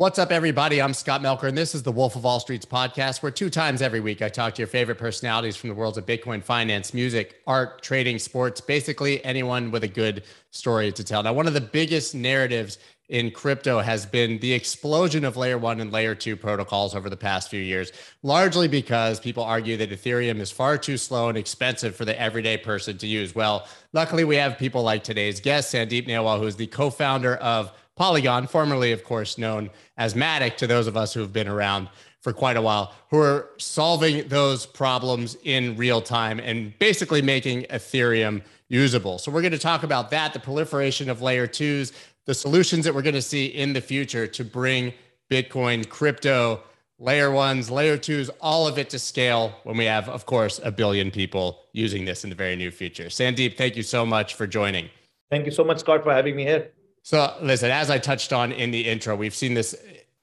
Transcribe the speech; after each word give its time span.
What's 0.00 0.18
up, 0.18 0.32
everybody? 0.32 0.80
I'm 0.80 0.94
Scott 0.94 1.20
Melker, 1.20 1.42
and 1.42 1.58
this 1.58 1.74
is 1.74 1.82
the 1.82 1.92
Wolf 1.92 2.16
of 2.16 2.24
All 2.24 2.40
Streets 2.40 2.64
podcast, 2.64 3.22
where 3.22 3.30
two 3.30 3.50
times 3.50 3.82
every 3.82 4.00
week 4.00 4.22
I 4.22 4.30
talk 4.30 4.54
to 4.54 4.62
your 4.62 4.66
favorite 4.66 4.96
personalities 4.96 5.56
from 5.56 5.68
the 5.68 5.74
worlds 5.74 5.98
of 5.98 6.06
Bitcoin 6.06 6.42
finance, 6.42 6.94
music, 6.94 7.42
art, 7.46 7.82
trading, 7.82 8.18
sports, 8.18 8.62
basically 8.62 9.22
anyone 9.26 9.70
with 9.70 9.84
a 9.84 9.88
good 9.88 10.22
story 10.52 10.90
to 10.90 11.04
tell. 11.04 11.22
Now, 11.22 11.34
one 11.34 11.46
of 11.46 11.52
the 11.52 11.60
biggest 11.60 12.14
narratives 12.14 12.78
in 13.10 13.30
crypto 13.30 13.80
has 13.80 14.06
been 14.06 14.38
the 14.38 14.54
explosion 14.54 15.22
of 15.22 15.36
layer 15.36 15.58
one 15.58 15.82
and 15.82 15.92
layer 15.92 16.14
two 16.14 16.34
protocols 16.34 16.94
over 16.94 17.10
the 17.10 17.16
past 17.18 17.50
few 17.50 17.60
years, 17.60 17.92
largely 18.22 18.68
because 18.68 19.20
people 19.20 19.42
argue 19.42 19.76
that 19.76 19.90
Ethereum 19.90 20.40
is 20.40 20.50
far 20.50 20.78
too 20.78 20.96
slow 20.96 21.28
and 21.28 21.36
expensive 21.36 21.94
for 21.94 22.06
the 22.06 22.18
everyday 22.18 22.56
person 22.56 22.96
to 22.96 23.06
use. 23.06 23.34
Well, 23.34 23.68
luckily, 23.92 24.24
we 24.24 24.36
have 24.36 24.56
people 24.56 24.82
like 24.82 25.04
today's 25.04 25.40
guest, 25.40 25.74
Sandeep 25.74 26.08
Nailwal, 26.08 26.38
who 26.38 26.46
is 26.46 26.56
the 26.56 26.68
co 26.68 26.88
founder 26.88 27.36
of 27.36 27.70
Polygon, 28.00 28.46
formerly, 28.46 28.92
of 28.92 29.04
course, 29.04 29.36
known 29.36 29.68
as 29.98 30.14
Matic 30.14 30.56
to 30.56 30.66
those 30.66 30.86
of 30.86 30.96
us 30.96 31.12
who 31.12 31.20
have 31.20 31.34
been 31.34 31.46
around 31.46 31.90
for 32.22 32.32
quite 32.32 32.56
a 32.56 32.62
while, 32.62 32.94
who 33.10 33.18
are 33.18 33.50
solving 33.58 34.26
those 34.28 34.64
problems 34.64 35.36
in 35.44 35.76
real 35.76 36.00
time 36.00 36.40
and 36.40 36.72
basically 36.78 37.20
making 37.20 37.64
Ethereum 37.64 38.40
usable. 38.70 39.18
So, 39.18 39.30
we're 39.30 39.42
going 39.42 39.52
to 39.52 39.58
talk 39.58 39.82
about 39.82 40.08
that, 40.12 40.32
the 40.32 40.38
proliferation 40.38 41.10
of 41.10 41.20
layer 41.20 41.46
twos, 41.46 41.92
the 42.24 42.32
solutions 42.32 42.86
that 42.86 42.94
we're 42.94 43.02
going 43.02 43.16
to 43.16 43.20
see 43.20 43.44
in 43.44 43.74
the 43.74 43.82
future 43.82 44.26
to 44.28 44.44
bring 44.46 44.94
Bitcoin, 45.30 45.86
crypto, 45.86 46.62
layer 46.98 47.30
ones, 47.30 47.70
layer 47.70 47.98
twos, 47.98 48.30
all 48.40 48.66
of 48.66 48.78
it 48.78 48.88
to 48.88 48.98
scale 48.98 49.54
when 49.64 49.76
we 49.76 49.84
have, 49.84 50.08
of 50.08 50.24
course, 50.24 50.58
a 50.64 50.70
billion 50.70 51.10
people 51.10 51.64
using 51.74 52.06
this 52.06 52.24
in 52.24 52.30
the 52.30 52.36
very 52.36 52.56
near 52.56 52.70
future. 52.70 53.08
Sandeep, 53.08 53.58
thank 53.58 53.76
you 53.76 53.82
so 53.82 54.06
much 54.06 54.36
for 54.36 54.46
joining. 54.46 54.88
Thank 55.30 55.44
you 55.44 55.52
so 55.52 55.64
much, 55.64 55.80
Scott, 55.80 56.02
for 56.02 56.14
having 56.14 56.34
me 56.34 56.44
here. 56.44 56.70
So, 57.02 57.34
listen, 57.40 57.70
as 57.70 57.90
I 57.90 57.98
touched 57.98 58.32
on 58.32 58.52
in 58.52 58.70
the 58.70 58.86
intro, 58.86 59.16
we've 59.16 59.34
seen 59.34 59.54
this 59.54 59.74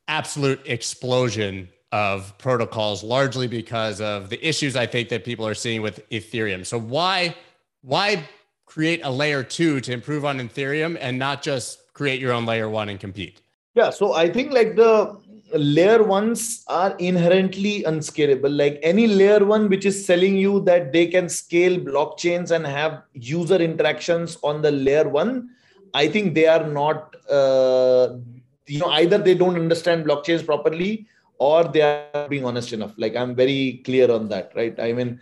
absolute 0.07 0.61
explosion 0.65 1.69
of 1.91 2.37
protocols, 2.37 3.03
largely 3.03 3.47
because 3.47 4.01
of 4.01 4.29
the 4.29 4.47
issues 4.47 4.75
I 4.75 4.85
think 4.85 5.09
that 5.09 5.23
people 5.25 5.47
are 5.47 5.55
seeing 5.55 5.81
with 5.81 6.07
Ethereum. 6.09 6.65
So, 6.65 6.79
why 6.79 7.35
why 7.81 8.27
create 8.65 9.01
a 9.03 9.09
layer 9.09 9.43
two 9.43 9.79
to 9.81 9.91
improve 9.91 10.25
on 10.25 10.39
Ethereum 10.39 10.97
and 10.99 11.17
not 11.17 11.41
just 11.41 11.93
create 11.93 12.19
your 12.19 12.33
own 12.33 12.45
layer 12.45 12.69
one 12.69 12.89
and 12.89 12.99
compete? 12.99 13.41
Yeah, 13.75 13.89
so 13.89 14.13
I 14.13 14.29
think 14.29 14.51
like 14.51 14.75
the 14.75 15.17
layer 15.53 16.03
ones 16.03 16.63
are 16.67 16.95
inherently 16.97 17.83
unscalable. 17.85 18.49
Like 18.49 18.79
any 18.83 19.07
layer 19.07 19.45
one 19.45 19.69
which 19.69 19.85
is 19.85 20.05
selling 20.05 20.35
you 20.35 20.61
that 20.61 20.91
they 20.91 21.07
can 21.07 21.29
scale 21.29 21.79
blockchains 21.79 22.51
and 22.51 22.65
have 22.65 23.03
user 23.13 23.55
interactions 23.55 24.37
on 24.43 24.61
the 24.61 24.71
layer 24.71 25.07
one 25.07 25.49
I 25.93 26.07
think 26.07 26.35
they 26.35 26.47
are 26.47 26.65
not, 26.67 27.15
uh, 27.29 28.17
you 28.65 28.79
know, 28.79 28.89
either 28.89 29.17
they 29.17 29.35
don't 29.35 29.55
understand 29.55 30.05
blockchains 30.05 30.45
properly 30.45 31.07
or 31.39 31.63
they 31.63 31.81
are 31.81 32.27
being 32.27 32.45
honest 32.45 32.73
enough. 32.73 32.93
Like 32.97 33.15
I'm 33.15 33.35
very 33.35 33.81
clear 33.85 34.11
on 34.11 34.29
that, 34.29 34.51
right? 34.55 34.77
I 34.79 34.93
mean, 34.93 35.21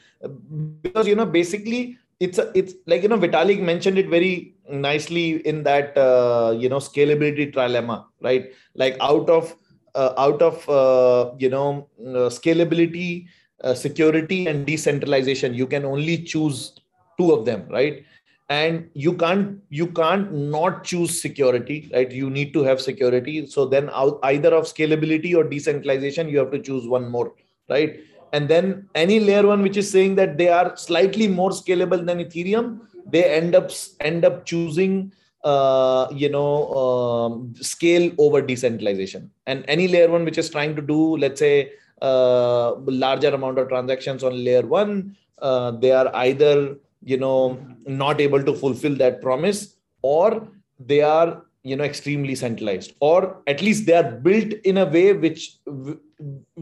because 0.81 1.07
you 1.07 1.15
know, 1.15 1.25
basically, 1.25 1.97
it's 2.19 2.37
a, 2.37 2.51
it's 2.55 2.73
like 2.85 3.03
you 3.03 3.09
know, 3.09 3.17
Vitalik 3.17 3.61
mentioned 3.61 3.97
it 3.97 4.09
very 4.09 4.55
nicely 4.69 5.45
in 5.47 5.63
that 5.63 5.97
uh, 5.97 6.55
you 6.57 6.69
know 6.69 6.77
scalability 6.77 7.53
trilemma, 7.53 8.05
right? 8.21 8.53
Like 8.75 8.97
out 9.01 9.29
of 9.29 9.55
uh, 9.93 10.13
out 10.17 10.41
of 10.41 10.67
uh, 10.69 11.33
you 11.37 11.49
know 11.49 11.87
uh, 11.99 12.29
scalability, 12.29 13.27
uh, 13.63 13.73
security, 13.73 14.47
and 14.47 14.65
decentralization, 14.65 15.53
you 15.53 15.67
can 15.67 15.85
only 15.85 16.23
choose 16.23 16.79
two 17.17 17.31
of 17.31 17.45
them, 17.45 17.67
right? 17.69 18.05
And 18.49 18.89
you 18.93 19.13
can't 19.13 19.59
you 19.69 19.87
can't 19.87 20.31
not 20.31 20.83
choose 20.83 21.19
security 21.19 21.89
right? 21.93 22.11
You 22.11 22.29
need 22.29 22.53
to 22.53 22.63
have 22.63 22.79
security. 22.79 23.45
So 23.47 23.65
then 23.65 23.89
either 23.89 24.53
of 24.53 24.65
scalability 24.65 25.35
or 25.35 25.43
decentralization 25.43 26.29
you 26.29 26.37
have 26.39 26.51
to 26.51 26.59
choose 26.59 26.87
one 26.87 27.09
more 27.09 27.33
right? 27.69 27.99
And 28.33 28.47
then 28.47 28.87
any 28.95 29.19
layer 29.19 29.47
one 29.47 29.61
which 29.61 29.77
is 29.77 29.89
saying 29.89 30.15
that 30.15 30.37
they 30.37 30.49
are 30.49 30.75
slightly 30.77 31.27
more 31.27 31.51
scalable 31.51 32.05
than 32.05 32.19
ethereum 32.19 32.81
they 33.07 33.23
end 33.23 33.55
up 33.55 33.71
end 33.99 34.25
up 34.25 34.45
choosing 34.45 35.11
uh, 35.43 36.07
you 36.11 36.29
know 36.29 36.73
um, 36.73 37.53
scale 37.61 38.11
over 38.17 38.41
decentralization. 38.41 39.31
And 39.47 39.65
any 39.67 39.87
layer 39.87 40.09
one 40.09 40.25
which 40.25 40.37
is 40.37 40.49
trying 40.49 40.75
to 40.75 40.81
do 40.81 41.17
let's 41.17 41.39
say 41.39 41.71
uh, 42.01 42.75
larger 42.75 43.29
amount 43.29 43.57
of 43.57 43.69
transactions 43.69 44.23
on 44.23 44.43
layer 44.43 44.65
one 44.65 45.15
uh, 45.39 45.71
they 45.71 45.91
are 45.91 46.15
either 46.15 46.77
you 47.11 47.17
know 47.17 47.57
not 47.85 48.19
able 48.19 48.43
to 48.43 48.53
fulfill 48.53 48.95
that 48.95 49.21
promise 49.21 49.77
or 50.01 50.47
they 50.79 51.01
are 51.01 51.43
you 51.63 51.75
know 51.75 51.83
extremely 51.83 52.35
centralized 52.35 52.93
or 52.99 53.41
at 53.47 53.61
least 53.61 53.85
they 53.85 53.95
are 54.01 54.11
built 54.27 54.53
in 54.71 54.77
a 54.77 54.85
way 54.85 55.13
which 55.13 55.43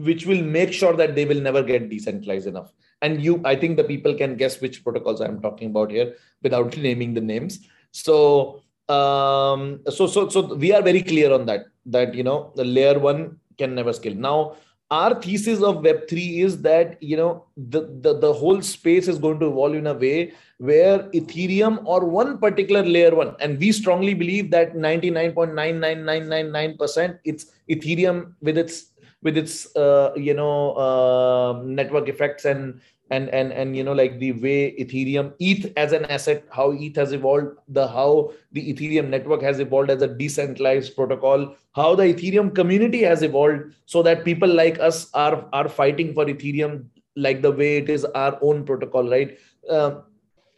which 0.08 0.26
will 0.26 0.42
make 0.42 0.72
sure 0.72 0.94
that 1.00 1.14
they 1.14 1.24
will 1.24 1.40
never 1.40 1.62
get 1.62 1.88
decentralized 1.90 2.46
enough. 2.46 2.72
And 3.02 3.22
you 3.22 3.40
i 3.44 3.54
think 3.54 3.76
the 3.76 3.84
people 3.92 4.14
can 4.20 4.36
guess 4.42 4.60
which 4.60 4.82
protocols 4.84 5.20
i'm 5.20 5.40
talking 5.46 5.70
about 5.70 5.90
here 5.90 6.14
without 6.42 6.76
naming 6.88 7.14
the 7.14 7.20
names. 7.32 7.60
So 7.92 8.60
um 8.88 9.80
so 9.96 10.06
so 10.06 10.28
so 10.28 10.54
we 10.54 10.72
are 10.72 10.82
very 10.82 11.02
clear 11.02 11.32
on 11.32 11.46
that 11.46 11.66
that 11.86 12.14
you 12.14 12.22
know 12.22 12.52
the 12.54 12.64
layer 12.64 12.98
1 12.98 13.38
can 13.58 13.74
never 13.74 13.92
scale. 13.92 14.14
Now 14.14 14.56
our 14.94 15.12
thesis 15.24 15.60
of 15.68 15.76
web3 15.86 16.12
is 16.46 16.54
that 16.62 16.88
you 17.10 17.18
know 17.20 17.30
the, 17.74 17.80
the 18.04 18.12
the 18.24 18.32
whole 18.40 18.60
space 18.70 19.06
is 19.12 19.18
going 19.24 19.38
to 19.40 19.46
evolve 19.52 19.76
in 19.80 19.86
a 19.92 19.94
way 20.04 20.18
where 20.58 20.98
ethereum 21.20 21.74
or 21.84 21.98
one 22.04 22.30
particular 22.44 22.82
layer 22.96 23.14
one 23.20 23.32
and 23.40 23.50
we 23.58 23.72
strongly 23.80 24.14
believe 24.22 24.46
that 24.56 24.68
99.99999% 24.74 27.18
it's 27.24 27.44
ethereum 27.76 28.18
with 28.40 28.58
its 28.64 28.76
with 29.24 29.36
its 29.42 29.54
uh, 29.74 30.12
you 30.14 30.34
know 30.34 30.74
uh, 30.86 31.60
network 31.64 32.08
effects 32.08 32.44
and 32.44 32.80
and 33.10 33.28
and 33.28 33.52
and 33.52 33.76
you 33.76 33.84
know 33.84 33.92
like 33.92 34.18
the 34.18 34.32
way 34.32 34.74
ethereum 34.80 35.32
eth 35.38 35.70
as 35.76 35.92
an 35.92 36.04
asset 36.06 36.44
how 36.50 36.72
eth 36.72 36.96
has 36.96 37.12
evolved 37.12 37.48
the 37.68 37.86
how 37.86 38.32
the 38.52 38.72
ethereum 38.72 39.08
network 39.08 39.42
has 39.42 39.60
evolved 39.60 39.90
as 39.90 40.00
a 40.00 40.08
decentralized 40.08 40.96
protocol 40.96 41.54
how 41.74 41.94
the 41.94 42.02
ethereum 42.02 42.54
community 42.54 43.02
has 43.02 43.22
evolved 43.22 43.74
so 43.84 44.02
that 44.02 44.24
people 44.24 44.48
like 44.48 44.78
us 44.80 45.10
are 45.12 45.46
are 45.52 45.68
fighting 45.68 46.14
for 46.14 46.24
ethereum 46.24 46.84
like 47.16 47.42
the 47.42 47.52
way 47.52 47.76
it 47.76 47.88
is 47.88 48.04
our 48.06 48.38
own 48.42 48.64
protocol 48.64 49.08
right? 49.08 49.38
Uh, 49.68 50.00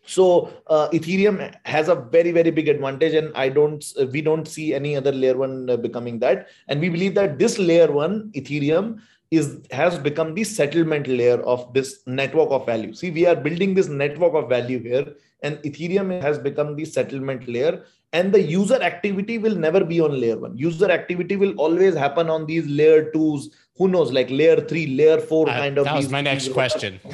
so 0.07 0.53
uh, 0.69 0.89
ethereum 0.91 1.55
has 1.65 1.89
a 1.89 1.95
very 1.95 2.31
very 2.31 2.51
big 2.51 2.69
advantage 2.69 3.13
and 3.15 3.33
i 3.35 3.49
don't 3.49 3.85
we 4.13 4.23
don't 4.23 4.47
see 4.47 4.73
any 4.73 4.95
other 4.95 5.11
layer 5.11 5.37
one 5.37 5.67
becoming 5.83 6.21
that. 6.21 6.49
And 6.69 6.81
we 6.81 6.89
believe 6.89 7.15
that 7.17 7.39
this 7.39 7.59
layer 7.59 7.91
one 7.91 8.31
ethereum 8.37 9.01
is 9.31 9.67
has 9.71 9.99
become 9.99 10.35
the 10.35 10.45
settlement 10.45 11.07
layer 11.07 11.41
of 11.43 11.73
this 11.75 12.01
network 12.07 12.51
of 12.51 12.67
value. 12.67 12.95
See 12.95 13.11
we 13.11 13.27
are 13.27 13.37
building 13.37 13.75
this 13.75 13.89
network 13.89 14.35
of 14.35 14.49
value 14.49 14.79
here 14.81 15.15
and 15.43 15.59
ethereum 15.59 16.21
has 16.23 16.39
become 16.39 16.77
the 16.77 16.85
settlement 16.85 17.49
layer 17.49 17.85
and 18.13 18.33
the 18.33 18.41
user 18.41 18.81
activity 18.83 19.39
will 19.39 19.55
never 19.55 19.85
be 19.85 20.01
on 20.01 20.19
layer 20.21 20.39
1 20.39 20.57
user 20.57 20.91
activity 20.91 21.37
will 21.37 21.55
always 21.57 21.95
happen 21.95 22.31
on 22.31 22.47
these 22.47 22.67
layer 22.67 23.11
2s 23.11 23.49
who 23.77 23.89
knows 23.89 24.13
like 24.13 24.31
layer 24.31 24.61
3 24.61 24.87
layer 25.01 25.19
4 25.21 25.49
uh, 25.49 25.53
kind 25.53 25.79
of 25.79 25.85
that 25.85 25.97
was 25.97 26.09
my 26.11 26.21
next 26.21 26.53
question. 26.53 27.01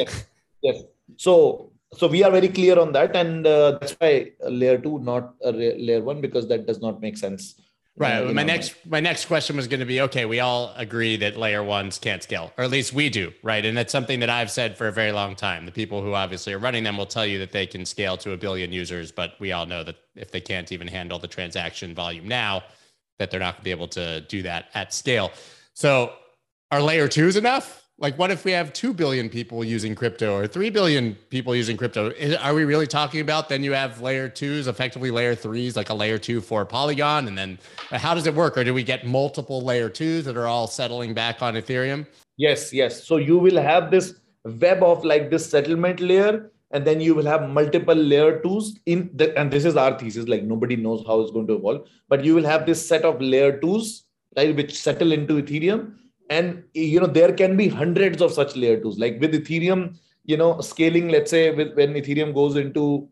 Yes 0.00 0.26
yes. 0.62 0.82
So 1.16 1.72
so 1.92 2.06
we 2.06 2.22
are 2.22 2.30
very 2.30 2.48
clear 2.48 2.78
on 2.78 2.92
that 2.92 3.16
and 3.16 3.46
uh, 3.46 3.78
that's 3.80 3.92
why 3.92 4.30
layer 4.48 4.78
2 4.78 5.00
not 5.00 5.34
a 5.42 5.52
layer 5.52 6.02
1 6.02 6.20
because 6.20 6.46
that 6.48 6.66
does 6.66 6.80
not 6.80 7.00
make 7.00 7.16
sense 7.16 7.56
Right. 7.96 8.24
my 8.24 8.32
know, 8.32 8.42
next 8.44 8.74
my 8.86 9.00
next 9.00 9.26
question 9.26 9.56
was 9.56 9.68
going 9.68 9.80
to 9.80 9.86
be 9.86 10.00
okay, 10.02 10.24
we 10.24 10.40
all 10.40 10.72
agree 10.76 11.16
that 11.16 11.36
layer 11.36 11.62
ones 11.62 11.98
can't 11.98 12.22
scale, 12.22 12.52
or 12.56 12.64
at 12.64 12.70
least 12.70 12.94
we 12.94 13.10
do, 13.10 13.32
right? 13.42 13.64
And 13.64 13.76
that's 13.76 13.92
something 13.92 14.20
that 14.20 14.30
I've 14.30 14.50
said 14.50 14.78
for 14.78 14.88
a 14.88 14.92
very 14.92 15.12
long 15.12 15.36
time. 15.36 15.66
The 15.66 15.72
people 15.72 16.02
who 16.02 16.14
obviously 16.14 16.54
are 16.54 16.58
running 16.58 16.82
them 16.82 16.96
will 16.96 17.04
tell 17.04 17.26
you 17.26 17.38
that 17.40 17.52
they 17.52 17.66
can 17.66 17.84
scale 17.84 18.16
to 18.18 18.32
a 18.32 18.36
billion 18.38 18.72
users, 18.72 19.12
but 19.12 19.34
we 19.38 19.52
all 19.52 19.66
know 19.66 19.84
that 19.84 19.96
if 20.14 20.30
they 20.30 20.40
can't 20.40 20.72
even 20.72 20.88
handle 20.88 21.18
the 21.18 21.28
transaction 21.28 21.94
volume 21.94 22.26
now, 22.26 22.62
that 23.18 23.30
they're 23.30 23.40
not 23.40 23.56
going 23.56 23.60
to 23.60 23.64
be 23.64 23.70
able 23.70 23.88
to 23.88 24.22
do 24.22 24.42
that 24.42 24.66
at 24.72 24.94
scale. 24.94 25.30
So 25.74 26.12
are 26.70 26.80
layer 26.80 27.08
twos 27.08 27.36
enough? 27.36 27.79
Like 28.00 28.16
what 28.16 28.30
if 28.30 28.44
we 28.44 28.50
have 28.50 28.72
2 28.72 28.94
billion 28.94 29.28
people 29.28 29.62
using 29.62 29.94
crypto 29.94 30.34
or 30.34 30.46
3 30.46 30.70
billion 30.70 31.14
people 31.28 31.54
using 31.54 31.76
crypto? 31.76 32.12
Are 32.40 32.54
we 32.54 32.64
really 32.64 32.86
talking 32.86 33.20
about 33.20 33.48
then 33.48 33.62
you 33.62 33.72
have 33.72 34.00
layer 34.00 34.28
twos 34.28 34.66
effectively 34.66 35.10
layer 35.10 35.34
threes 35.34 35.76
like 35.76 35.90
a 35.90 35.94
layer 35.94 36.18
two 36.18 36.40
for 36.40 36.64
polygon 36.64 37.28
and 37.28 37.38
then 37.38 37.58
how 37.90 38.14
does 38.14 38.26
it 38.26 38.34
work? 38.34 38.56
Or 38.56 38.64
do 38.64 38.74
we 38.74 38.82
get 38.82 39.06
multiple 39.06 39.60
layer 39.60 39.90
twos 39.90 40.24
that 40.24 40.36
are 40.36 40.46
all 40.46 40.66
settling 40.66 41.14
back 41.14 41.42
on 41.42 41.54
ethereum? 41.54 42.06
Yes 42.36 42.72
yes. 42.72 43.04
So 43.04 43.18
you 43.18 43.38
will 43.38 43.60
have 43.60 43.90
this 43.90 44.14
web 44.44 44.82
of 44.82 45.04
like 45.04 45.30
this 45.30 45.48
settlement 45.48 46.00
layer 46.00 46.50
and 46.70 46.86
then 46.86 47.00
you 47.00 47.14
will 47.14 47.26
have 47.26 47.48
multiple 47.50 47.94
layer 47.94 48.40
twos 48.40 48.78
in 48.86 49.10
the, 49.14 49.36
and 49.38 49.50
this 49.50 49.64
is 49.66 49.76
our 49.76 49.98
thesis 49.98 50.26
like 50.26 50.44
nobody 50.44 50.76
knows 50.76 51.04
how 51.06 51.20
it's 51.20 51.30
going 51.30 51.46
to 51.46 51.56
evolve 51.56 51.86
but 52.08 52.24
you 52.24 52.34
will 52.34 52.44
have 52.44 52.64
this 52.64 52.84
set 52.86 53.04
of 53.04 53.20
layer 53.20 53.58
twos 53.60 54.04
right 54.36 54.56
which 54.56 54.78
settle 54.80 55.12
into 55.12 55.42
ethereum 55.42 55.94
and 56.30 56.62
you 56.72 57.00
know 57.00 57.06
there 57.06 57.32
can 57.32 57.56
be 57.56 57.68
hundreds 57.68 58.22
of 58.22 58.32
such 58.32 58.56
layer 58.56 58.80
twos. 58.80 58.98
Like 58.98 59.20
with 59.20 59.34
ethereum 59.34 59.98
you 60.24 60.36
know 60.36 60.60
scaling 60.60 61.08
let's 61.08 61.30
say 61.30 61.50
with, 61.50 61.74
when 61.74 61.94
ethereum 61.94 62.32
goes 62.32 62.56
into 62.56 63.08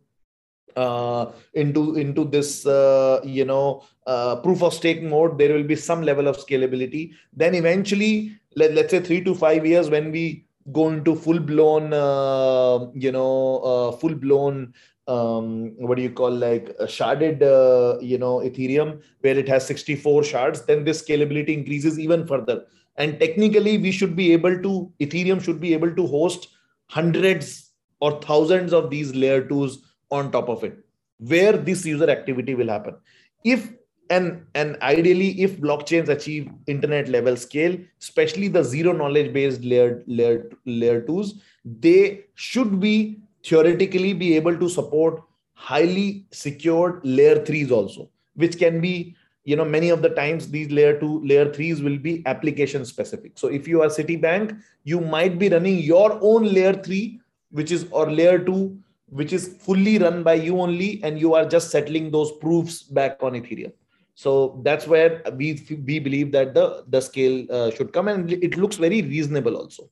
uh, 0.76 1.32
into 1.54 1.96
into 1.96 2.24
this 2.24 2.64
uh, 2.66 3.20
you 3.24 3.44
know 3.44 3.82
uh, 4.06 4.36
proof 4.36 4.62
of 4.62 4.72
stake 4.72 5.02
mode 5.02 5.36
there 5.36 5.52
will 5.52 5.64
be 5.64 5.76
some 5.76 6.02
level 6.02 6.28
of 6.28 6.38
scalability. 6.38 7.12
Then 7.32 7.54
eventually 7.54 8.38
let, 8.54 8.72
let's 8.72 8.90
say 8.90 9.00
3 9.00 9.24
to 9.24 9.34
5 9.34 9.66
years 9.66 9.90
when 9.90 10.12
we 10.12 10.46
go 10.72 10.88
into 10.88 11.14
full 11.16 11.40
blown 11.40 11.92
uh, 11.92 12.86
you 12.94 13.10
know 13.10 13.58
uh, 13.58 13.92
full 13.92 14.14
blown 14.14 14.72
um, 15.08 15.72
what 15.78 15.96
do 15.96 16.02
you 16.02 16.10
call 16.10 16.30
like 16.30 16.68
a 16.78 16.84
sharded 16.84 17.42
uh, 17.42 17.98
you 18.00 18.18
know 18.18 18.36
ethereum 18.38 19.00
where 19.20 19.36
it 19.36 19.48
has 19.48 19.66
64 19.66 20.22
shards 20.22 20.66
then 20.66 20.84
this 20.84 21.02
scalability 21.02 21.48
increases 21.48 21.98
even 21.98 22.26
further 22.26 22.66
and 22.98 23.18
technically 23.18 23.78
we 23.78 23.90
should 23.90 24.14
be 24.14 24.32
able 24.32 24.60
to 24.62 24.92
ethereum 25.00 25.42
should 25.42 25.60
be 25.60 25.72
able 25.72 25.94
to 25.94 26.06
host 26.06 26.48
hundreds 26.88 27.70
or 28.00 28.20
thousands 28.20 28.72
of 28.72 28.90
these 28.90 29.14
layer 29.14 29.42
2s 29.42 29.78
on 30.10 30.30
top 30.30 30.48
of 30.48 30.64
it 30.64 30.78
where 31.18 31.56
this 31.56 31.84
user 31.84 32.08
activity 32.10 32.54
will 32.54 32.68
happen. 32.68 32.96
If 33.44 33.72
and 34.10 34.46
and 34.54 34.76
ideally 34.82 35.40
if 35.42 35.58
blockchains 35.60 36.08
achieve 36.08 36.50
internet 36.66 37.08
level 37.08 37.36
scale 37.36 37.76
especially 38.00 38.48
the 38.48 38.62
zero 38.62 38.92
knowledge 38.92 39.32
based 39.34 39.62
layer 39.62 40.02
layer 40.06 40.50
layer 40.64 41.02
2s 41.02 41.32
they 41.64 42.24
should 42.34 42.80
be 42.80 43.20
theoretically 43.44 44.14
be 44.14 44.34
able 44.34 44.56
to 44.56 44.68
support 44.68 45.22
highly 45.52 46.26
secured 46.32 47.00
layer 47.04 47.36
3s 47.36 47.70
also 47.70 48.08
which 48.34 48.58
can 48.58 48.80
be 48.80 49.14
you 49.48 49.56
know 49.58 49.64
many 49.64 49.88
of 49.94 50.02
the 50.02 50.10
times 50.18 50.50
these 50.54 50.70
layer 50.78 50.98
2 51.00 51.12
layer 51.30 51.46
3s 51.46 51.82
will 51.82 51.98
be 52.06 52.22
application 52.32 52.84
specific. 52.84 53.32
So 53.42 53.48
if 53.48 53.68
you 53.72 53.82
are 53.82 53.88
citibank 53.88 54.58
you 54.84 55.00
might 55.00 55.38
be 55.38 55.48
running 55.48 55.78
your 55.78 56.18
own 56.20 56.44
layer 56.56 56.74
3 56.74 57.20
which 57.50 57.72
is 57.76 57.86
or 57.90 58.10
layer 58.10 58.38
2 58.38 58.78
which 59.20 59.32
is 59.32 59.46
fully 59.66 59.98
run 59.98 60.22
by 60.22 60.34
you 60.34 60.60
only 60.60 60.90
and 61.02 61.18
you 61.18 61.34
are 61.34 61.46
just 61.54 61.70
settling 61.70 62.10
those 62.10 62.32
proofs 62.44 62.82
back 62.82 63.22
on 63.22 63.32
ethereum. 63.40 63.72
So 64.14 64.60
that's 64.64 64.86
where 64.86 65.22
we 65.40 65.48
we 65.86 65.98
believe 66.10 66.32
that 66.32 66.52
the 66.60 66.66
the 66.96 67.00
scale 67.08 67.38
uh, 67.58 67.70
should 67.70 67.92
come 67.96 68.08
and 68.14 68.32
it 68.48 68.58
looks 68.64 68.84
very 68.86 69.00
reasonable 69.02 69.56
also 69.56 69.90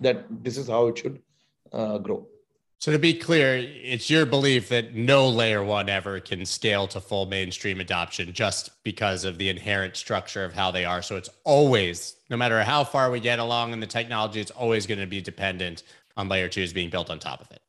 that 0.00 0.26
this 0.48 0.56
is 0.56 0.68
how 0.76 0.82
it 0.92 0.98
should 0.98 1.22
uh, 1.72 1.98
grow 1.98 2.20
so 2.78 2.92
to 2.92 2.98
be 2.98 3.12
clear 3.12 3.56
it's 3.56 4.08
your 4.08 4.24
belief 4.24 4.68
that 4.68 4.94
no 4.94 5.28
layer 5.28 5.64
one 5.64 5.88
ever 5.88 6.20
can 6.20 6.46
scale 6.46 6.86
to 6.88 7.00
full 7.00 7.26
mainstream 7.26 7.80
adoption 7.80 8.32
just 8.32 8.70
because 8.84 9.24
of 9.24 9.36
the 9.36 9.48
inherent 9.48 9.96
structure 9.96 10.44
of 10.44 10.52
how 10.52 10.70
they 10.70 10.84
are. 10.84 11.02
So 11.02 11.16
it's 11.16 11.30
always 11.44 12.16
no 12.30 12.36
matter 12.36 12.62
how 12.62 12.84
far 12.84 13.10
we 13.10 13.18
get 13.18 13.40
along 13.40 13.72
in 13.72 13.80
the 13.80 13.86
technology 13.86 14.40
it's 14.40 14.52
always 14.52 14.86
going 14.86 15.00
to 15.00 15.06
be 15.06 15.20
dependent 15.20 15.82
on 16.16 16.28
layer 16.28 16.48
twos 16.48 16.72
being 16.72 16.88
built 16.88 17.10
on 17.10 17.18
top 17.18 17.40
of 17.40 17.50
it. 17.50 17.60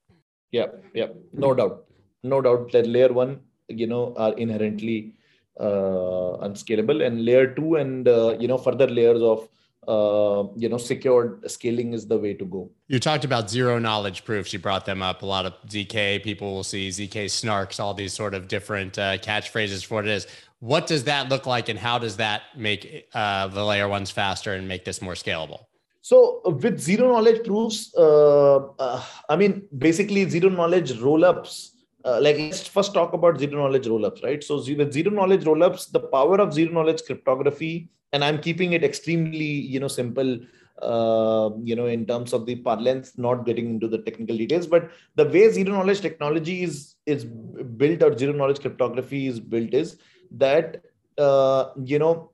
Yep, 0.52 0.84
yep, 0.94 1.16
no 1.34 1.56
doubt. 1.56 1.86
No 2.24 2.42
doubt 2.42 2.72
that 2.74 2.86
layer 2.86 3.12
one 3.12 3.40
you 3.68 3.88
know 3.88 4.14
are 4.16 4.34
inherently 4.34 5.16
uh, 5.60 6.38
unscalable. 6.42 7.02
And 7.02 7.26
layer 7.26 7.48
two 7.56 7.76
and 7.78 8.08
uh, 8.08 8.38
you 8.40 8.48
know 8.48 8.60
further 8.60 8.88
layers 8.88 9.22
of 9.24 9.50
uh, 9.89 10.47
you 10.56 10.69
know 10.69 10.77
secured 10.77 11.50
scaling 11.50 11.94
is 11.94 12.06
the 12.06 12.18
way 12.18 12.33
to 12.36 12.45
go. 12.45 12.69
You 12.88 13.00
talked 13.00 13.25
about 13.25 13.50
zero 13.50 13.80
knowledge 13.80 14.24
proofs. 14.24 14.53
You 14.53 14.59
brought 14.59 14.86
them 14.86 15.01
up. 15.01 15.24
A 15.24 15.25
lot 15.25 15.45
of 15.45 15.53
zk 15.68 16.24
people 16.24 16.53
will 16.53 16.63
see 16.63 16.89
zk 16.89 17.25
snarks 17.25 17.80
all 17.80 17.94
these 17.94 18.13
sort 18.13 18.33
of 18.36 18.47
different 18.47 19.00
uh, 19.00 19.18
catchphrases 19.18 19.83
for 19.86 19.95
what 19.95 20.07
it 20.07 20.12
is. 20.12 20.27
What 20.59 20.88
does 20.88 21.06
that 21.06 21.30
look 21.30 21.45
like 21.45 21.69
and 21.69 21.80
how 21.80 21.97
does 21.97 22.18
that 22.18 22.44
make 22.56 23.07
uh, 23.13 23.47
the 23.47 23.65
layer 23.65 23.88
ones 23.88 24.12
faster 24.12 24.53
and 24.53 24.68
make 24.68 24.86
this 24.86 25.01
more 25.01 25.13
scalable? 25.13 25.62
So 26.01 26.41
with 26.45 26.80
zero 26.80 27.13
knowledge 27.13 27.45
proofs, 27.45 27.94
uh, 27.97 28.57
uh, 28.57 29.03
I 29.30 29.36
mean, 29.36 29.68
basically 29.77 30.30
zero 30.30 30.50
knowledge 30.50 30.94
rollups. 30.94 31.71
Uh, 32.06 32.19
like 32.22 32.38
let's 32.38 32.66
first 32.66 32.94
talk 32.94 33.13
about 33.13 33.40
zero 33.40 33.62
knowledge 33.62 33.86
rollups, 33.86 34.24
right? 34.24 34.44
So 34.44 34.56
with 34.56 34.94
zero 34.94 35.12
knowledge 35.12 35.44
rollups, 35.44 35.92
the 35.92 36.00
power 36.00 36.40
of 36.40 36.54
zero 36.54 36.72
knowledge 36.72 37.04
cryptography, 37.06 37.90
and 38.13 38.24
I'm 38.24 38.40
keeping 38.40 38.74
it 38.74 38.84
extremely, 38.84 39.46
you 39.46 39.80
know, 39.80 39.90
simple, 39.90 40.40
uh, 40.81 41.50
you 41.62 41.75
know, 41.75 41.88
in 41.88 42.06
terms 42.06 42.31
of 42.31 42.46
the 42.46 42.56
parlance, 42.56 43.18
not 43.18 43.46
getting 43.46 43.69
into 43.69 43.88
the 43.90 43.98
technical 44.00 44.38
details. 44.38 44.66
But 44.66 44.92
the 45.16 45.25
way 45.25 45.51
zero 45.51 45.74
knowledge 45.74 46.00
technology 46.00 46.63
is 46.63 46.96
is 47.06 47.25
built 47.25 48.01
or 48.01 48.18
zero 48.18 48.34
knowledge 48.34 48.62
cryptography 48.62 49.28
is 49.28 49.40
built 49.40 49.74
is 49.74 49.98
that 50.31 50.81
uh, 51.18 51.72
you 51.84 52.00
know 52.00 52.31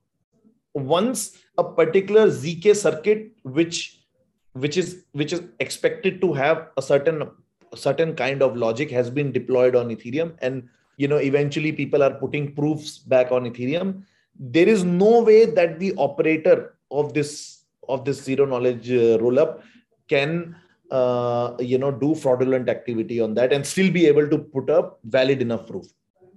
once 0.74 1.38
a 1.58 1.64
particular 1.64 2.28
zk 2.28 2.76
circuit 2.76 3.32
which 3.44 4.06
which 4.54 4.78
is 4.78 5.06
which 5.14 5.32
is 5.32 5.42
expected 5.60 6.20
to 6.22 6.34
have 6.34 6.68
a 6.78 6.82
certain 6.82 7.30
certain 7.76 8.16
kind 8.16 8.42
of 8.42 8.56
logic 8.56 8.92
has 8.92 9.10
been 9.10 9.32
deployed 9.32 9.76
on 9.76 9.90
ethereum 9.90 10.36
and 10.42 10.68
you 10.98 11.08
know 11.08 11.18
eventually 11.18 11.72
people 11.72 12.04
are 12.04 12.14
putting 12.14 12.54
proofs 12.54 12.98
back 12.98 13.32
on 13.32 13.50
ethereum. 13.50 14.04
There 14.40 14.68
is 14.68 14.84
no 14.84 15.24
way 15.24 15.46
that 15.46 15.80
the 15.80 15.94
operator 15.98 16.76
of 16.92 17.14
this 17.14 17.64
of 17.88 18.06
this 18.06 18.24
zero 18.24 18.46
knowledge 18.46 18.90
uh, 18.90 19.18
rollup 19.20 19.62
can 20.08 20.56
uh, 20.92 21.56
you 21.60 21.78
know 21.78 21.92
do 21.92 22.16
fraudulent 22.16 22.70
activity 22.70 23.20
on 23.20 23.34
that 23.34 23.52
and 23.54 23.66
still 23.66 23.92
be 23.92 24.06
able 24.08 24.28
to 24.30 24.38
put 24.38 24.70
up 24.70 25.00
valid 25.04 25.42
enough 25.42 25.68
proof. 25.68 25.86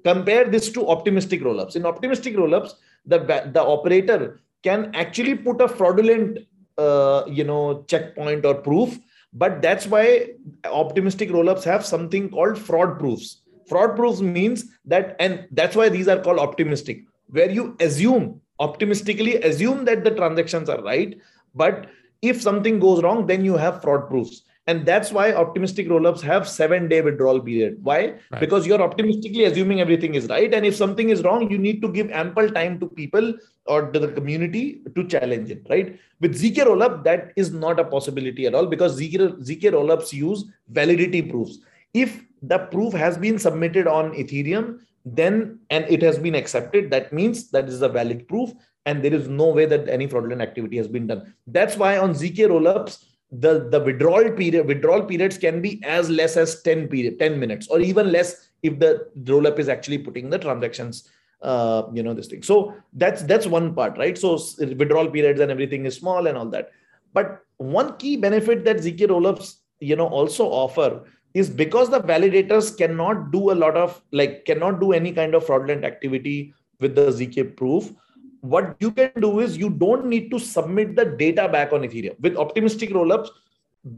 Compare 0.05 0.45
this 0.49 0.71
to 0.71 0.87
optimistic 0.89 1.43
rollups. 1.43 1.77
In 1.77 1.87
optimistic 1.87 2.37
rollups 2.37 2.75
the 3.07 3.19
the 3.53 3.63
operator 3.63 4.41
can 4.63 4.91
actually 4.95 5.35
put 5.35 5.61
a 5.61 5.69
fraudulent 5.69 6.39
uh, 6.77 7.25
you 7.27 7.45
know 7.45 7.85
checkpoint 7.89 8.45
or 8.45 8.55
proof 8.55 8.99
but 9.33 9.61
that's 9.63 9.87
why 9.87 10.31
optimistic 10.65 11.31
rollups 11.31 11.65
have 11.65 11.85
something 11.85 12.31
called 12.31 12.59
fraud 12.59 12.99
proofs. 12.99 13.43
Fraud 13.69 13.97
proofs 13.97 14.21
means 14.21 14.65
that 14.87 15.17
and 15.21 15.47
that's 15.53 15.77
why 15.77 15.89
these 15.89 16.09
are 16.09 16.21
called 16.21 16.39
optimistic 16.39 17.05
where 17.31 17.51
you 17.51 17.77
assume 17.81 18.41
optimistically 18.59 19.37
assume 19.43 19.85
that 19.85 20.03
the 20.05 20.11
transactions 20.11 20.69
are 20.69 20.83
right. 20.83 21.19
But 21.55 21.87
if 22.23 22.41
something 22.41 22.79
goes 22.81 23.03
wrong 23.03 23.27
then 23.27 23.45
you 23.45 23.57
have 23.57 23.83
fraud 23.83 24.09
proofs 24.09 24.43
and 24.69 24.85
that's 24.85 25.11
why 25.11 25.33
optimistic 25.33 25.89
rollups 25.89 26.21
have 26.21 26.47
seven 26.47 26.89
day 26.89 27.01
withdrawal 27.01 27.41
period. 27.41 27.83
Why? 27.83 28.01
Right. 28.31 28.41
because 28.41 28.67
you're 28.67 28.83
optimistically 28.83 29.45
assuming 29.45 29.81
everything 29.81 30.15
is 30.15 30.27
right. 30.27 30.53
And 30.53 30.67
if 30.67 30.77
something 30.77 31.09
is 31.09 31.23
wrong 31.23 31.51
you 31.51 31.59
need 31.59 31.81
to 31.83 31.89
give 31.89 32.11
ample 32.11 32.51
time 32.51 32.79
to 32.81 32.87
people 32.87 33.33
or 33.65 33.91
to 33.91 33.99
the 33.99 34.09
community 34.09 34.83
to 34.95 35.07
challenge 35.09 35.51
it 35.51 35.67
right? 35.71 35.99
With 36.21 36.39
zk 36.43 36.67
rollup 36.69 37.03
that 37.05 37.33
is 37.37 37.51
not 37.51 37.81
a 37.81 37.85
possibility 37.85 38.47
at 38.47 38.55
all 38.55 38.67
because 38.67 39.01
zk, 39.01 39.17
zk 39.49 39.73
rollups 39.79 40.13
use 40.13 40.45
validity 40.69 41.23
proofs. 41.23 41.59
If 41.95 42.23
the 42.43 42.59
proof 42.59 42.93
has 42.93 43.17
been 43.17 43.39
submitted 43.39 43.87
on 43.87 44.13
ethereum 44.13 44.81
then 45.07 45.61
and 45.71 45.87
it 45.89 46.03
has 46.03 46.19
been 46.19 46.35
accepted 46.35 46.91
that 46.91 47.13
means 47.13 47.51
that 47.53 47.69
is 47.71 47.81
a 47.81 47.89
valid 47.89 48.29
proof 48.29 48.53
and 48.85 49.03
there 49.03 49.15
is 49.15 49.29
no 49.29 49.49
way 49.49 49.65
that 49.65 49.89
any 49.89 50.07
fraudulent 50.07 50.43
activity 50.43 50.77
has 50.77 50.89
been 50.89 51.07
done. 51.07 51.35
That's 51.47 51.77
why 51.79 51.97
on 51.97 52.13
zk 52.13 52.51
rollups 52.55 53.05
the 53.31 53.69
the 53.69 53.81
withdrawal 53.81 54.31
period 54.33 54.67
withdrawal 54.67 55.03
periods 55.05 55.37
can 55.37 55.61
be 55.61 55.83
as 55.85 56.09
less 56.09 56.37
as 56.37 56.63
10 56.63 56.89
period 56.89 57.19
10 57.19 57.39
minutes 57.39 57.69
or 57.69 57.81
even 57.81 58.11
less 58.11 58.49
if 58.63 58.79
the 58.79 59.07
rollup 59.25 59.59
is 59.59 59.69
actually 59.69 59.99
putting 59.99 60.31
the 60.31 60.39
transactions 60.39 61.11
uh, 61.43 61.83
you 61.93 62.03
know 62.03 62.15
this 62.15 62.27
thing. 62.27 62.43
So 62.43 62.75
that's 62.95 63.23
that's 63.23 63.47
one 63.47 63.75
part 63.75 63.97
right? 63.99 64.19
So 64.19 64.39
withdrawal 64.59 65.11
periods 65.11 65.41
and 65.41 65.51
everything 65.51 65.87
is 65.87 65.95
small 65.97 66.27
and 66.27 66.37
all 66.37 66.47
that. 66.47 66.71
But 67.13 67.45
one 67.59 67.97
key 67.99 68.17
benefit 68.17 68.65
that 68.65 68.77
zk 68.79 69.01
rollups 69.01 69.57
you 69.81 69.97
know 69.97 70.07
also 70.07 70.47
offer 70.47 71.05
is 71.35 71.51
because 71.51 71.91
the 71.91 72.01
validators 72.01 72.77
cannot 72.77 73.31
do 73.33 73.51
a 73.51 73.57
lot 73.63 73.77
of 73.77 74.01
like 74.13 74.45
cannot 74.45 74.81
do 74.81 74.93
any 74.93 75.13
kind 75.13 75.35
of 75.35 75.45
fraudulent 75.45 75.85
activity 75.85 76.55
with 76.81 76.95
the 76.95 77.09
zk 77.11 77.57
proof 77.57 77.93
what 78.41 78.77
you 78.81 78.91
can 78.91 79.11
do 79.21 79.41
is 79.41 79.57
you 79.57 79.71
don't 79.71 80.07
need 80.07 80.31
to 80.31 80.39
submit 80.39 80.97
the 80.97 81.05
data 81.05 81.49
back 81.49 81.73
on 81.73 81.83
Ethereum. 81.83 82.19
With 82.21 82.37
optimistic 82.37 82.91
rollups, 82.91 83.29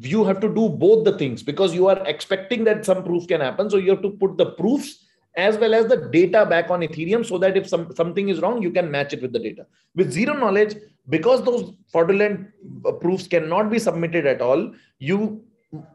you 0.01 0.25
have 0.25 0.41
to 0.41 0.49
do 0.49 0.69
both 0.69 1.05
the 1.05 1.17
things 1.19 1.43
because 1.43 1.75
you 1.75 1.89
are 1.89 2.07
expecting 2.07 2.65
that 2.65 2.85
some 2.85 3.03
proof 3.03 3.27
can 3.27 3.41
happen. 3.41 3.71
So 3.71 3.77
you 3.77 3.91
have 3.91 4.03
to 4.03 4.11
put 4.11 4.37
the 4.37 4.53
proofs 4.53 5.07
as 5.37 5.57
well 5.59 5.75
as 5.75 5.87
the 5.87 6.09
data 6.13 6.45
back 6.45 6.71
on 6.71 6.81
Ethereum 6.81 7.25
so 7.25 7.39
that 7.39 7.57
if 7.57 7.69
some, 7.69 7.95
something 7.95 8.29
is 8.29 8.41
wrong, 8.41 8.63
you 8.63 8.71
can 8.71 8.91
match 8.91 9.13
it 9.13 9.23
with 9.23 9.33
the 9.33 9.39
data. 9.39 9.67
With 9.95 10.13
zero 10.13 10.35
knowledge, 10.35 10.77
because 11.09 11.43
those 11.45 11.73
fraudulent 11.91 12.49
uh, 12.87 12.93
proofs 12.93 13.27
cannot 13.27 13.71
be 13.71 13.79
submitted 13.79 14.27
at 14.27 14.41
all, 14.41 14.75
you 14.99 15.45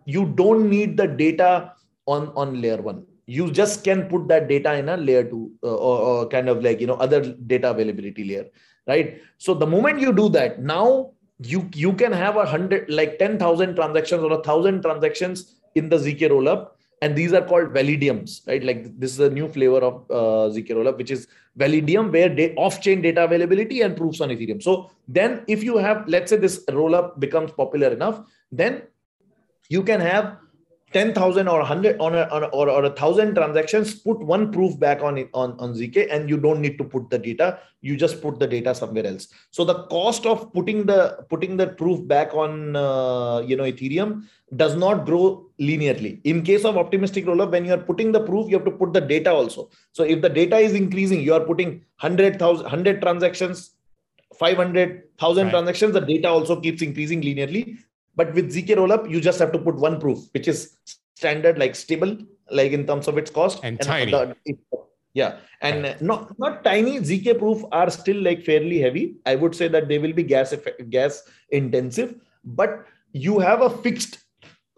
you 0.06 0.26
don't 0.36 0.70
need 0.70 0.96
the 0.96 1.06
data 1.06 1.74
on, 2.06 2.30
on 2.30 2.62
layer 2.62 2.82
one 2.82 3.06
you 3.28 3.52
just 3.52 3.84
can 3.84 4.08
put 4.08 4.28
that 4.28 4.48
data 4.48 4.74
in 4.76 4.90
a 4.90 4.98
layer 4.98 5.24
two 5.24 5.52
uh, 5.64 5.76
or, 5.76 6.00
or, 6.00 6.28
kind 6.28 6.48
of 6.48 6.64
like 6.64 6.80
you 6.80 6.88
know 6.88 6.96
other 6.96 7.34
data 7.48 7.72
availability 7.72 8.24
layer 8.24 8.46
right? 8.88 9.22
So 9.38 9.54
the 9.54 9.66
moment 9.66 10.00
you 10.00 10.14
do 10.14 10.30
that 10.30 10.62
now 10.62 11.12
you 11.40 11.70
you 11.74 11.94
can 11.94 12.12
have 12.12 12.38
a 12.38 12.46
hundred 12.46 12.90
like 12.90 13.20
10,000 13.20 13.76
transactions 13.76 14.24
or 14.24 14.32
a 14.34 14.44
thousand 14.44 14.82
transactions 14.82 15.56
in 15.76 15.90
the 15.90 15.98
zk 15.98 16.30
rollup 16.30 16.70
and 17.02 17.16
these 17.16 17.34
are 17.34 17.42
called 17.42 17.74
validiums 17.74 18.48
right? 18.48 18.64
Like 18.64 18.98
this 19.00 19.12
is 19.12 19.20
a 19.20 19.30
new 19.30 19.50
flavor 19.50 19.80
of 19.80 20.06
uh, 20.10 20.54
zk 20.56 20.70
rollup 20.70 20.98
which 20.98 21.12
is 21.12 21.28
validium 21.58 22.12
where 22.12 22.30
they 22.30 22.54
off-chain 22.56 23.02
data 23.02 23.24
availability 23.24 23.82
and 23.82 23.98
proofs 23.98 24.22
on 24.22 24.30
ethereum. 24.30 24.62
So 24.62 24.92
then 25.08 25.44
if 25.48 25.64
you 25.64 25.78
have 25.78 26.08
let's 26.08 26.30
say 26.30 26.38
this 26.38 26.64
rollup 26.66 27.20
becomes 27.20 27.52
popular 27.52 27.90
enough 27.90 28.22
then 28.52 28.84
you 29.70 29.84
can 29.84 30.00
have 30.00 30.38
10,000 30.96 31.50
or 31.50 31.60
100 31.60 32.00
on 32.00 32.16
a, 32.16 32.22
on 32.32 32.44
a, 32.44 32.46
or, 32.48 32.70
or 32.70 32.86
a 32.86 32.90
thousand 32.90 33.36
transactions, 33.36 33.96
put 33.96 34.18
one 34.20 34.50
proof 34.50 34.80
back 34.80 35.02
on 35.02 35.18
it 35.18 35.30
on, 35.34 35.52
on 35.60 35.74
ZK 35.74 36.08
and 36.10 36.30
you 36.30 36.38
don't 36.38 36.62
need 36.62 36.78
to 36.78 36.86
put 36.86 37.10
the 37.10 37.20
data. 37.20 37.60
You 37.82 37.98
just 37.98 38.22
put 38.22 38.40
the 38.40 38.48
data 38.48 38.74
somewhere 38.74 39.06
else. 39.06 39.28
So 39.52 39.66
the 39.66 39.84
cost 39.88 40.26
of 40.26 40.54
putting 40.54 40.86
the 40.86 41.26
putting 41.30 41.58
the 41.58 41.68
proof 41.68 42.08
back 42.08 42.34
on 42.34 42.78
uh, 42.78 43.44
you 43.46 43.58
know 43.58 43.66
Ethereum 43.66 44.24
does 44.56 44.78
not 44.78 45.06
grow 45.06 45.48
linearly. 45.60 46.22
In 46.24 46.44
case 46.44 46.64
of 46.64 46.78
optimistic 46.78 47.26
rollup, 47.26 47.52
when 47.52 47.66
you 47.66 47.74
are 47.74 47.86
putting 47.90 48.14
the 48.14 48.22
proof, 48.22 48.50
you 48.50 48.56
have 48.56 48.66
to 48.66 48.72
put 48.72 48.94
the 48.94 49.02
data 49.02 49.34
also. 49.34 49.70
So 49.92 50.06
if 50.06 50.22
the 50.22 50.30
data 50.30 50.56
is 50.56 50.72
increasing, 50.74 51.20
you 51.20 51.34
are 51.34 51.42
putting 51.42 51.72
100,000 52.00 52.64
100 52.64 53.02
transactions, 53.02 53.72
500,000 54.40 55.44
right. 55.44 55.52
transactions, 55.52 55.94
the 55.94 56.00
data 56.00 56.30
also 56.30 56.62
keeps 56.62 56.82
increasing 56.82 57.22
linearly. 57.22 57.80
But 58.16 58.34
with 58.34 58.54
ZK 58.54 58.76
rollup, 58.78 59.10
you 59.10 59.20
just 59.20 59.40
have 59.40 59.52
to 59.52 59.60
put 59.60 59.76
one 59.76 60.00
proof, 60.00 60.20
which 60.34 60.48
is 60.48 60.78
standard, 61.16 61.58
like 61.58 61.76
stable, 61.76 62.18
like 62.50 62.72
in 62.72 62.86
terms 62.86 63.08
of 63.08 63.18
its 63.18 63.32
cost. 63.32 63.60
And, 63.64 63.80
and 63.80 63.88
tiny. 63.88 64.12
The, 64.12 64.36
it, 64.46 64.58
yeah. 65.14 65.38
And 65.62 65.84
right. 65.84 66.02
not 66.02 66.38
not 66.38 66.64
tiny 66.64 67.00
ZK 67.00 67.40
proof 67.40 67.64
are 67.72 67.90
still 67.90 68.22
like 68.22 68.44
fairly 68.44 68.80
heavy. 68.80 69.16
I 69.26 69.36
would 69.36 69.56
say 69.56 69.68
that 69.70 69.88
they 69.88 69.98
will 69.98 70.14
be 70.14 70.24
gas 70.24 70.52
effect, 70.52 70.90
gas 70.90 71.24
intensive, 71.50 72.16
but 72.44 72.86
you 73.14 73.40
have 73.40 73.62
a 73.62 73.70
fixed 73.70 74.20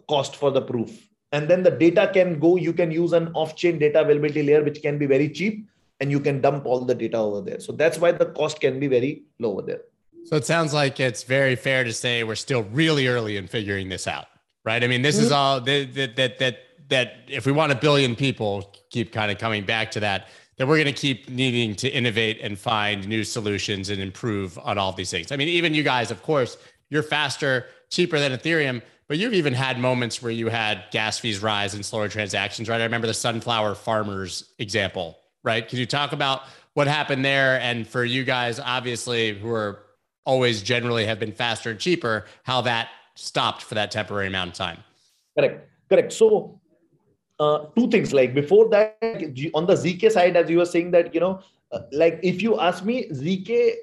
cost 0.07 0.35
for 0.35 0.51
the 0.51 0.61
proof. 0.61 1.09
And 1.31 1.49
then 1.49 1.63
the 1.63 1.71
data 1.71 2.09
can 2.13 2.39
go, 2.39 2.55
you 2.55 2.71
can 2.71 2.89
use 2.91 3.11
an 3.11 3.31
off-chain 3.33 3.79
data 3.79 4.01
availability 4.01 4.43
layer, 4.43 4.63
which 4.63 4.81
can 4.81 4.97
be 4.97 5.05
very 5.05 5.29
cheap, 5.29 5.67
and 5.99 6.09
you 6.09 6.19
can 6.19 6.39
dump 6.39 6.65
all 6.65 6.85
the 6.85 6.95
data 6.95 7.17
over 7.17 7.41
there. 7.41 7.59
So 7.59 7.73
that's 7.73 7.97
why 7.97 8.13
the 8.13 8.27
cost 8.27 8.61
can 8.61 8.79
be 8.79 8.87
very 8.87 9.23
low 9.39 9.51
over 9.53 9.63
there. 9.63 9.81
So 10.27 10.35
it 10.35 10.45
sounds 10.45 10.73
like 10.73 10.99
it's 10.99 11.23
very 11.23 11.55
fair 11.55 11.85
to 11.85 11.93
say 11.93 12.25
we're 12.25 12.35
still 12.35 12.63
really 12.63 13.07
early 13.07 13.37
in 13.37 13.47
figuring 13.47 13.87
this 13.87 14.07
out, 14.07 14.25
right? 14.65 14.83
I 14.83 14.87
mean, 14.87 15.01
this 15.01 15.15
mm-hmm. 15.15 15.25
is 15.25 15.31
all 15.31 15.61
that 15.61 16.15
that 16.17 16.39
that 16.39 16.57
that 16.89 17.13
if 17.29 17.45
we 17.45 17.53
want 17.53 17.71
a 17.71 17.75
billion 17.75 18.13
people, 18.13 18.73
keep 18.89 19.13
kind 19.13 19.31
of 19.31 19.37
coming 19.37 19.65
back 19.65 19.89
to 19.91 20.01
that, 20.01 20.27
that 20.57 20.67
we're 20.67 20.75
going 20.75 20.93
to 20.93 21.01
keep 21.01 21.29
needing 21.29 21.75
to 21.75 21.87
innovate 21.87 22.39
and 22.41 22.59
find 22.59 23.07
new 23.07 23.23
solutions 23.23 23.89
and 23.89 24.01
improve 24.01 24.57
on 24.59 24.77
all 24.77 24.91
these 24.91 25.11
things. 25.11 25.31
I 25.31 25.37
mean, 25.37 25.47
even 25.47 25.73
you 25.73 25.83
guys, 25.83 26.11
of 26.11 26.21
course, 26.23 26.57
you're 26.89 27.03
faster, 27.03 27.67
cheaper 27.89 28.19
than 28.19 28.33
Ethereum, 28.33 28.81
but 29.07 29.17
you've 29.17 29.33
even 29.33 29.53
had 29.53 29.79
moments 29.79 30.21
where 30.21 30.31
you 30.31 30.49
had 30.49 30.83
gas 30.91 31.19
fees 31.19 31.41
rise 31.41 31.73
and 31.73 31.85
slower 31.85 32.09
transactions, 32.09 32.67
right? 32.67 32.81
I 32.81 32.83
remember 32.83 33.07
the 33.07 33.13
sunflower 33.13 33.75
farmers 33.75 34.51
example, 34.59 35.19
right? 35.43 35.67
Could 35.67 35.79
you 35.79 35.85
talk 35.85 36.11
about 36.11 36.43
what 36.73 36.87
happened 36.87 37.23
there? 37.23 37.61
And 37.61 37.87
for 37.87 38.03
you 38.03 38.25
guys, 38.25 38.59
obviously, 38.59 39.37
who 39.37 39.49
are 39.51 39.83
always 40.27 40.61
generally 40.61 41.05
have 41.05 41.19
been 41.19 41.31
faster 41.31 41.71
and 41.71 41.79
cheaper, 41.79 42.25
how 42.43 42.61
that 42.61 42.89
stopped 43.15 43.63
for 43.63 43.75
that 43.75 43.89
temporary 43.89 44.27
amount 44.27 44.51
of 44.51 44.55
time. 44.55 44.77
Correct. 45.35 45.69
Correct. 45.89 46.11
So 46.13 46.59
uh, 47.39 47.67
two 47.75 47.89
things 47.89 48.13
like 48.13 48.33
before 48.33 48.67
that 48.69 48.97
on 49.53 49.67
the 49.67 49.75
zk 49.75 50.11
side 50.11 50.35
as 50.35 50.49
you 50.49 50.57
were 50.57 50.65
saying 50.65 50.89
that 50.89 51.13
you 51.13 51.19
know 51.19 51.39
uh, 51.71 51.81
like 51.91 52.19
if 52.23 52.41
you 52.41 52.59
ask 52.59 52.83
me 52.83 53.07
zk 53.09 53.75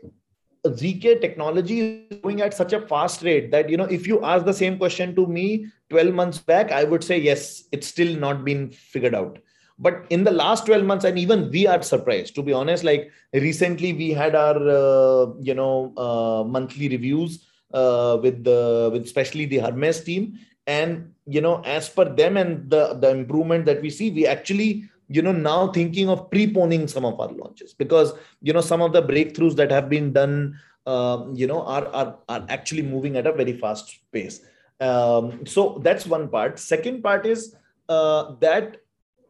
zk 0.67 1.21
technology 1.21 2.09
is 2.11 2.19
going 2.19 2.41
at 2.41 2.53
such 2.53 2.73
a 2.73 2.81
fast 2.81 3.23
rate 3.23 3.53
that 3.53 3.71
you 3.71 3.77
know 3.77 3.85
if 3.85 4.09
you 4.09 4.21
ask 4.25 4.45
the 4.45 4.53
same 4.53 4.77
question 4.77 5.15
to 5.15 5.27
me 5.29 5.67
12 5.91 6.13
months 6.13 6.39
back 6.39 6.73
i 6.73 6.83
would 6.83 7.05
say 7.05 7.17
yes 7.17 7.65
it's 7.71 7.87
still 7.87 8.17
not 8.17 8.45
been 8.45 8.71
figured 8.71 9.15
out 9.15 9.39
but 9.79 10.07
in 10.11 10.23
the 10.23 10.31
last 10.31 10.67
12 10.67 10.85
months 10.85 11.05
and 11.05 11.19
even 11.19 11.51
we 11.51 11.67
are 11.67 11.83
surprised 11.83 12.35
to 12.35 12.43
be 12.43 12.53
honest 12.53 12.85
like 12.85 13.11
recently 13.33 13.93
we 13.93 14.11
had 14.11 14.35
our 14.35 14.57
uh, 14.57 15.33
you 15.41 15.55
know 15.55 15.93
uh, 15.97 16.45
monthly 16.47 16.89
reviews 16.89 17.45
uh, 17.75 18.19
with 18.23 18.45
the 18.45 18.89
with 18.93 19.03
especially 19.03 19.47
the 19.47 19.59
Hermez 19.59 20.05
team. 20.05 20.39
And 20.67 21.13
you 21.27 21.41
know 21.41 21.61
as 21.63 21.89
per 21.89 22.05
them 22.05 22.37
and 22.37 22.71
the 22.71 22.95
the 22.95 23.11
improvement 23.11 23.67
that 23.67 23.83
we 23.83 23.91
see 23.91 24.11
we 24.11 24.27
actually 24.27 24.85
you 25.09 25.21
know 25.21 25.33
now 25.33 25.69
thinking 25.69 26.09
of 26.09 26.31
preponing 26.31 26.89
some 26.89 27.05
of 27.05 27.21
our 27.21 27.33
launches. 27.33 27.75
Because 27.75 28.13
you 28.41 28.53
know 28.53 28.63
some 28.63 28.81
of 28.81 28.93
the 28.93 29.03
breakthroughs 29.03 29.57
that 29.57 29.71
have 29.71 29.91
been 29.91 30.13
done 30.13 30.59
um, 30.87 31.35
you 31.35 31.47
know 31.47 31.63
are, 31.63 31.87
are 31.89 32.19
are 32.29 32.47
actually 32.49 32.83
moving 32.83 33.17
at 33.17 33.27
a 33.27 33.33
very 33.33 33.59
fast 33.59 33.99
pace. 34.13 34.41
Um, 34.81 35.47
so 35.47 35.81
that's 35.83 36.07
one 36.07 36.29
part. 36.29 36.59
Second 36.59 37.03
part 37.03 37.27
is 37.27 37.55
uh, 37.89 38.35
that 38.41 38.79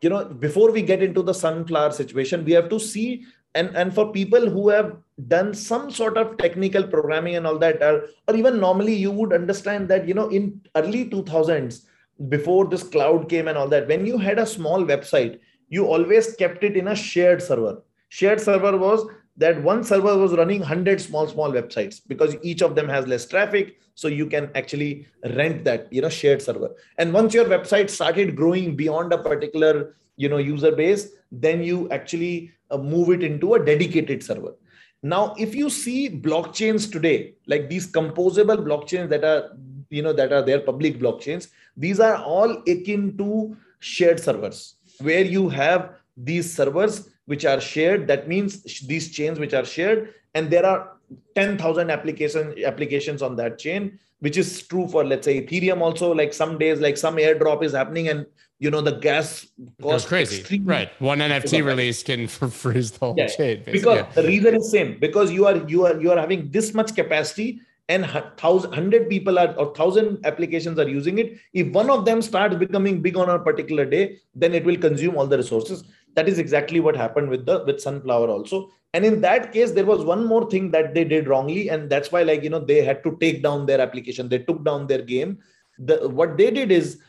you 0.05 0.11
know 0.13 0.25
before 0.47 0.71
we 0.77 0.83
get 0.91 1.03
into 1.03 1.23
the 1.23 1.35
sunflower 1.35 1.93
situation 1.93 2.45
we 2.45 2.53
have 2.59 2.69
to 2.75 2.79
see 2.89 3.25
and 3.55 3.75
and 3.83 3.95
for 3.95 4.13
people 4.13 4.51
who 4.57 4.69
have 4.69 4.93
done 5.29 5.55
some 5.55 5.91
sort 5.99 6.19
of 6.23 6.37
technical 6.39 6.87
programming 6.95 7.37
and 7.37 7.47
all 7.47 7.59
that 7.59 7.83
or, 7.83 8.09
or 8.29 8.37
even 8.37 8.61
normally 8.61 8.95
you 8.95 9.11
would 9.11 9.33
understand 9.33 9.89
that 9.89 10.09
you 10.09 10.15
know 10.21 10.29
in 10.29 10.61
early 10.77 11.05
2000s 11.17 11.83
before 12.29 12.65
this 12.67 12.83
cloud 12.83 13.29
came 13.29 13.49
and 13.49 13.59
all 13.59 13.69
that 13.69 13.89
when 13.89 14.07
you 14.07 14.19
had 14.19 14.39
a 14.39 14.53
small 14.55 14.85
website 14.93 15.39
you 15.69 15.87
always 15.87 16.35
kept 16.37 16.63
it 16.65 16.77
in 16.77 16.89
a 16.89 16.97
shared 16.97 17.43
server. 17.43 17.83
Shared 18.09 18.41
server 18.41 18.77
was 18.77 19.07
that 19.37 19.61
one 19.63 19.83
server 19.83 20.17
was 20.17 20.33
running 20.33 20.61
100 20.61 21.01
small 21.01 21.27
small 21.27 21.51
websites 21.51 22.01
because 22.07 22.37
each 22.43 22.63
of 22.63 22.75
them 22.75 22.89
has 22.89 23.07
less 23.07 23.27
traffic 23.27 23.79
so 23.95 24.09
you 24.09 24.27
can 24.27 24.51
actually 24.55 25.07
rent 25.35 25.65
that 25.65 25.93
you 25.93 26.01
know 26.01 26.09
shared 26.09 26.41
server. 26.43 26.71
And 26.99 27.13
once 27.13 27.35
your 27.35 27.45
website 27.45 27.91
started 27.91 28.37
growing 28.37 28.77
beyond 28.77 29.13
a 29.13 29.19
particular 29.19 29.97
you 30.17 30.29
know 30.29 30.39
user 30.39 30.75
base 30.75 31.09
then 31.33 31.63
you 31.63 31.89
actually 31.91 32.53
uh, 32.71 32.79
move 32.79 33.11
it 33.11 33.23
into 33.23 33.55
a 33.55 33.65
dedicated 33.65 34.23
server. 34.23 34.55
Now 35.03 35.35
if 35.37 35.55
you 35.55 35.69
see 35.69 36.09
blockchains 36.09 36.91
today 36.91 37.35
like 37.47 37.69
these 37.69 37.91
composable 37.91 38.65
blockchains 38.65 39.09
that 39.09 39.25
are 39.25 39.57
you 39.91 40.03
know 40.03 40.13
that 40.13 40.33
are 40.33 40.43
their 40.43 40.61
public 40.61 40.99
blockchains 40.99 41.49
these 41.77 42.01
are 42.01 42.17
all 42.17 42.63
akin 42.67 43.17
to 43.19 43.57
shared 43.81 44.19
servers 44.19 44.77
where 45.01 45.25
you 45.25 45.49
have 45.49 45.91
these 46.17 46.53
servers 46.53 47.11
which 47.27 47.45
are 47.45 47.61
shared 47.61 48.07
that 48.07 48.29
means 48.29 48.63
these 48.87 49.11
chains 49.11 49.39
which 49.39 49.55
are 49.55 49.65
shared 49.65 50.15
and 50.35 50.51
there 50.51 50.67
are 50.67 50.93
10000 51.35 51.91
application 51.91 52.55
applications 52.65 53.23
on 53.23 53.37
that 53.37 53.59
chain 53.59 53.99
which 54.21 54.37
is 54.37 54.63
true 54.63 54.89
for 54.89 55.05
let's 55.05 55.25
say 55.25 55.41
ethereum 55.41 55.81
also 55.81 56.13
like 56.13 56.33
some 56.33 56.59
days 56.59 56.81
like 56.81 56.97
some 56.97 57.17
airdrop 57.17 57.63
is 57.63 57.73
happening 57.73 58.09
and 58.09 58.27
you 58.59 58.71
know 58.71 58.81
the 58.81 58.93
gas 58.93 59.47
goes 59.81 60.07
crazy 60.07 60.61
right 60.61 60.91
one 61.01 61.19
nft 61.19 61.65
release 61.65 62.03
can 62.03 62.27
freeze 62.63 62.93
the 62.93 62.99
whole 62.99 63.15
yeah. 63.17 63.27
chain 63.27 63.59
basically. 63.59 63.73
because 63.73 63.99
yeah. 63.99 64.23
the 64.23 64.27
reason 64.27 64.55
is 64.55 64.71
same 64.71 64.99
because 64.99 65.31
you 65.33 65.47
are 65.47 65.57
you 65.69 65.85
are 65.87 66.01
you 66.01 66.11
are 66.11 66.19
having 66.19 66.51
this 66.51 66.73
much 66.75 66.95
capacity 66.95 67.61
and 67.89 68.07
thousand 68.39 68.73
hundred 68.73 69.09
people 69.11 69.39
are 69.39 69.55
or 69.57 69.75
thousand 69.75 70.25
applications 70.25 70.79
are 70.79 70.89
using 70.89 71.19
it 71.19 71.37
if 71.53 71.67
one 71.73 71.91
of 71.91 72.05
them 72.07 72.23
starts 72.23 72.57
becoming 72.57 73.03
big 73.03 73.17
on 73.17 73.29
a 73.29 73.39
particular 73.39 73.85
day 73.85 74.19
then 74.35 74.55
it 74.55 74.65
will 74.65 74.77
consume 74.77 75.17
all 75.17 75.27
the 75.27 75.37
resources 75.37 75.85
that 76.15 76.29
is 76.29 76.39
exactly 76.39 76.81
what 76.81 76.97
happened 76.97 77.29
with 77.29 77.47
the 77.47 77.65
with 77.65 77.81
sunflower 77.81 78.29
also. 78.29 78.71
And 78.93 79.05
in 79.05 79.21
that 79.23 79.53
case 79.53 79.73
there 79.73 79.85
was 79.85 80.05
one 80.05 80.25
more 80.25 80.49
thing 80.49 80.71
that 80.71 80.95
they 80.95 81.05
did 81.05 81.29
wrongly 81.29 81.69
and 81.69 81.91
that's 81.91 82.13
why 82.13 82.23
like 82.23 82.43
you 82.43 82.51
know 82.51 82.61
they 82.61 82.85
had 82.85 83.03
to 83.05 83.17
take 83.21 83.43
down 83.43 83.67
their 83.67 83.81
application. 83.81 84.29
They 84.29 84.39
took 84.39 84.65
down 84.65 84.87
their 84.87 85.03
game. 85.03 85.39
The 85.79 86.09
what 86.09 86.37
they 86.37 86.51
did 86.51 86.71
is 86.71 87.01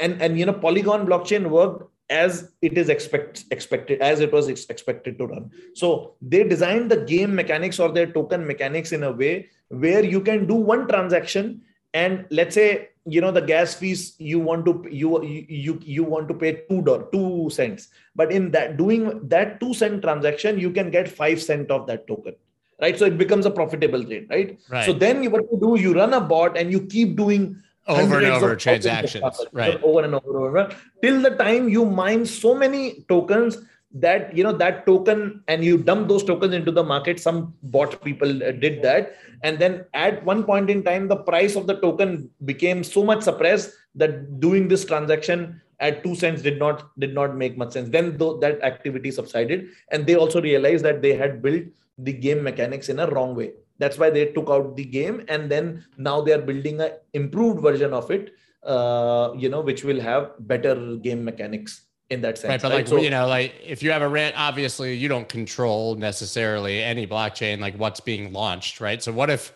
and 0.00 0.20
and 0.22 0.38
you 0.38 0.46
know 0.46 0.54
polygon 0.54 1.06
blockchain 1.06 1.50
worked 1.50 1.90
as 2.10 2.52
it 2.60 2.76
is 2.76 2.88
expect, 2.88 3.44
expected 3.50 4.00
as 4.00 4.20
it 4.20 4.32
was 4.32 4.48
expected 4.48 5.18
to 5.18 5.26
run. 5.26 5.50
So 5.74 6.14
they 6.20 6.44
designed 6.44 6.90
the 6.90 6.98
game 6.98 7.34
mechanics 7.34 7.78
or 7.78 7.90
their 7.92 8.06
token 8.06 8.46
mechanics 8.46 8.92
in 8.92 9.02
a 9.02 9.12
way 9.12 9.48
where 9.68 10.04
you 10.04 10.20
can 10.20 10.46
do 10.46 10.54
one 10.54 10.86
transaction 10.86 11.62
and 11.94 12.26
let's 12.30 12.54
say 12.54 12.90
you 13.06 13.20
know 13.20 13.30
the 13.30 13.40
gas 13.40 13.74
fees 13.74 14.14
you 14.18 14.38
want 14.38 14.64
to 14.66 14.86
you 14.90 15.22
you 15.24 15.78
you 15.82 16.04
want 16.04 16.28
to 16.28 16.34
pay 16.34 16.52
two 16.68 16.82
dollar 16.82 17.06
two 17.12 17.48
cents. 17.50 17.88
But 18.14 18.32
in 18.32 18.50
that 18.52 18.76
doing 18.76 19.28
that 19.28 19.60
two 19.60 19.74
cent 19.74 20.02
transaction 20.02 20.58
you 20.58 20.70
can 20.70 20.90
get 20.90 21.08
five 21.08 21.40
cent 21.40 21.70
of 21.70 21.86
that 21.86 22.06
token 22.06 22.34
right? 22.80 22.98
So 22.98 23.06
it 23.06 23.16
becomes 23.18 23.46
a 23.46 23.50
profitable 23.50 24.04
trade 24.04 24.26
right, 24.30 24.58
right. 24.68 24.84
so 24.84 24.92
then 24.92 25.30
what 25.30 25.44
you 25.50 25.58
do 25.60 25.80
you 25.80 25.94
run 25.94 26.12
a 26.14 26.20
bot 26.20 26.56
and 26.56 26.72
you 26.72 26.80
keep 26.80 27.16
doing 27.16 27.62
over 27.86 28.18
and 28.18 28.26
over 28.26 28.56
transactions, 28.56 29.40
right? 29.52 29.82
Over 29.82 30.04
and 30.04 30.14
over, 30.14 30.48
and 30.48 30.58
over. 30.58 30.76
Till 31.02 31.20
the 31.20 31.30
time 31.30 31.68
you 31.68 31.84
mine 31.84 32.24
so 32.24 32.54
many 32.54 33.04
tokens 33.08 33.58
that 33.94 34.36
you 34.36 34.42
know 34.42 34.52
that 34.52 34.86
token 34.86 35.42
and 35.48 35.64
you 35.64 35.78
dump 35.78 36.08
those 36.08 36.24
tokens 36.24 36.54
into 36.54 36.72
the 36.72 36.82
market. 36.82 37.20
Some 37.20 37.54
bot 37.62 38.02
people 38.02 38.42
uh, 38.42 38.52
did 38.52 38.82
that, 38.82 39.16
and 39.42 39.58
then 39.58 39.84
at 39.94 40.24
one 40.24 40.44
point 40.44 40.70
in 40.70 40.82
time, 40.82 41.08
the 41.08 41.16
price 41.16 41.56
of 41.56 41.66
the 41.66 41.80
token 41.80 42.30
became 42.44 42.84
so 42.84 43.04
much 43.04 43.22
suppressed 43.22 43.72
that 43.94 44.40
doing 44.40 44.68
this 44.68 44.84
transaction 44.84 45.60
at 45.80 46.02
two 46.02 46.14
cents 46.14 46.42
did 46.42 46.58
not 46.58 46.90
did 46.98 47.14
not 47.14 47.36
make 47.36 47.56
much 47.56 47.72
sense. 47.72 47.88
Then 47.88 48.16
though 48.16 48.38
that 48.38 48.62
activity 48.62 49.10
subsided, 49.10 49.68
and 49.90 50.06
they 50.06 50.16
also 50.16 50.42
realized 50.42 50.84
that 50.84 51.02
they 51.02 51.14
had 51.14 51.42
built 51.42 51.64
the 51.98 52.12
game 52.12 52.42
mechanics 52.42 52.88
in 52.88 52.98
a 52.98 53.08
wrong 53.10 53.36
way 53.36 53.52
that's 53.78 53.98
why 53.98 54.10
they 54.10 54.26
took 54.26 54.48
out 54.50 54.76
the 54.76 54.84
game 54.84 55.24
and 55.28 55.50
then 55.50 55.84
now 55.96 56.20
they 56.20 56.32
are 56.32 56.40
building 56.40 56.80
a 56.80 56.92
improved 57.12 57.60
version 57.60 57.92
of 57.92 58.10
it 58.10 58.34
uh, 58.64 59.32
you 59.36 59.48
know 59.48 59.60
which 59.60 59.84
will 59.84 60.00
have 60.00 60.32
better 60.40 60.96
game 60.96 61.24
mechanics 61.24 61.82
in 62.14 62.22
that 62.22 62.38
sense 62.38 62.48
right 62.48 62.62
but 62.62 62.70
right? 62.70 62.76
like 62.76 62.88
so, 62.88 62.96
you 62.96 63.10
know 63.10 63.26
like 63.26 63.54
if 63.62 63.82
you 63.82 63.90
have 63.90 64.02
a 64.02 64.08
rent 64.08 64.34
obviously 64.38 64.94
you 64.94 65.08
don't 65.08 65.28
control 65.28 65.94
necessarily 65.96 66.82
any 66.82 67.06
blockchain 67.06 67.60
like 67.60 67.74
what's 67.76 68.00
being 68.00 68.32
launched 68.32 68.80
right 68.80 69.02
so 69.02 69.12
what 69.12 69.28
if 69.28 69.52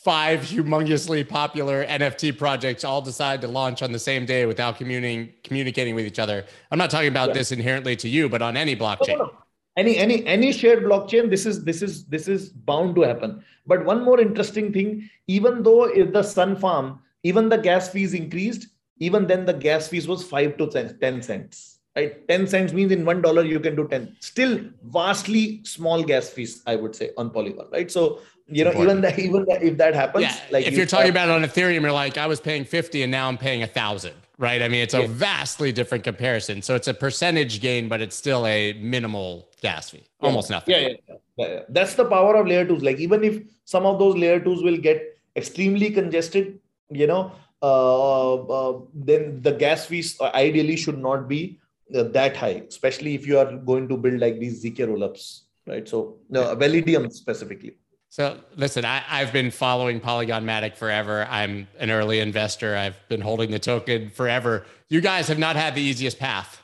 five 0.00 0.40
humongously 0.40 1.28
popular 1.28 1.84
NFT 1.84 2.36
projects 2.38 2.84
all 2.84 3.02
decide 3.02 3.42
to 3.42 3.48
launch 3.48 3.82
on 3.82 3.92
the 3.92 3.98
same 3.98 4.24
day 4.24 4.46
without 4.46 4.78
communicating 4.78 5.34
communicating 5.44 5.94
with 5.94 6.06
each 6.06 6.18
other. 6.18 6.46
I'm 6.70 6.78
not 6.78 6.90
talking 6.90 7.08
about 7.08 7.28
yeah. 7.28 7.34
this 7.34 7.52
inherently 7.52 7.96
to 7.96 8.08
you, 8.08 8.28
but 8.28 8.40
on 8.40 8.56
any 8.56 8.74
blockchain. 8.74 9.18
No, 9.18 9.24
no, 9.24 9.24
no. 9.24 9.32
Any 9.76 9.96
any 9.98 10.24
any 10.26 10.52
shared 10.52 10.84
blockchain, 10.84 11.28
this 11.28 11.44
is 11.44 11.64
this 11.64 11.82
is 11.82 12.06
this 12.06 12.28
is 12.28 12.48
bound 12.48 12.94
to 12.96 13.02
happen. 13.02 13.44
But 13.66 13.84
one 13.84 14.02
more 14.02 14.18
interesting 14.20 14.72
thing, 14.72 15.08
even 15.26 15.62
though 15.62 15.84
if 15.84 16.12
the 16.12 16.22
Sun 16.22 16.56
Farm, 16.56 17.00
even 17.22 17.48
the 17.48 17.58
gas 17.58 17.88
fees 17.90 18.14
increased, 18.14 18.68
even 18.98 19.26
then 19.26 19.44
the 19.44 19.52
gas 19.52 19.88
fees 19.88 20.08
was 20.08 20.24
five 20.24 20.56
to 20.58 20.66
10 20.68 21.22
cents 21.22 21.79
right? 21.96 22.28
10 22.28 22.46
cents 22.46 22.72
means 22.72 22.92
in 22.92 23.04
one 23.04 23.20
dollar 23.20 23.44
you 23.44 23.60
can 23.60 23.74
do 23.74 23.86
10 23.88 24.16
still 24.20 24.60
vastly 24.84 25.60
small 25.64 26.02
gas 26.02 26.30
fees 26.30 26.62
i 26.66 26.76
would 26.76 26.94
say 26.94 27.10
on 27.16 27.30
polygon 27.30 27.66
right? 27.72 27.90
So 27.90 28.20
you 28.46 28.64
know 28.64 28.72
even 28.82 29.00
that 29.00 29.18
even 29.18 29.44
that 29.46 29.62
if 29.62 29.76
that 29.78 29.94
happens 29.94 30.24
yeah. 30.24 30.40
like 30.50 30.66
if 30.66 30.76
you 30.76 30.82
are 30.82 30.86
talking 30.86 31.10
about 31.10 31.28
it 31.28 31.32
on 31.32 31.42
ethereum 31.42 31.82
you're 31.82 31.92
like 31.92 32.18
i 32.18 32.26
was 32.26 32.40
paying 32.40 32.64
50 32.64 33.04
and 33.04 33.12
now 33.12 33.28
i'm 33.28 33.38
paying 33.38 33.62
a 33.62 33.66
thousand 33.66 34.14
right? 34.40 34.62
I 34.62 34.68
mean 34.68 34.80
it's 34.80 34.94
a 34.94 35.02
yeah. 35.02 35.06
vastly 35.08 35.70
different 35.70 36.02
comparison. 36.02 36.62
So 36.62 36.74
it's 36.74 36.88
a 36.88 36.94
percentage 36.94 37.60
gain 37.60 37.88
but 37.88 38.00
it's 38.00 38.16
still 38.16 38.46
a 38.46 38.72
minimal 38.72 39.48
gas 39.60 39.90
fee 39.90 39.98
yeah. 39.98 40.26
almost 40.26 40.50
nothing. 40.50 40.74
Yeah, 40.74 40.88
yeah, 40.88 41.16
yeah, 41.36 41.60
that's 41.68 41.94
the 41.94 42.06
power 42.06 42.34
of 42.36 42.46
layer 42.46 42.64
twos. 42.64 42.82
Like 42.82 42.98
even 42.98 43.22
if 43.22 43.42
some 43.66 43.86
of 43.86 43.98
those 43.98 44.16
layer 44.16 44.40
twos 44.40 44.62
will 44.62 44.78
get 44.78 45.18
extremely 45.36 45.90
congested 45.90 46.58
you 46.90 47.06
know 47.06 47.30
uh, 47.62 48.34
uh, 48.34 48.80
then 48.94 49.40
the 49.42 49.52
gas 49.52 49.86
fees 49.86 50.18
ideally 50.20 50.76
should 50.76 50.98
not 50.98 51.28
be 51.28 51.58
uh, 51.68 51.69
that 51.92 52.36
high, 52.36 52.62
especially 52.68 53.14
if 53.14 53.26
you 53.26 53.38
are 53.38 53.56
going 53.56 53.88
to 53.88 53.96
build 53.96 54.20
like 54.20 54.38
these 54.38 54.64
ZK 54.64 54.78
rollups, 54.88 55.42
right? 55.66 55.88
So, 55.88 56.18
no, 56.28 56.54
Validium 56.56 57.12
specifically. 57.12 57.76
So, 58.08 58.40
listen, 58.56 58.84
I, 58.84 58.98
have 58.98 59.32
been 59.32 59.52
following 59.52 60.00
Polygon 60.00 60.44
Matic 60.44 60.76
forever. 60.76 61.28
I'm 61.30 61.68
an 61.78 61.90
early 61.90 62.18
investor. 62.18 62.76
I've 62.76 62.96
been 63.08 63.20
holding 63.20 63.52
the 63.52 63.58
token 63.60 64.10
forever. 64.10 64.66
You 64.88 65.00
guys 65.00 65.28
have 65.28 65.38
not 65.38 65.54
had 65.54 65.76
the 65.76 65.80
easiest 65.80 66.18
path, 66.18 66.62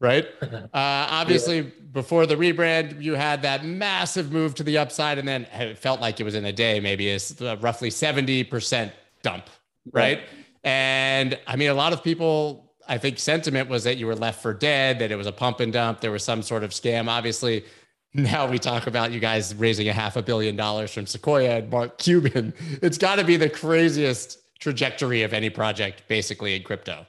right? 0.00 0.26
Uh, 0.42 0.68
obviously, 0.74 1.60
yeah. 1.60 1.70
before 1.92 2.26
the 2.26 2.34
rebrand, 2.34 3.00
you 3.00 3.14
had 3.14 3.42
that 3.42 3.64
massive 3.64 4.32
move 4.32 4.54
to 4.56 4.64
the 4.64 4.78
upside, 4.78 5.18
and 5.18 5.28
then 5.28 5.46
it 5.52 5.78
felt 5.78 6.00
like 6.00 6.18
it 6.18 6.24
was 6.24 6.34
in 6.34 6.44
a 6.46 6.52
day, 6.52 6.80
maybe 6.80 7.08
it's 7.08 7.40
roughly 7.60 7.90
70% 7.90 8.90
dump, 9.22 9.44
right? 9.92 10.18
Yeah. 10.18 10.42
And 10.64 11.38
I 11.46 11.56
mean, 11.56 11.70
a 11.70 11.74
lot 11.74 11.92
of 11.92 12.02
people 12.02 12.61
I 12.88 12.98
think 12.98 13.18
sentiment 13.18 13.68
was 13.68 13.84
that 13.84 13.96
you 13.96 14.06
were 14.06 14.16
left 14.16 14.42
for 14.42 14.52
dead, 14.52 14.98
that 14.98 15.10
it 15.10 15.16
was 15.16 15.26
a 15.26 15.32
pump 15.32 15.60
and 15.60 15.72
dump, 15.72 16.00
there 16.00 16.10
was 16.10 16.24
some 16.24 16.42
sort 16.42 16.64
of 16.64 16.70
scam. 16.70 17.08
Obviously, 17.08 17.64
now 18.14 18.48
we 18.48 18.58
talk 18.58 18.86
about 18.86 19.12
you 19.12 19.20
guys 19.20 19.54
raising 19.54 19.88
a 19.88 19.92
half 19.92 20.16
a 20.16 20.22
billion 20.22 20.56
dollars 20.56 20.92
from 20.92 21.06
Sequoia 21.06 21.58
and 21.58 21.70
Mark 21.70 21.98
Cuban. 21.98 22.52
It's 22.82 22.98
got 22.98 23.16
to 23.16 23.24
be 23.24 23.36
the 23.36 23.48
craziest 23.48 24.38
trajectory 24.58 25.22
of 25.22 25.32
any 25.32 25.50
project, 25.50 26.02
basically 26.08 26.54
in 26.54 26.62
crypto. 26.62 27.06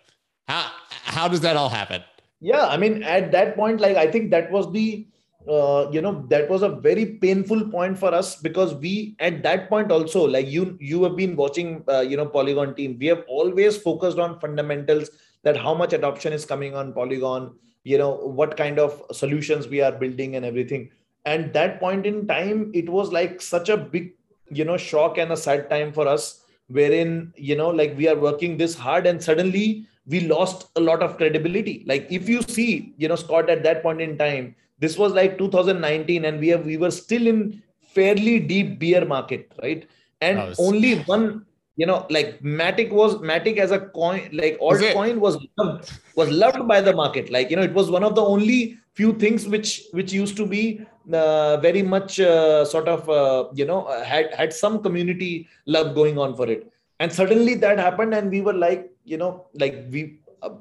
How 0.48 0.72
how 0.90 1.28
does 1.28 1.42
that 1.42 1.56
all 1.56 1.70
happen? 1.70 2.04
Yeah, 2.40 2.68
I 2.68 2.78
mean, 2.78 3.04
at 3.04 3.32
that 3.32 3.56
point, 3.56 3.80
like 3.80 3.96
I 3.96 4.12
think 4.12 4.32
that 4.32 4.52
was 4.52 4.72
the 4.72 5.08
uh, 5.48 5.90
you 5.92 6.02
know 6.02 6.26
that 6.30 6.50
was 6.50 6.62
a 6.62 6.70
very 6.70 7.06
painful 7.06 7.70
point 7.70 7.98
for 7.98 8.14
us 8.14 8.36
because 8.38 8.74
we 8.76 9.16
at 9.20 9.44
that 9.44 9.70
point 9.70 9.92
also 9.92 10.26
like 10.26 10.48
you 10.48 10.78
you 10.80 11.04
have 11.04 11.18
been 11.18 11.36
watching 11.36 11.84
uh, 11.90 12.00
you 12.00 12.16
know 12.16 12.26
polygon 12.26 12.74
team 12.76 12.98
we 12.98 13.08
have 13.08 13.24
always 13.28 13.76
focused 13.76 14.18
on 14.18 14.40
fundamentals 14.40 15.10
that 15.44 15.58
how 15.58 15.74
much 15.74 15.94
adoption 15.94 16.34
is 16.34 16.46
coming 16.46 16.76
on 16.76 16.94
polygon 16.94 17.54
you 17.84 17.98
know 17.98 18.12
what 18.12 18.56
kind 18.58 18.80
of 18.80 19.04
solutions 19.12 19.68
we 19.68 19.82
are 19.82 19.92
building 19.92 20.36
and 20.36 20.46
everything. 20.46 20.90
And 21.26 21.54
that 21.54 21.80
point 21.80 22.06
in 22.06 22.28
time 22.28 22.72
it 22.74 22.90
was 22.90 23.12
like 23.12 23.42
such 23.42 23.70
a 23.70 23.78
big 23.78 24.14
you 24.50 24.66
know 24.66 24.78
shock 24.78 25.18
and 25.18 25.32
a 25.32 25.38
sad 25.38 25.70
time 25.70 25.94
for 25.94 26.08
us 26.08 26.42
wherein 26.68 27.34
you 27.36 27.56
know 27.56 27.70
like 27.70 27.98
we 27.98 28.08
are 28.08 28.16
working 28.16 28.58
this 28.58 28.76
hard 28.76 29.06
and 29.06 29.22
suddenly 29.22 29.88
we 30.06 30.22
lost 30.22 30.70
a 30.76 30.82
lot 30.82 31.02
of 31.02 31.18
credibility. 31.18 31.84
Like 31.88 32.08
if 32.10 32.28
you 32.28 32.42
see 32.42 32.94
you 32.98 33.08
know 33.08 33.16
scott 33.16 33.50
at 33.50 33.64
that 33.64 33.84
point 33.84 34.02
in 34.02 34.18
time 34.18 34.56
this 34.80 34.98
was 34.98 35.14
like 35.14 35.38
2019 35.38 36.26
and 36.26 36.40
we 36.40 36.50
have 36.50 36.66
we 36.66 36.78
were 36.78 36.92
still 36.92 37.28
in 37.28 37.62
fairly 37.94 38.40
deep 38.40 38.80
bear 38.80 39.06
market 39.06 39.52
right? 39.62 39.88
And 40.22 40.38
was... 40.40 40.60
only 40.60 41.00
one 41.02 41.46
you 41.76 41.86
know 41.86 42.06
like 42.10 42.40
matic 42.42 42.92
was 42.92 43.16
matic 43.16 43.58
as 43.58 43.72
a 43.72 43.80
coin 43.80 44.30
like 44.32 44.60
altcoin 44.60 45.18
was 45.18 45.38
loved, 45.58 45.92
was 46.16 46.30
loved 46.30 46.68
by 46.68 46.82
the 46.82 46.94
market. 46.94 47.32
Like 47.32 47.50
you 47.50 47.56
know 47.56 47.64
it 47.64 47.74
was 47.74 47.90
one 47.90 48.04
of 48.04 48.16
the 48.16 48.22
only 48.22 48.78
few 48.94 49.14
things 49.14 49.48
which 49.48 49.84
which 49.92 50.14
used 50.14 50.38
to 50.38 50.46
be 50.46 50.86
uh, 51.12 51.58
very 51.58 51.82
much 51.82 52.20
uh, 52.20 52.64
sort 52.66 52.88
of 52.88 53.10
uh, 53.10 53.50
you 53.54 53.66
know 53.66 53.88
had 54.04 54.34
had 54.34 54.54
some 54.54 54.84
community 54.84 55.48
love 55.66 55.96
going 55.96 56.18
on 56.18 56.36
for 56.36 56.48
it. 56.50 56.72
And 57.00 57.12
suddenly 57.12 57.56
that 57.56 57.80
happened 57.80 58.14
and 58.14 58.30
we 58.30 58.42
were 58.42 58.54
like 58.54 58.92
you 59.04 59.18
know 59.18 59.48
like 59.56 59.86
we 59.90 60.20
uh, 60.42 60.52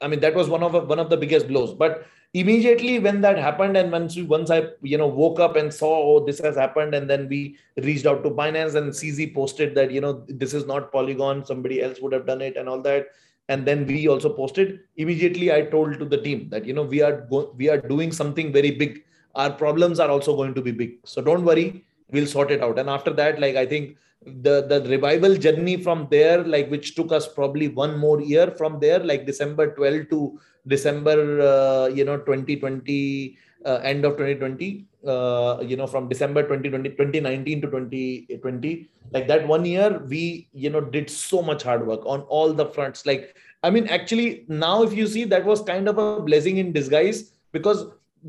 i 0.00 0.08
mean 0.08 0.18
that 0.20 0.34
was 0.34 0.48
one 0.48 0.62
of 0.62 0.88
one 0.88 0.98
of 0.98 1.10
the 1.10 1.16
biggest 1.16 1.46
blows. 1.46 1.74
But 1.74 2.06
immediately 2.34 2.98
when 2.98 3.20
that 3.20 3.38
happened 3.38 3.76
and 3.76 3.92
once 3.92 4.16
we, 4.16 4.22
once 4.22 4.50
i 4.50 4.64
you 4.82 4.98
know 4.98 5.06
woke 5.06 5.38
up 5.38 5.54
and 5.54 5.72
saw 5.72 5.92
oh 6.08 6.24
this 6.26 6.40
has 6.40 6.56
happened 6.56 6.92
and 6.94 7.08
then 7.08 7.28
we 7.28 7.56
reached 7.76 8.06
out 8.06 8.24
to 8.24 8.30
binance 8.30 8.74
and 8.74 8.92
cz 8.92 9.32
posted 9.32 9.74
that 9.74 9.92
you 9.92 10.00
know 10.00 10.24
this 10.28 10.52
is 10.52 10.66
not 10.66 10.90
polygon 10.90 11.44
somebody 11.46 11.80
else 11.80 12.00
would 12.00 12.12
have 12.12 12.26
done 12.26 12.42
it 12.42 12.56
and 12.56 12.68
all 12.68 12.82
that. 12.82 13.06
And 13.50 13.66
then 13.66 13.86
we 13.86 14.08
also 14.08 14.30
posted. 14.30 14.80
Immediately 14.96 15.52
i 15.52 15.60
told 15.60 15.98
to 15.98 16.06
the 16.06 16.16
team 16.16 16.48
that 16.48 16.64
you 16.64 16.72
know 16.72 16.82
we 16.82 17.02
are 17.02 17.26
go- 17.32 17.52
we 17.58 17.68
are 17.68 17.76
doing 17.76 18.10
something 18.10 18.50
very 18.54 18.70
big. 18.70 19.04
Our 19.34 19.50
problems 19.50 20.00
are 20.00 20.08
also 20.08 20.34
going 20.34 20.54
to 20.54 20.62
be 20.62 20.72
big. 20.72 20.94
So 21.04 21.20
don't 21.20 21.44
worry 21.44 21.84
we'll 22.10 22.26
sort 22.26 22.50
it 22.50 22.62
out. 22.62 22.78
And 22.78 22.88
after 22.88 23.12
that 23.20 23.38
like 23.38 23.56
i 23.56 23.66
think 23.66 23.98
the 24.46 24.66
the 24.66 24.80
revival 24.88 25.36
journey 25.36 25.76
from 25.76 26.08
there 26.10 26.42
like 26.42 26.70
which 26.70 26.94
took 26.94 27.12
us 27.12 27.28
probably 27.28 27.68
one 27.68 27.98
more 27.98 28.22
year 28.22 28.50
from 28.52 28.80
there 28.80 29.00
like 29.00 29.26
december 29.26 29.74
12 29.74 30.08
to 30.08 30.40
December, 30.66 31.40
uh, 31.40 31.86
you 31.88 32.04
know, 32.04 32.18
2020, 32.18 33.38
uh, 33.64 33.80
end 33.82 34.04
of 34.04 34.12
2020, 34.12 34.86
uh, 35.06 35.58
you 35.62 35.76
know, 35.76 35.86
from 35.86 36.08
December 36.08 36.42
2020, 36.42 36.90
2019 36.90 37.60
to 37.62 37.66
2020, 37.68 38.88
like 39.12 39.28
that 39.28 39.46
one 39.46 39.64
year, 39.64 40.02
we, 40.08 40.48
you 40.52 40.70
know, 40.70 40.80
did 40.80 41.10
so 41.10 41.42
much 41.42 41.62
hard 41.62 41.86
work 41.86 42.00
on 42.04 42.20
all 42.22 42.52
the 42.52 42.66
fronts. 42.66 43.06
Like, 43.06 43.36
I 43.62 43.70
mean, 43.70 43.86
actually, 43.88 44.44
now 44.48 44.82
if 44.82 44.92
you 44.92 45.06
see, 45.06 45.24
that 45.24 45.44
was 45.44 45.62
kind 45.62 45.88
of 45.88 45.98
a 45.98 46.20
blessing 46.20 46.58
in 46.58 46.72
disguise 46.72 47.32
because 47.52 47.86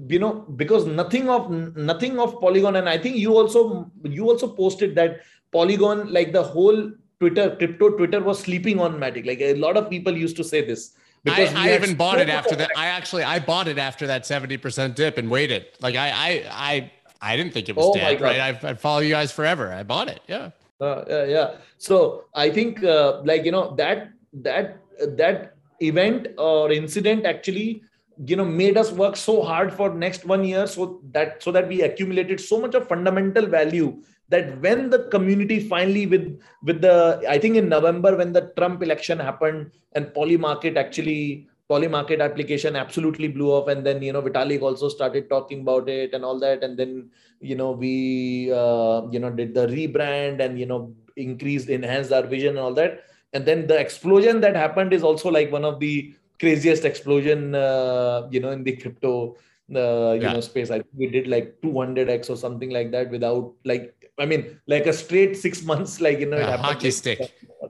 you 0.08 0.20
know 0.20 0.34
because 0.62 0.86
nothing 0.86 1.30
of 1.30 1.50
nothing 1.50 2.20
of 2.20 2.40
polygon. 2.42 2.76
And 2.76 2.90
i 2.90 2.98
think 2.98 3.16
you 3.16 3.34
also 3.36 3.92
you 4.04 4.30
also 4.30 4.48
posted 4.48 4.96
that 4.96 5.22
polygon 5.52 6.12
like 6.12 6.34
the 6.34 6.44
whole 6.44 6.92
twitter 7.20 7.56
crypto 7.56 7.90
twitter 7.98 8.22
was 8.22 8.40
sleeping 8.40 8.80
on 8.80 9.00
matic. 9.00 9.26
Like 9.26 9.42
a 9.42 9.56
lot 9.56 9.78
of 9.78 9.90
people 9.90 10.16
used 10.16 10.36
to 10.38 10.44
say 10.44 10.66
this 10.66 10.96
because 11.26 11.54
I, 11.56 11.70
I 11.70 11.74
even 11.74 11.96
bought 11.96 12.22
it 12.22 12.30
after 12.30 12.56
that. 12.56 12.70
I 12.78 12.86
actually 12.86 13.24
I 13.24 13.40
bought 13.40 13.68
it 13.68 13.78
after 13.78 14.08
that 14.08 14.26
seventy 14.26 14.58
percent 14.58 14.96
dip 14.96 15.18
and 15.18 15.30
waited. 15.30 15.66
Like 15.82 15.96
I 15.96 16.10
I 16.12 16.30
I 16.52 16.92
I 17.22 17.36
didn't 17.36 17.54
think 17.54 17.68
it 17.68 17.76
was 17.76 17.88
oh 17.88 17.94
dead. 17.94 18.22
Right, 18.22 18.40
I've, 18.40 18.64
I'd 18.64 18.80
follow 18.80 19.00
you 19.00 19.10
guys 19.10 19.32
forever. 19.32 19.74
I 19.74 19.84
bought 19.84 20.08
it. 20.08 20.22
Yeah. 20.28 20.52
Uh, 20.80 21.04
yeah, 21.08 21.26
yeah. 21.26 21.56
So 21.80 22.26
I 22.36 22.50
think 22.50 22.84
uh, 22.84 23.22
like 23.24 23.44
you 23.44 23.52
know 23.52 23.76
that 23.76 24.10
that 24.34 24.78
that 25.00 25.56
event 25.80 26.28
or 26.38 26.72
incident 26.72 27.26
actually 27.26 27.82
you 28.26 28.36
know 28.36 28.46
made 28.46 28.78
us 28.78 28.92
work 28.92 29.16
so 29.16 29.42
hard 29.42 29.74
for 29.74 29.94
next 29.94 30.26
one 30.26 30.44
year 30.44 30.68
so 30.68 31.02
that 31.12 31.42
so 31.42 31.52
that 31.52 31.68
we 31.68 31.82
accumulated 31.82 32.40
so 32.40 32.60
much 32.62 32.76
of 32.76 32.88
fundamental 32.88 33.46
value 33.46 34.02
that 34.30 34.60
when 34.62 34.90
the 34.90 35.08
community 35.16 35.60
finally 35.60 36.06
with 36.08 36.40
with 36.64 36.82
the 36.82 37.24
i 37.30 37.38
think 37.38 37.56
in 37.56 37.70
november 37.70 38.16
when 38.18 38.34
the 38.34 38.52
trump 38.58 38.82
election 38.82 39.20
happened 39.20 39.72
and 39.94 40.08
polymarket 40.08 40.78
actually 40.78 41.48
polymarket 41.70 42.22
application 42.22 42.76
absolutely 42.76 43.28
blew 43.28 43.52
off 43.52 43.68
and 43.68 43.86
then 43.86 44.02
you 44.02 44.14
know 44.14 44.22
vitalik 44.22 44.62
also 44.62 44.88
started 44.88 45.30
talking 45.30 45.62
about 45.62 45.90
it 45.90 46.14
and 46.14 46.24
all 46.24 46.40
that. 46.40 46.64
And 46.64 46.78
then 46.78 47.10
you 47.40 47.56
know 47.56 47.72
we 47.72 48.52
uh, 48.52 49.08
you 49.12 49.20
know 49.20 49.30
did 49.30 49.54
the 49.54 49.68
rebrand 49.68 50.42
and 50.42 50.60
you 50.60 50.66
know 50.66 50.94
increased 51.16 51.70
enhanced 51.70 52.12
our 52.12 52.24
vision 52.24 52.58
and 52.58 52.60
all 52.60 52.74
that. 52.76 53.04
And 53.34 53.46
then 53.46 53.68
the 53.68 53.78
explosion 53.78 54.42
that 54.42 54.56
happened 54.56 54.94
is 54.94 55.04
also 55.04 55.30
like 55.30 55.52
one 55.52 55.66
of 55.66 55.80
the 55.80 56.14
craziest 56.40 56.86
explosion 56.86 57.56
uh, 57.56 58.28
you 58.30 58.40
know 58.40 58.52
in 58.52 58.64
the 58.64 58.76
crypto 58.76 59.36
uh, 59.76 60.14
you 60.14 60.22
yeah. 60.22 60.34
know 60.34 60.42
space. 60.42 60.70
I 60.70 60.76
think 60.76 60.94
we 60.96 61.08
did 61.08 61.28
like 61.28 61.60
200x 61.62 62.30
or 62.30 62.38
something 62.38 62.70
like 62.70 62.92
that 62.92 63.10
without 63.10 63.54
like 63.64 64.05
I 64.18 64.26
mean, 64.26 64.60
like 64.68 64.86
a 64.86 64.94
straight 64.94 65.38
six 65.38 65.64
months, 65.64 66.00
like 66.06 66.20
you 66.20 66.26
know, 66.28 66.38
yeah, 66.38 66.58
hockey 66.58 66.92
stick. 66.92 67.20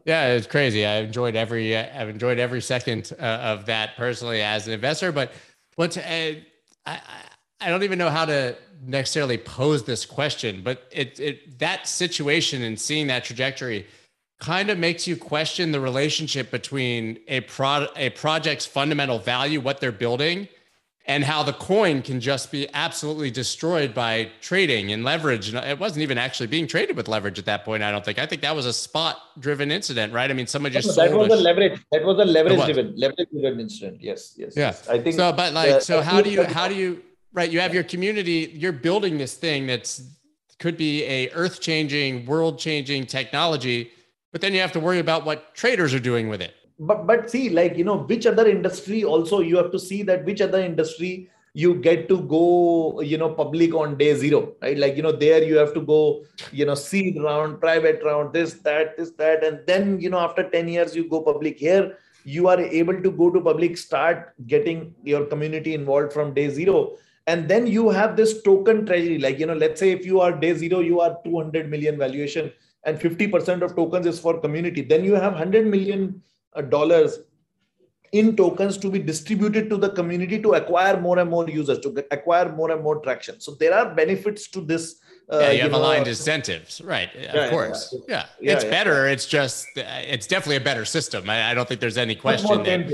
Yeah, 0.05 0.27
it's 0.33 0.47
crazy. 0.47 0.85
I 0.85 0.97
enjoyed 0.97 1.35
every 1.35 1.75
I've 1.75 2.09
enjoyed 2.09 2.39
every 2.39 2.61
second 2.61 3.11
uh, 3.19 3.23
of 3.23 3.65
that 3.65 3.95
personally 3.97 4.41
as 4.41 4.67
an 4.67 4.73
investor. 4.73 5.11
But 5.11 5.31
what 5.75 5.97
uh, 5.97 6.01
I 6.85 7.01
I 7.61 7.69
don't 7.69 7.83
even 7.83 7.97
know 7.97 8.09
how 8.09 8.25
to 8.25 8.55
necessarily 8.85 9.37
pose 9.37 9.83
this 9.83 10.05
question, 10.05 10.61
but 10.63 10.83
it 10.91 11.19
it 11.19 11.59
that 11.59 11.87
situation 11.87 12.61
and 12.61 12.79
seeing 12.79 13.07
that 13.07 13.23
trajectory 13.23 13.87
kind 14.39 14.69
of 14.69 14.77
makes 14.77 15.07
you 15.07 15.15
question 15.15 15.71
the 15.71 15.79
relationship 15.79 16.51
between 16.51 17.17
a 17.27 17.39
pro 17.41 17.87
a 17.95 18.09
project's 18.11 18.65
fundamental 18.65 19.17
value, 19.17 19.59
what 19.59 19.79
they're 19.79 19.91
building, 19.91 20.47
and 21.07 21.23
how 21.23 21.43
the 21.43 21.53
coin 21.53 22.01
can 22.01 22.19
just 22.19 22.51
be 22.51 22.67
absolutely 22.73 23.29
destroyed 23.29 23.93
by 23.93 24.29
trading 24.41 24.91
and 24.91 25.03
leverage. 25.03 25.49
And 25.49 25.63
it 25.63 25.79
wasn't 25.79 26.01
even 26.01 26.17
actually 26.17 26.47
being 26.47 26.65
traded 26.65 26.95
with 26.97 27.07
leverage 27.07 27.37
at 27.37 27.45
that 27.45 27.63
point. 27.63 27.83
I 27.83 27.91
don't 27.91 28.03
think. 28.03 28.17
I 28.17 28.25
think 28.25 28.41
that 28.41 28.55
was 28.55 28.65
a 28.65 28.73
spot 28.73 29.17
driven 29.39 29.71
incident, 29.71 30.13
right? 30.13 30.29
I 30.29 30.33
mean, 30.33 30.47
someone 30.47 30.71
just 30.71 30.95
that 30.95 31.11
was 31.11 31.31
a, 31.31 31.35
leverage. 31.35 31.79
That 31.91 32.03
was 32.03 32.17
a 32.17 32.25
leverage 32.25 32.65
driven, 32.65 32.95
leverage 32.95 33.29
driven 33.31 33.59
incident. 33.59 34.01
Yes, 34.01 34.33
yes. 34.35 34.53
Yeah. 34.55 34.67
Yes. 34.67 34.89
I 34.89 34.99
think 34.99 35.15
so. 35.15 35.31
But 35.31 35.53
like, 35.53 35.81
so 35.81 36.01
how 36.01 36.21
do 36.21 36.31
you 36.31 36.43
how 36.59 36.67
do 36.67 36.75
you 36.75 37.03
right? 37.33 37.51
You 37.51 37.59
have 37.59 37.73
your 37.73 37.83
community. 37.83 38.51
You're 38.53 38.71
building 38.71 39.17
this 39.17 39.35
thing 39.35 39.67
that's 39.67 40.01
could 40.57 40.77
be 40.77 41.03
a 41.03 41.29
earth 41.31 41.61
changing, 41.61 42.25
world 42.25 42.57
changing 42.57 43.05
technology, 43.05 43.91
but 44.31 44.41
then 44.41 44.53
you 44.53 44.61
have 44.61 44.71
to 44.71 44.79
worry 44.79 44.99
about 44.99 45.25
what 45.25 45.53
traders 45.53 45.93
are 45.93 45.99
doing 45.99 46.29
with 46.29 46.41
it 46.41 46.55
but 46.79 47.07
but 47.07 47.29
see 47.29 47.49
like 47.49 47.77
you 47.77 47.83
know 47.83 47.97
which 47.97 48.25
other 48.25 48.47
industry 48.47 49.03
also 49.03 49.39
you 49.39 49.55
have 49.57 49.71
to 49.71 49.79
see 49.79 50.03
that 50.03 50.25
which 50.25 50.41
other 50.41 50.59
industry 50.59 51.29
you 51.53 51.75
get 51.75 52.09
to 52.09 52.19
go 52.23 52.99
you 52.99 53.17
know 53.17 53.29
public 53.29 53.73
on 53.73 53.97
day 53.97 54.13
zero 54.13 54.53
right? 54.61 54.77
Like 54.77 54.97
you 54.97 55.03
know 55.03 55.13
there 55.13 55.41
you 55.41 55.55
have 55.55 55.73
to 55.73 55.81
go 55.81 56.25
you 56.51 56.65
know 56.65 56.75
seed 56.75 57.21
round 57.21 57.61
private 57.61 58.01
round 58.03 58.33
this 58.33 58.55
that 58.55 58.97
this 58.97 59.11
that. 59.11 59.43
And 59.43 59.61
then 59.65 59.99
you 60.01 60.09
know 60.09 60.19
after 60.19 60.49
10 60.49 60.67
years 60.67 60.95
you 60.95 61.09
go 61.09 61.21
public 61.21 61.57
here 61.57 61.97
you 62.25 62.49
are 62.49 62.59
able 62.59 63.01
to 63.01 63.11
go 63.11 63.29
to 63.29 63.39
public 63.39 63.77
start 63.77 64.33
getting 64.47 64.93
your 65.03 65.25
community 65.27 65.73
involved 65.73 66.11
from 66.11 66.33
day 66.33 66.49
zero. 66.49 66.97
And 67.27 67.47
then 67.47 67.65
you 67.67 67.89
have 67.89 68.17
this 68.17 68.41
token 68.43 68.85
treasury. 68.85 69.19
Like 69.19 69.39
you 69.39 69.45
know 69.45 69.53
let's 69.53 69.79
say 69.79 69.91
if 69.91 70.05
you 70.05 70.19
are 70.19 70.33
day 70.33 70.53
zero 70.53 70.81
you 70.81 70.99
are 70.99 71.17
200 71.23 71.69
million 71.69 71.97
valuation 71.97 72.51
and 72.83 72.99
50% 72.99 73.61
of 73.61 73.75
tokens 73.77 74.05
is 74.05 74.19
for 74.19 74.41
community. 74.41 74.81
Then 74.81 75.05
you 75.05 75.13
have 75.13 75.31
100 75.31 75.67
million 75.67 76.21
dollars 76.61 77.19
in 78.11 78.35
tokens 78.35 78.77
to 78.77 78.89
be 78.89 78.99
distributed 78.99 79.69
to 79.69 79.77
the 79.77 79.89
community 79.89 80.41
to 80.41 80.53
acquire 80.53 80.99
more 80.99 81.19
and 81.19 81.29
more 81.29 81.49
users, 81.49 81.79
to 81.79 82.05
acquire 82.11 82.49
more 82.51 82.71
and 82.71 82.81
more 82.81 82.99
traction. 83.01 83.39
So 83.41 83.55
there 83.55 83.73
are 83.73 83.93
benefits 83.93 84.47
to 84.49 84.61
this. 84.61 85.01
Uh, 85.29 85.39
yeah, 85.39 85.49
you, 85.49 85.55
you 85.55 85.61
have 85.63 85.71
know, 85.71 85.79
aligned 85.79 86.07
incentives, 86.07 86.81
right? 86.81 87.09
Yeah, 87.19 87.35
of 87.35 87.49
course. 87.49 87.95
Yeah, 88.07 88.25
yeah. 88.39 88.53
it's 88.53 88.63
better. 88.63 89.07
It's 89.07 89.25
just, 89.25 89.67
it's 89.75 90.27
definitely 90.27 90.57
a 90.57 90.61
better 90.61 90.85
system. 90.85 91.29
I, 91.29 91.51
I 91.51 91.53
don't 91.53 91.67
think 91.67 91.81
there's 91.81 91.97
any 91.97 92.15
question 92.15 92.63
that 92.63 92.91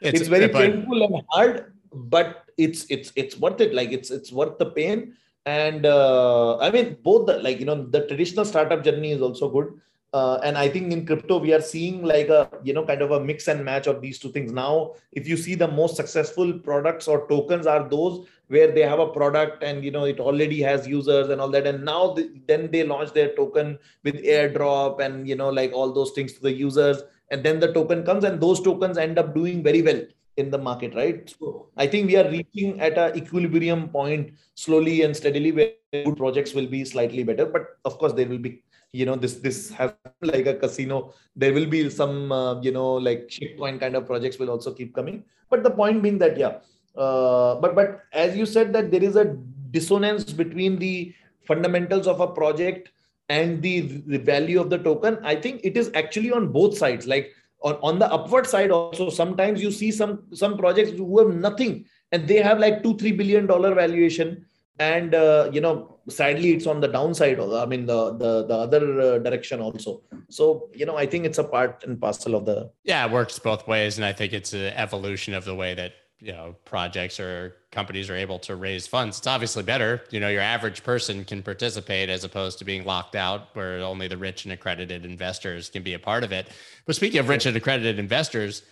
it's, 0.00 0.20
it's 0.20 0.28
very 0.28 0.48
but, 0.48 0.60
painful 0.60 1.02
and 1.02 1.24
hard, 1.30 1.72
but 1.92 2.44
it's 2.56 2.86
it's 2.90 3.12
it's 3.16 3.36
worth 3.36 3.60
it. 3.60 3.74
Like 3.74 3.92
it's 3.92 4.10
it's 4.10 4.30
worth 4.30 4.58
the 4.58 4.66
pain. 4.66 5.16
And 5.46 5.84
uh, 5.84 6.58
I 6.58 6.70
mean, 6.70 6.98
both 7.02 7.26
the 7.26 7.38
like 7.38 7.58
you 7.58 7.66
know 7.66 7.82
the 7.82 8.06
traditional 8.06 8.44
startup 8.44 8.84
journey 8.84 9.10
is 9.12 9.20
also 9.20 9.48
good 9.50 9.80
uh, 10.18 10.38
and 10.44 10.56
i 10.56 10.68
think 10.68 10.92
in 10.92 11.04
crypto 11.06 11.38
we 11.38 11.52
are 11.52 11.60
seeing 11.60 12.02
like 12.10 12.28
a 12.28 12.48
you 12.62 12.72
know 12.72 12.84
kind 12.90 13.02
of 13.02 13.10
a 13.10 13.20
mix 13.20 13.48
and 13.48 13.64
match 13.64 13.86
of 13.86 14.00
these 14.00 14.18
two 14.18 14.30
things. 14.30 14.52
Now 14.52 14.94
if 15.12 15.28
you 15.28 15.36
see 15.36 15.54
the 15.54 15.68
most 15.68 15.96
successful 15.96 16.52
products 16.58 17.08
or 17.08 17.26
tokens 17.28 17.66
are 17.66 17.88
those 17.88 18.26
where 18.48 18.70
they 18.72 18.82
have 18.82 18.98
a 18.98 19.08
product 19.08 19.62
and 19.62 19.84
you 19.84 19.90
know 19.90 20.04
it 20.04 20.20
already 20.20 20.60
has 20.62 20.86
users 20.86 21.30
and 21.30 21.40
all 21.40 21.50
that. 21.50 21.66
And 21.66 21.84
now 21.84 22.12
the, 22.12 22.30
then 22.46 22.70
they 22.70 22.84
launch 22.84 23.12
their 23.12 23.34
token 23.34 23.78
with 24.02 24.22
airdrop 24.22 25.00
and 25.00 25.28
you 25.28 25.36
know 25.36 25.48
like 25.48 25.72
all 25.72 25.92
those 25.92 26.12
things 26.12 26.34
to 26.34 26.42
the 26.42 26.52
users. 26.52 27.02
And 27.30 27.42
then 27.42 27.58
the 27.58 27.72
token 27.72 28.04
comes 28.04 28.24
and 28.24 28.40
those 28.40 28.60
tokens 28.60 28.98
end 28.98 29.18
up 29.18 29.34
doing 29.34 29.62
very 29.62 29.82
well 29.82 30.02
in 30.36 30.50
the 30.50 30.58
market 30.58 30.94
right? 30.94 31.34
So 31.38 31.68
i 31.76 31.86
think 31.86 32.08
we 32.08 32.16
are 32.16 32.28
reaching 32.28 32.80
at 32.80 32.98
a 32.98 33.14
equilibrium 33.16 33.88
point 33.88 34.32
slowly 34.54 35.02
and 35.02 35.16
steadily 35.16 35.52
where 35.52 35.72
good 35.92 36.16
projects 36.16 36.54
will 36.54 36.66
be 36.66 36.84
slightly 36.84 37.24
better. 37.24 37.46
But 37.46 37.78
of 37.84 37.98
course 37.98 38.12
there 38.12 38.28
will 38.28 38.38
be 38.38 38.62
you 38.94 39.06
know 39.06 39.16
this 39.16 39.34
this 39.46 39.70
has 39.70 39.92
like 40.22 40.46
a 40.46 40.54
casino. 40.54 41.12
There 41.34 41.52
will 41.52 41.66
be 41.66 41.90
some 41.90 42.30
uh, 42.30 42.60
you 42.60 42.72
know 42.72 42.94
like 42.94 43.28
shitcoin 43.28 43.80
kind 43.80 43.96
of 43.96 44.06
projects 44.06 44.38
will 44.38 44.50
also 44.50 44.72
keep 44.72 44.94
coming. 44.94 45.24
But 45.50 45.62
the 45.62 45.70
point 45.70 46.02
being 46.02 46.18
that 46.18 46.38
yeah 46.38 46.58
uh, 46.96 47.56
but 47.56 47.74
but 47.74 48.02
as 48.12 48.36
you 48.36 48.46
said 48.46 48.72
that 48.72 48.90
there 48.90 49.02
is 49.02 49.16
a 49.16 49.36
dissonance 49.70 50.32
between 50.32 50.78
the 50.78 51.12
fundamentals 51.46 52.06
of 52.06 52.20
a 52.20 52.28
project 52.28 52.90
and 53.28 53.60
the, 53.62 53.80
the 54.06 54.18
value 54.18 54.60
of 54.60 54.70
the 54.70 54.78
token 54.78 55.18
i 55.24 55.34
think 55.34 55.60
it 55.64 55.76
is 55.76 55.90
actually 55.94 56.30
on 56.30 56.52
both 56.52 56.76
sides. 56.76 57.06
Like 57.06 57.32
on, 57.62 57.76
on 57.82 57.98
the 57.98 58.12
upward 58.12 58.46
side 58.46 58.70
also 58.70 59.10
sometimes 59.10 59.62
you 59.62 59.72
see 59.72 59.90
some 59.90 60.24
some 60.32 60.56
projects 60.56 60.90
who 60.92 61.18
have 61.18 61.34
nothing 61.34 61.86
and 62.12 62.28
they 62.28 62.36
have 62.36 62.58
like 62.58 62.82
two 62.82 62.96
three 62.96 63.12
billion 63.12 63.46
dollar 63.46 63.74
valuation 63.74 64.46
and 64.78 65.14
uh, 65.14 65.50
you 65.52 65.60
know 65.60 65.93
sadly 66.08 66.52
it's 66.52 66.66
on 66.66 66.80
the 66.80 66.88
downside 66.88 67.38
i 67.40 67.66
mean 67.66 67.86
the 67.86 68.12
the, 68.12 68.46
the 68.46 68.54
other 68.54 69.00
uh, 69.00 69.18
direction 69.18 69.60
also. 69.60 70.02
So 70.28 70.68
you 70.74 70.86
know 70.86 70.96
i 70.96 71.06
think 71.06 71.24
it's 71.24 71.38
a 71.38 71.44
part 71.44 71.84
and 71.84 72.00
parcel 72.00 72.34
of 72.34 72.44
the 72.44 72.70
yeah 72.82 73.06
it 73.06 73.10
works 73.10 73.38
both 73.38 73.66
ways 73.66 73.96
and 73.98 74.04
i 74.04 74.12
think 74.12 74.32
it's 74.32 74.52
an 74.52 74.72
evolution 74.74 75.34
of 75.34 75.44
the 75.44 75.54
way 75.54 75.74
that 75.74 75.92
you 76.24 76.32
know 76.32 76.54
projects 76.64 77.20
or 77.20 77.56
companies 77.70 78.08
are 78.08 78.16
able 78.16 78.38
to 78.38 78.54
raise 78.56 78.86
funds. 78.86 79.18
It's 79.18 79.26
obviously 79.26 79.62
better 79.62 80.02
you 80.10 80.20
know 80.20 80.28
your 80.28 80.40
average 80.40 80.82
person 80.82 81.24
can 81.24 81.42
participate 81.42 82.08
as 82.08 82.24
opposed 82.24 82.58
to 82.58 82.64
being 82.64 82.84
locked 82.84 83.14
out 83.14 83.48
where 83.54 83.80
only 83.80 84.08
the 84.08 84.16
rich 84.16 84.44
and 84.44 84.52
accredited 84.52 85.04
investors 85.04 85.68
can 85.68 85.82
be 85.82 85.94
a 85.94 85.98
part 85.98 86.24
of 86.24 86.32
it. 86.32 86.48
But 86.86 86.96
speaking 86.96 87.20
of 87.20 87.28
rich 87.28 87.46
and 87.46 87.56
accredited 87.56 87.98
investors 87.98 88.62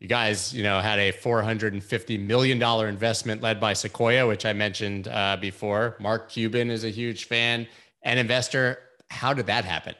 you 0.00 0.08
guys, 0.08 0.52
you 0.52 0.62
know, 0.62 0.80
had 0.80 0.98
a 0.98 1.12
$450 1.12 2.26
million 2.26 2.62
investment 2.86 3.42
led 3.42 3.60
by 3.60 3.72
Sequoia, 3.72 4.26
which 4.26 4.44
I 4.44 4.52
mentioned 4.52 5.08
uh, 5.08 5.36
before. 5.40 5.96
Mark 6.00 6.28
Cuban 6.28 6.70
is 6.70 6.84
a 6.84 6.90
huge 6.90 7.24
fan 7.24 7.66
and 8.02 8.18
investor. 8.18 8.78
How 9.10 9.32
did 9.32 9.46
that 9.46 9.64
happen? 9.64 9.94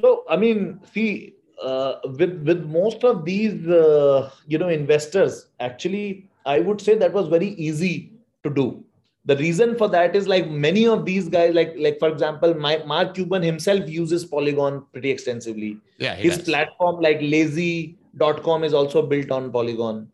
So, 0.00 0.24
I 0.28 0.36
mean, 0.36 0.80
see, 0.92 1.34
uh, 1.62 1.96
with 2.04 2.42
with 2.44 2.64
most 2.66 3.04
of 3.04 3.24
these, 3.24 3.66
uh, 3.66 4.30
you 4.46 4.58
know, 4.58 4.68
investors, 4.68 5.46
actually, 5.60 6.30
I 6.46 6.60
would 6.60 6.80
say 6.80 6.94
that 6.96 7.12
was 7.12 7.28
very 7.28 7.48
easy 7.50 8.12
to 8.44 8.50
do. 8.50 8.84
The 9.24 9.36
reason 9.36 9.76
for 9.76 9.88
that 9.88 10.16
is 10.16 10.26
like 10.26 10.48
many 10.48 10.86
of 10.86 11.04
these 11.04 11.28
guys, 11.28 11.54
like 11.54 11.74
like 11.76 11.98
for 11.98 12.08
example, 12.08 12.54
my 12.54 12.78
Mark 12.86 13.14
Cuban 13.14 13.42
himself 13.42 13.88
uses 13.88 14.24
Polygon 14.24 14.86
pretty 14.92 15.10
extensively. 15.10 15.78
Yeah, 15.98 16.14
his 16.14 16.38
does. 16.38 16.46
platform 16.46 17.00
like 17.00 17.18
Lazy 17.20 17.97
dot 18.16 18.42
com 18.42 18.64
is 18.64 18.74
also 18.74 19.02
built 19.02 19.30
on 19.30 19.52
polygon. 19.52 20.08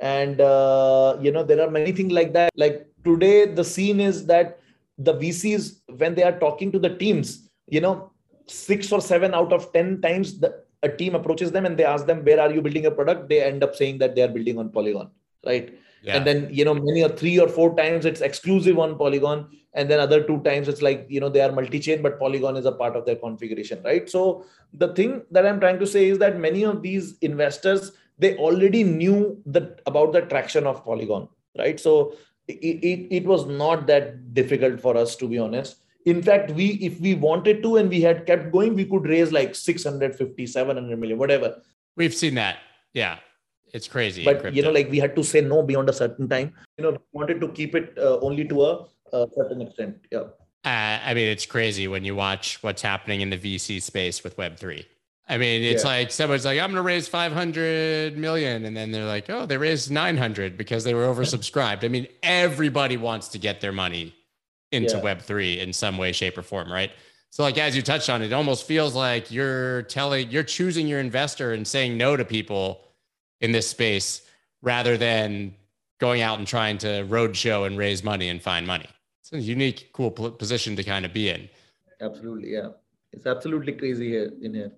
And 0.00 0.40
uh, 0.40 1.16
you 1.20 1.32
know 1.32 1.42
there 1.42 1.60
are 1.60 1.70
many 1.70 1.92
things 1.92 2.12
like 2.12 2.32
that. 2.34 2.52
Like 2.56 2.86
today 3.04 3.46
the 3.46 3.64
scene 3.64 4.00
is 4.00 4.26
that 4.26 4.60
the 4.98 5.14
vcs 5.14 5.80
when 5.96 6.14
they 6.14 6.24
are 6.24 6.38
talking 6.38 6.72
to 6.72 6.78
the 6.78 6.96
teams 6.96 7.48
you 7.68 7.80
know 7.80 8.10
six 8.46 8.90
or 8.90 9.00
seven 9.00 9.32
out 9.32 9.52
of 9.52 9.72
ten 9.72 10.00
times 10.00 10.40
the, 10.40 10.62
a 10.82 10.88
team 10.88 11.14
approaches 11.14 11.52
them 11.52 11.66
and 11.66 11.76
they 11.76 11.84
ask 11.84 12.06
them 12.06 12.24
where 12.24 12.40
are 12.40 12.50
you 12.52 12.60
building 12.60 12.86
a 12.86 12.90
product? 12.90 13.28
They 13.28 13.42
end 13.42 13.62
up 13.62 13.76
saying 13.76 13.98
that 13.98 14.14
they 14.14 14.22
are 14.22 14.28
building 14.28 14.58
on 14.58 14.70
polygon 14.70 15.10
right? 15.46 15.74
Yeah. 16.02 16.16
and 16.16 16.26
then 16.26 16.48
you 16.52 16.64
know 16.64 16.74
many 16.74 17.02
or 17.02 17.08
three 17.08 17.40
or 17.40 17.48
four 17.48 17.76
times 17.76 18.06
it's 18.06 18.20
exclusive 18.20 18.78
on 18.78 18.96
polygon 18.96 19.48
and 19.78 19.90
then 19.90 20.00
other 20.00 20.22
two 20.28 20.40
times 20.42 20.68
it's 20.72 20.82
like 20.82 21.06
you 21.08 21.20
know 21.22 21.28
they 21.28 21.40
are 21.40 21.52
multi-chain 21.52 22.02
but 22.02 22.18
polygon 22.18 22.56
is 22.60 22.66
a 22.66 22.72
part 22.72 22.96
of 22.96 23.06
their 23.06 23.16
configuration 23.24 23.82
right? 23.84 24.10
So 24.10 24.44
the 24.82 24.88
thing 24.94 25.22
that 25.30 25.46
i'm 25.46 25.60
trying 25.60 25.78
to 25.82 25.86
say 25.86 26.08
is 26.08 26.18
that 26.18 26.38
many 26.46 26.64
of 26.70 26.82
these 26.82 27.16
investors 27.30 27.92
they 28.18 28.36
already 28.36 28.82
knew 28.84 29.40
that 29.46 29.80
about 29.86 30.12
the 30.12 30.22
traction 30.22 30.66
of 30.66 30.84
polygon 30.84 31.28
right? 31.58 31.78
So 31.78 32.14
it, 32.48 32.82
it, 32.90 33.16
it 33.18 33.24
was 33.26 33.46
not 33.46 33.86
that 33.86 34.34
difficult 34.34 34.80
for 34.80 34.96
us 34.96 35.14
to 35.16 35.28
be 35.28 35.38
honest. 35.38 35.76
In 36.06 36.22
fact 36.22 36.50
we 36.52 36.66
if 36.88 37.00
we 37.00 37.14
wanted 37.14 37.62
to 37.62 37.76
and 37.76 37.90
we 37.90 38.00
had 38.00 38.26
kept 38.26 38.50
going 38.50 38.74
we 38.74 38.84
could 38.84 39.06
raise 39.14 39.32
like 39.32 39.54
650 39.54 40.46
700 40.46 40.98
million 40.98 41.18
whatever. 41.18 41.62
We've 41.96 42.14
seen 42.14 42.34
that. 42.34 42.58
Yeah. 42.94 43.18
It's 43.74 43.86
crazy 43.86 44.24
but 44.24 44.54
you 44.54 44.62
know 44.62 44.70
like 44.70 44.90
we 44.90 44.98
had 44.98 45.14
to 45.16 45.22
say 45.22 45.42
no 45.42 45.62
beyond 45.62 45.90
a 45.90 45.92
certain 45.92 46.28
time. 46.28 46.54
You 46.78 46.84
know 46.84 46.96
wanted 47.12 47.40
to 47.42 47.48
keep 47.48 47.74
it 47.74 47.98
uh, 47.98 48.18
only 48.20 48.46
to 48.48 48.64
a 48.64 48.86
a 49.12 49.28
certain 49.34 49.62
extent. 49.62 49.98
Yeah. 50.10 50.24
Uh, 50.64 50.98
I 51.04 51.14
mean, 51.14 51.28
it's 51.28 51.46
crazy 51.46 51.88
when 51.88 52.04
you 52.04 52.14
watch 52.14 52.62
what's 52.62 52.82
happening 52.82 53.20
in 53.20 53.30
the 53.30 53.38
VC 53.38 53.80
space 53.80 54.24
with 54.24 54.36
Web3. 54.36 54.84
I 55.28 55.36
mean, 55.36 55.62
it's 55.62 55.84
yeah. 55.84 55.90
like 55.90 56.10
someone's 56.10 56.44
like, 56.44 56.58
I'm 56.58 56.70
going 56.70 56.76
to 56.76 56.82
raise 56.82 57.06
500 57.06 58.16
million. 58.16 58.64
And 58.64 58.76
then 58.76 58.90
they're 58.90 59.04
like, 59.04 59.28
oh, 59.28 59.46
they 59.46 59.58
raised 59.58 59.90
900 59.90 60.56
because 60.56 60.84
they 60.84 60.94
were 60.94 61.06
oversubscribed. 61.06 61.84
I 61.84 61.88
mean, 61.88 62.06
everybody 62.22 62.96
wants 62.96 63.28
to 63.28 63.38
get 63.38 63.60
their 63.60 63.72
money 63.72 64.14
into 64.72 64.96
yeah. 64.96 65.02
Web3 65.02 65.58
in 65.58 65.72
some 65.72 65.98
way, 65.98 66.12
shape, 66.12 66.36
or 66.38 66.42
form, 66.42 66.72
right? 66.72 66.90
So, 67.30 67.42
like, 67.42 67.58
as 67.58 67.76
you 67.76 67.82
touched 67.82 68.08
on, 68.08 68.22
it 68.22 68.32
almost 68.32 68.66
feels 68.66 68.94
like 68.94 69.30
you're 69.30 69.82
telling, 69.82 70.30
you're 70.30 70.42
choosing 70.42 70.88
your 70.88 70.98
investor 70.98 71.52
and 71.52 71.66
saying 71.68 71.98
no 71.98 72.16
to 72.16 72.24
people 72.24 72.80
in 73.40 73.52
this 73.52 73.68
space 73.68 74.22
rather 74.62 74.96
than 74.96 75.54
going 76.00 76.22
out 76.22 76.38
and 76.38 76.48
trying 76.48 76.78
to 76.78 77.04
roadshow 77.04 77.66
and 77.66 77.76
raise 77.76 78.02
money 78.02 78.28
and 78.28 78.42
find 78.42 78.66
money 78.66 78.88
it's 79.32 79.44
a 79.44 79.46
unique, 79.46 79.90
cool 79.92 80.10
position 80.10 80.76
to 80.76 80.82
kind 80.82 81.04
of 81.04 81.12
be 81.12 81.28
in. 81.28 81.48
Absolutely, 82.00 82.52
yeah. 82.52 82.68
It's 83.12 83.26
absolutely 83.26 83.72
crazy 83.72 84.08
here 84.08 84.32
in 84.40 84.54
here. 84.54 84.72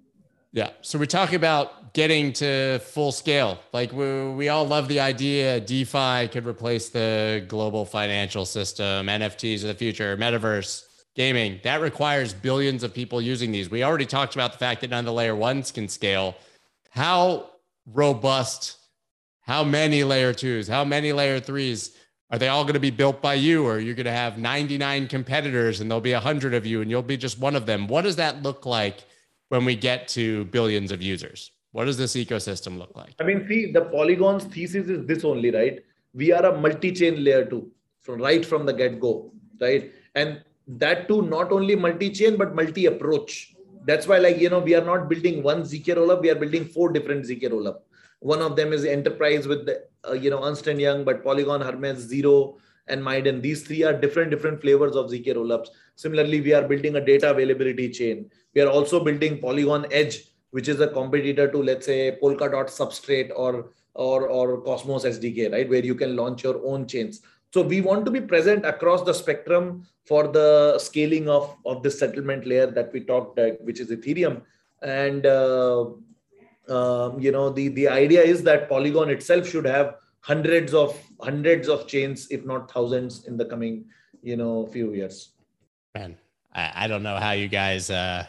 Yeah. 0.53 0.71
So 0.81 0.99
we're 0.99 1.07
talking 1.07 1.37
about 1.37 1.95
getting 1.95 2.33
to 2.35 2.81
full 2.81 3.13
scale. 3.13 3.61
Like 3.73 3.93
we, 3.93 4.31
we 4.31 4.49
all 4.49 4.67
love 4.67 4.89
the 4.89 4.99
idea 4.99 5.61
DeFi 5.61 6.29
could 6.29 6.47
replace 6.47 6.89
the 6.89 7.45
global 7.47 7.85
financial 7.85 8.45
system, 8.45 9.07
NFTs 9.07 9.63
of 9.63 9.69
the 9.69 9.75
future, 9.75 10.17
metaverse, 10.17 10.85
gaming. 11.15 11.61
That 11.63 11.81
requires 11.81 12.35
billions 12.35 12.83
of 12.83 12.93
people 12.93 13.23
using 13.23 13.53
these. 13.53 13.71
We 13.71 13.85
already 13.85 14.07
talked 14.07 14.35
about 14.35 14.53
the 14.53 14.59
fact 14.59 14.81
that 14.81 14.91
none 14.91 15.01
of 15.01 15.07
the 15.07 15.13
layer 15.13 15.37
ones 15.37 15.71
can 15.71 15.89
scale. 15.89 16.35
How 16.91 17.51
robust 17.87 18.81
how 19.43 19.65
many 19.65 20.05
layer 20.05 20.33
twos, 20.33 20.69
how 20.69 20.85
many 20.85 21.13
layer 21.13 21.41
threes? 21.41 21.97
Are 22.31 22.39
they 22.39 22.49
all 22.49 22.63
going 22.63 22.75
to 22.75 22.81
be 22.81 22.91
built 22.91 23.21
by 23.21 23.35
you, 23.35 23.67
or 23.67 23.81
you're 23.81 23.97
going 23.97 24.07
to 24.07 24.13
have 24.13 24.39
99 24.39 25.09
competitors 25.09 25.81
and 25.81 25.91
there'll 25.91 26.01
be 26.01 26.13
100 26.13 26.55
of 26.55 26.65
you 26.65 26.81
and 26.81 26.91
you'll 26.91 27.03
be 27.03 27.17
just 27.17 27.41
one 27.41 27.57
of 27.57 27.67
them? 27.67 27.89
What 27.89 28.03
does 28.03 28.17
that 28.17 28.43
look 28.43 28.67
like 28.67 29.05
when 29.49 29.65
we 29.65 29.75
get 29.75 30.07
to 30.09 30.45
billions 30.47 30.93
of 30.93 31.03
users? 31.03 31.51
What 31.73 31.87
does 31.87 31.97
this 31.97 32.15
ecosystem 32.15 32.79
look 32.79 32.97
like? 32.97 33.15
I 33.21 33.25
mean, 33.25 33.47
see, 33.49 33.73
the 33.73 33.83
Polygon's 33.83 34.45
thesis 34.45 34.89
is 34.89 35.07
this 35.07 35.25
only, 35.25 35.51
right? 35.51 35.81
We 36.15 36.33
are 36.33 36.45
a 36.47 36.59
multi 36.59 36.93
chain 36.93 37.23
layer 37.25 37.45
two 37.45 37.71
from 38.01 38.21
right 38.21 38.45
from 38.45 38.65
the 38.65 38.73
get 38.73 39.01
go, 39.01 39.33
right? 39.61 39.93
And 40.15 40.43
that 40.67 41.09
too, 41.09 41.23
not 41.23 41.51
only 41.51 41.75
multi 41.75 42.11
chain, 42.11 42.37
but 42.37 42.55
multi 42.55 42.87
approach. 42.87 43.55
That's 43.87 44.07
why, 44.07 44.19
like, 44.19 44.39
you 44.39 44.51
know, 44.51 44.61
we 44.61 44.75
are 44.75 44.85
not 44.85 45.09
building 45.09 45.43
one 45.43 45.63
ZK 45.63 45.97
rollup, 45.97 46.21
we 46.23 46.31
are 46.31 46.35
building 46.35 46.65
four 46.65 46.93
different 46.93 47.25
ZK 47.25 47.51
rollup. 47.51 47.79
One 48.21 48.43
of 48.43 48.57
them 48.57 48.73
is 48.73 48.85
enterprise 48.85 49.47
with 49.47 49.67
the, 49.67 49.85
uh, 50.09 50.13
you 50.13 50.31
know, 50.31 50.45
Ernst 50.45 50.67
and 50.67 50.81
Young, 50.81 51.05
but 51.05 51.25
Polygon, 51.25 51.61
Hermez, 51.61 51.97
Zero, 51.97 52.59
and 52.87 53.03
Miden. 53.03 53.41
These 53.41 53.63
three 53.63 53.83
are 53.83 53.93
different, 53.93 54.31
different 54.31 54.61
flavors 54.61 54.97
of 54.97 55.11
ZK 55.11 55.35
rollups. 55.35 55.69
Similarly, 55.97 56.41
we 56.41 56.53
are 56.53 56.67
building 56.67 56.97
a 56.97 57.05
data 57.05 57.31
availability 57.31 57.89
chain. 57.91 58.31
We 58.55 58.63
are 58.63 58.69
also 58.69 59.03
building 59.03 59.39
Polygon 59.39 59.87
Edge, 59.91 60.25
which 60.51 60.69
is 60.69 60.81
a 60.81 60.89
competitor 60.89 61.51
to, 61.51 61.63
let's 61.63 61.87
say, 61.87 62.19
Polkadot 62.23 62.67
Substrate 62.67 63.31
or 63.35 63.71
or 63.95 64.29
or 64.29 64.61
Cosmos 64.63 65.05
SDK, 65.05 65.53
right, 65.53 65.69
where 65.69 65.85
you 65.85 65.95
can 65.95 66.17
launch 66.17 66.45
your 66.45 66.65
own 66.65 66.87
chains. 66.87 67.23
So 67.53 67.63
we 67.63 67.81
want 67.81 68.05
to 68.05 68.11
be 68.11 68.21
present 68.21 68.65
across 68.65 69.03
the 69.03 69.13
spectrum 69.13 69.87
for 70.07 70.29
the 70.29 70.79
scaling 70.79 71.29
of 71.29 71.57
of 71.67 71.83
the 71.83 71.91
settlement 71.91 72.47
layer 72.47 72.67
that 72.67 72.93
we 72.93 73.01
talked, 73.01 73.39
uh, 73.39 73.51
which 73.61 73.81
is 73.81 73.91
Ethereum, 73.91 74.43
and 74.83 75.27
uh, 75.27 75.87
um, 76.71 77.21
you 77.21 77.33
know 77.33 77.51
the 77.51 77.69
the 77.69 77.89
idea 77.89 78.23
is 78.23 78.43
that 78.45 78.69
Polygon 78.69 79.11
itself 79.11 79.47
should 79.49 79.65
have 79.65 79.97
hundreds 80.21 80.75
of 80.75 80.97
hundreds 81.21 81.69
of 81.69 81.87
chains, 81.87 82.29
if 82.31 82.45
not 82.45 82.71
thousands, 82.71 83.27
in 83.27 83.37
the 83.37 83.45
coming 83.45 83.85
you 84.23 84.37
know 84.37 84.67
few 84.67 84.93
years. 84.95 85.31
Man, 85.95 86.17
I, 86.55 86.73
I 86.85 86.89
don't 86.89 87.03
know 87.03 87.17
how 87.17 87.33
you 87.33 87.49
guys 87.49 87.91
uh, 87.91 88.27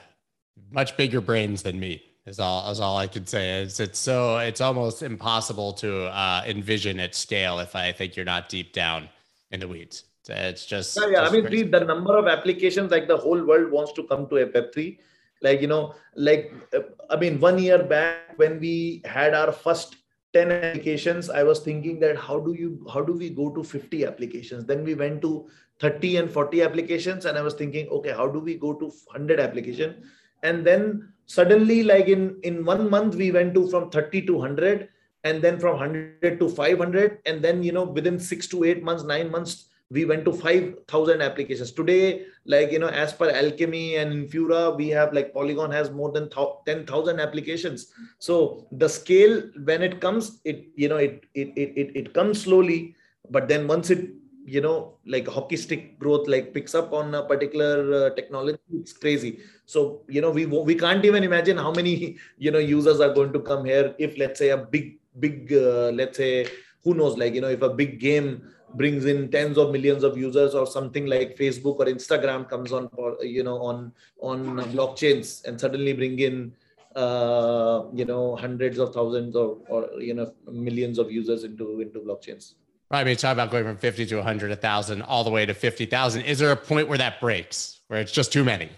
much 0.71 0.97
bigger 0.97 1.21
brains 1.21 1.63
than 1.63 1.79
me 1.79 2.01
is 2.25 2.39
all 2.39 2.71
is 2.71 2.79
all 2.79 2.97
I 2.97 3.07
could 3.07 3.27
say. 3.27 3.61
Is 3.61 3.79
it's 3.79 3.99
so 3.99 4.37
it's 4.37 4.61
almost 4.61 5.01
impossible 5.03 5.73
to 5.73 6.05
uh, 6.05 6.43
envision 6.47 6.99
at 6.99 7.15
scale 7.15 7.59
if 7.59 7.75
I 7.75 7.91
think 7.91 8.15
you're 8.15 8.25
not 8.25 8.49
deep 8.49 8.73
down 8.73 9.09
in 9.51 9.59
the 9.59 9.67
weeds. 9.67 10.05
It's 10.29 10.65
just 10.65 10.97
yeah. 10.97 11.07
yeah. 11.07 11.29
Just 11.29 11.33
I 11.33 11.49
mean, 11.49 11.71
the 11.71 11.79
number 11.81 12.17
of 12.17 12.27
applications 12.27 12.91
like 12.91 13.07
the 13.07 13.17
whole 13.17 13.43
world 13.43 13.71
wants 13.71 13.91
to 13.93 14.03
come 14.03 14.27
to 14.29 14.35
Web3. 14.35 14.97
Like 15.41 15.61
you 15.61 15.67
know, 15.67 15.95
like 16.15 16.53
uh, 16.73 16.81
I 17.09 17.15
mean, 17.15 17.39
one 17.39 17.57
year 17.57 17.83
back 17.83 18.37
when 18.37 18.59
we 18.59 19.01
had 19.05 19.33
our 19.33 19.51
first 19.51 19.95
10 20.33 20.51
applications 20.51 21.29
i 21.29 21.43
was 21.43 21.59
thinking 21.59 21.99
that 21.99 22.17
how 22.17 22.39
do 22.39 22.53
you 22.53 22.85
how 22.91 23.01
do 23.01 23.13
we 23.13 23.29
go 23.29 23.49
to 23.49 23.63
50 23.63 24.05
applications? 24.05 24.65
Then 24.65 24.83
we 24.83 24.95
went 24.95 25.21
to 25.23 25.49
30 25.79 26.17
and 26.17 26.31
40 26.31 26.61
applications 26.63 27.25
and 27.25 27.37
i 27.37 27.41
was 27.41 27.53
thinking 27.53 27.89
okay 27.89 28.11
how 28.11 28.27
do 28.27 28.39
we 28.39 28.55
go 28.55 28.73
to 28.73 28.85
100 28.85 29.39
application? 29.39 30.03
And 30.43 30.65
then 30.65 31.13
suddenly 31.25 31.83
like 31.83 32.07
in 32.07 32.39
in 32.43 32.63
one 32.65 32.89
month 32.89 33.15
we 33.15 33.31
went 33.31 33.53
to 33.55 33.67
from 33.69 33.89
30 33.89 34.25
to 34.27 34.33
100 34.37 34.89
and 35.23 35.41
then 35.41 35.59
from 35.59 35.77
100 35.77 36.39
to 36.39 36.49
500 36.49 37.19
and 37.25 37.41
then 37.41 37.61
you 37.63 37.71
know 37.71 37.83
within 37.83 38.19
6 38.19 38.47
to 38.47 38.63
8 38.63 38.83
months 38.83 39.03
9 39.03 39.29
months 39.29 39.65
we 39.91 40.05
went 40.05 40.23
to 40.25 40.31
5000 40.31 41.21
applications. 41.21 41.71
Today 41.71 42.25
like 42.45 42.71
you 42.71 42.79
know 42.79 42.87
as 42.87 43.13
per 43.13 43.29
alchemy 43.29 43.97
and 43.97 44.13
infura 44.13 44.75
we 44.75 44.87
have 44.89 45.13
like 45.13 45.33
polygon 45.33 45.69
has 45.71 45.91
more 45.91 46.11
than 46.11 46.29
10000 46.29 47.19
applications. 47.19 47.91
So 48.19 48.67
the 48.71 48.87
scale 48.87 49.43
when 49.65 49.83
it 49.83 49.99
comes 49.99 50.39
it 50.45 50.65
you 50.75 50.87
know 50.89 50.97
it 50.97 51.25
it 51.35 51.49
it, 51.55 51.73
it 51.75 51.95
it 51.95 52.13
comes 52.13 52.41
slowly 52.41 52.95
but 53.29 53.47
then 53.47 53.67
once 53.67 53.89
it 53.89 54.09
you 54.45 54.61
know 54.61 54.97
like 55.05 55.27
hockey 55.27 55.57
stick 55.57 55.99
growth 55.99 56.27
like 56.27 56.53
picks 56.53 56.73
up 56.73 56.93
on 56.93 57.13
a 57.13 57.23
particular 57.23 58.05
uh, 58.05 58.09
technology 58.15 58.59
it's 58.73 58.93
crazy. 58.93 59.39
So 59.65 60.03
you 60.07 60.21
know 60.21 60.31
we 60.31 60.45
we 60.45 60.75
can't 60.75 61.03
even 61.03 61.23
imagine 61.23 61.57
how 61.57 61.71
many 61.71 62.17
you 62.37 62.51
know 62.51 62.59
users 62.59 63.01
are 63.01 63.13
going 63.13 63.33
to 63.33 63.39
come 63.39 63.65
here 63.65 63.93
if 63.99 64.17
let's 64.17 64.39
say 64.39 64.49
a 64.49 64.57
big 64.57 64.99
big 65.19 65.51
uh, 65.53 65.91
let's 65.91 66.17
say 66.17 66.47
who 66.83 66.93
knows 66.93 67.17
like 67.17 67.33
you 67.33 67.41
know 67.41 67.49
if 67.49 67.61
a 67.61 67.69
big 67.69 67.99
game 67.99 68.41
brings 68.75 69.05
in 69.05 69.29
tens 69.29 69.57
of 69.57 69.71
millions 69.71 70.03
of 70.03 70.17
users 70.17 70.53
or 70.53 70.65
something 70.65 71.05
like 71.05 71.37
facebook 71.37 71.77
or 71.79 71.85
instagram 71.85 72.47
comes 72.47 72.71
on 72.71 72.89
you 73.21 73.43
know 73.43 73.57
on 73.61 73.91
on 74.21 74.57
blockchains 74.71 75.43
and 75.45 75.59
suddenly 75.59 75.93
bring 75.93 76.19
in 76.19 76.53
uh, 76.95 77.83
you 77.93 78.05
know 78.05 78.35
hundreds 78.35 78.77
of 78.77 78.93
thousands 78.93 79.35
or 79.35 79.57
or 79.67 80.01
you 80.01 80.13
know 80.13 80.33
millions 80.51 80.97
of 80.99 81.11
users 81.11 81.43
into 81.43 81.81
into 81.81 81.99
blockchains 81.99 82.53
Right. 82.91 82.99
I 82.99 83.03
mean, 83.05 83.15
talk 83.15 83.31
about 83.31 83.51
going 83.51 83.63
from 83.63 83.77
50 83.77 84.05
to 84.07 84.15
100, 84.17 84.49
1,000, 84.49 85.01
all 85.03 85.23
the 85.23 85.29
way 85.29 85.45
to 85.45 85.53
50,000. 85.53 86.23
Is 86.23 86.39
there 86.39 86.51
a 86.51 86.57
point 86.57 86.89
where 86.89 86.97
that 86.97 87.21
breaks, 87.21 87.79
where 87.87 88.01
it's 88.01 88.11
just 88.11 88.33
too 88.33 88.43
many? 88.43 88.69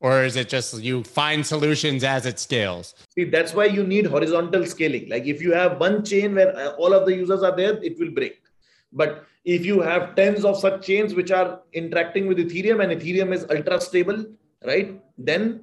Or 0.00 0.24
is 0.24 0.34
it 0.34 0.48
just 0.48 0.82
you 0.82 1.04
find 1.04 1.46
solutions 1.46 2.02
as 2.02 2.26
it 2.26 2.40
scales? 2.40 2.94
See, 3.14 3.24
that's 3.24 3.54
why 3.54 3.66
you 3.66 3.84
need 3.84 4.06
horizontal 4.06 4.66
scaling. 4.66 5.08
Like 5.08 5.24
if 5.26 5.40
you 5.40 5.52
have 5.52 5.78
one 5.78 6.04
chain 6.04 6.34
where 6.34 6.54
uh, 6.54 6.70
all 6.72 6.92
of 6.92 7.06
the 7.06 7.14
users 7.14 7.44
are 7.44 7.56
there, 7.56 7.82
it 7.82 7.98
will 7.98 8.10
break. 8.10 8.43
But 8.94 9.26
if 9.44 9.66
you 9.66 9.80
have 9.80 10.14
tens 10.14 10.44
of 10.44 10.56
such 10.56 10.86
chains 10.86 11.14
which 11.14 11.30
are 11.30 11.60
interacting 11.72 12.26
with 12.26 12.38
Ethereum 12.38 12.82
and 12.82 12.98
Ethereum 12.98 13.34
is 13.34 13.44
ultra 13.50 13.80
stable, 13.80 14.24
right? 14.64 15.00
Then 15.18 15.60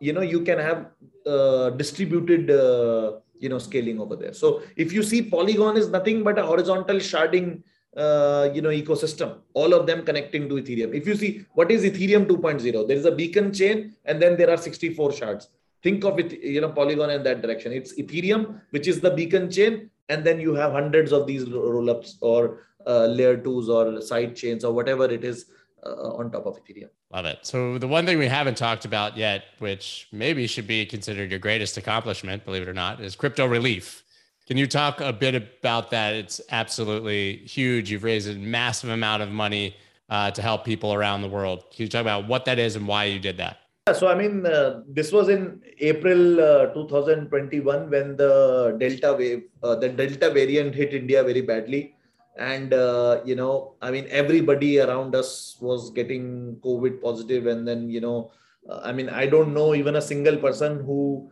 you 0.00 0.12
know 0.12 0.20
you 0.20 0.40
can 0.42 0.58
have 0.58 0.86
uh, 1.26 1.70
distributed 1.70 2.50
uh, 2.50 3.18
you 3.38 3.48
know 3.48 3.58
scaling 3.58 4.00
over 4.00 4.16
there. 4.16 4.34
So 4.34 4.62
if 4.76 4.92
you 4.92 5.02
see 5.02 5.22
polygon 5.22 5.76
is 5.76 5.88
nothing 5.88 6.22
but 6.22 6.38
a 6.38 6.44
horizontal 6.44 6.96
sharding 6.96 7.62
uh, 7.96 8.50
you 8.52 8.62
know 8.62 8.70
ecosystem 8.70 9.38
all 9.54 9.72
of 9.72 9.86
them 9.86 10.04
connecting 10.04 10.48
to 10.48 10.56
ethereum. 10.56 10.94
If 10.94 11.06
you 11.06 11.16
see 11.16 11.46
what 11.54 11.70
is 11.70 11.84
ethereum 11.84 12.26
2.0 12.26 12.88
there 12.88 12.96
is 12.96 13.06
a 13.06 13.12
beacon 13.12 13.52
chain 13.52 13.96
and 14.04 14.20
then 14.20 14.36
there 14.36 14.50
are 14.50 14.56
64 14.56 15.12
shards. 15.12 15.48
Think 15.82 16.04
of 16.04 16.18
it 16.18 16.32
you 16.42 16.60
know 16.60 16.70
polygon 16.70 17.10
in 17.10 17.22
that 17.24 17.42
direction. 17.42 17.72
It's 17.72 17.94
ethereum 17.94 18.60
which 18.70 18.88
is 18.88 19.00
the 19.00 19.10
beacon 19.10 19.50
chain 19.50 19.90
and 20.08 20.24
then 20.24 20.40
you 20.40 20.54
have 20.54 20.72
hundreds 20.72 21.12
of 21.12 21.26
these 21.26 21.44
rollups 21.44 22.16
or 22.20 22.58
uh, 22.86 23.06
layer 23.06 23.36
twos 23.36 23.68
or 23.68 24.00
side 24.00 24.36
chains 24.36 24.64
or 24.64 24.72
whatever 24.72 25.04
it 25.04 25.24
is 25.24 25.46
uh, 25.84 26.16
on 26.16 26.30
top 26.30 26.46
of 26.46 26.56
Ethereum. 26.62 26.88
Love 27.12 27.26
it. 27.26 27.38
So 27.42 27.78
the 27.78 27.88
one 27.88 28.06
thing 28.06 28.18
we 28.18 28.26
haven't 28.26 28.56
talked 28.56 28.84
about 28.84 29.16
yet, 29.16 29.44
which 29.58 30.08
maybe 30.12 30.46
should 30.46 30.66
be 30.66 30.84
considered 30.86 31.30
your 31.30 31.38
greatest 31.38 31.76
accomplishment, 31.76 32.44
believe 32.44 32.62
it 32.62 32.68
or 32.68 32.74
not, 32.74 33.00
is 33.00 33.14
crypto 33.14 33.46
relief. 33.46 34.02
Can 34.46 34.56
you 34.56 34.66
talk 34.66 35.00
a 35.00 35.12
bit 35.12 35.34
about 35.34 35.90
that? 35.90 36.14
It's 36.14 36.40
absolutely 36.50 37.36
huge. 37.46 37.90
You've 37.90 38.04
raised 38.04 38.28
a 38.28 38.34
massive 38.34 38.90
amount 38.90 39.22
of 39.22 39.30
money 39.30 39.76
uh, 40.10 40.30
to 40.32 40.42
help 40.42 40.64
people 40.64 40.92
around 40.92 41.22
the 41.22 41.28
world. 41.28 41.64
Can 41.70 41.84
you 41.84 41.88
talk 41.88 42.02
about 42.02 42.28
what 42.28 42.44
that 42.44 42.58
is 42.58 42.76
and 42.76 42.86
why 42.86 43.04
you 43.04 43.18
did 43.18 43.38
that? 43.38 43.58
Yeah, 43.86 43.94
So, 43.94 44.08
I 44.08 44.14
mean, 44.14 44.44
uh, 44.44 44.82
this 44.86 45.12
was 45.12 45.28
in 45.28 45.62
April 45.78 46.40
uh, 46.40 46.66
2021 46.74 47.90
when 47.90 48.16
the 48.16 48.76
Delta 48.78 49.14
wave, 49.14 49.44
uh, 49.62 49.76
the 49.76 49.88
Delta 49.88 50.30
variant 50.30 50.74
hit 50.74 50.92
India 50.92 51.22
very 51.22 51.40
badly 51.40 51.94
and 52.36 52.74
uh, 52.74 53.20
you 53.24 53.36
know 53.36 53.74
i 53.80 53.90
mean 53.90 54.06
everybody 54.10 54.80
around 54.80 55.14
us 55.14 55.56
was 55.60 55.90
getting 55.90 56.56
covid 56.64 57.00
positive 57.00 57.46
and 57.46 57.66
then 57.66 57.88
you 57.88 58.00
know 58.00 58.30
uh, 58.68 58.80
i 58.82 58.92
mean 58.92 59.08
i 59.08 59.26
don't 59.26 59.54
know 59.54 59.74
even 59.74 59.96
a 59.96 60.02
single 60.02 60.36
person 60.36 60.82
who 60.84 61.30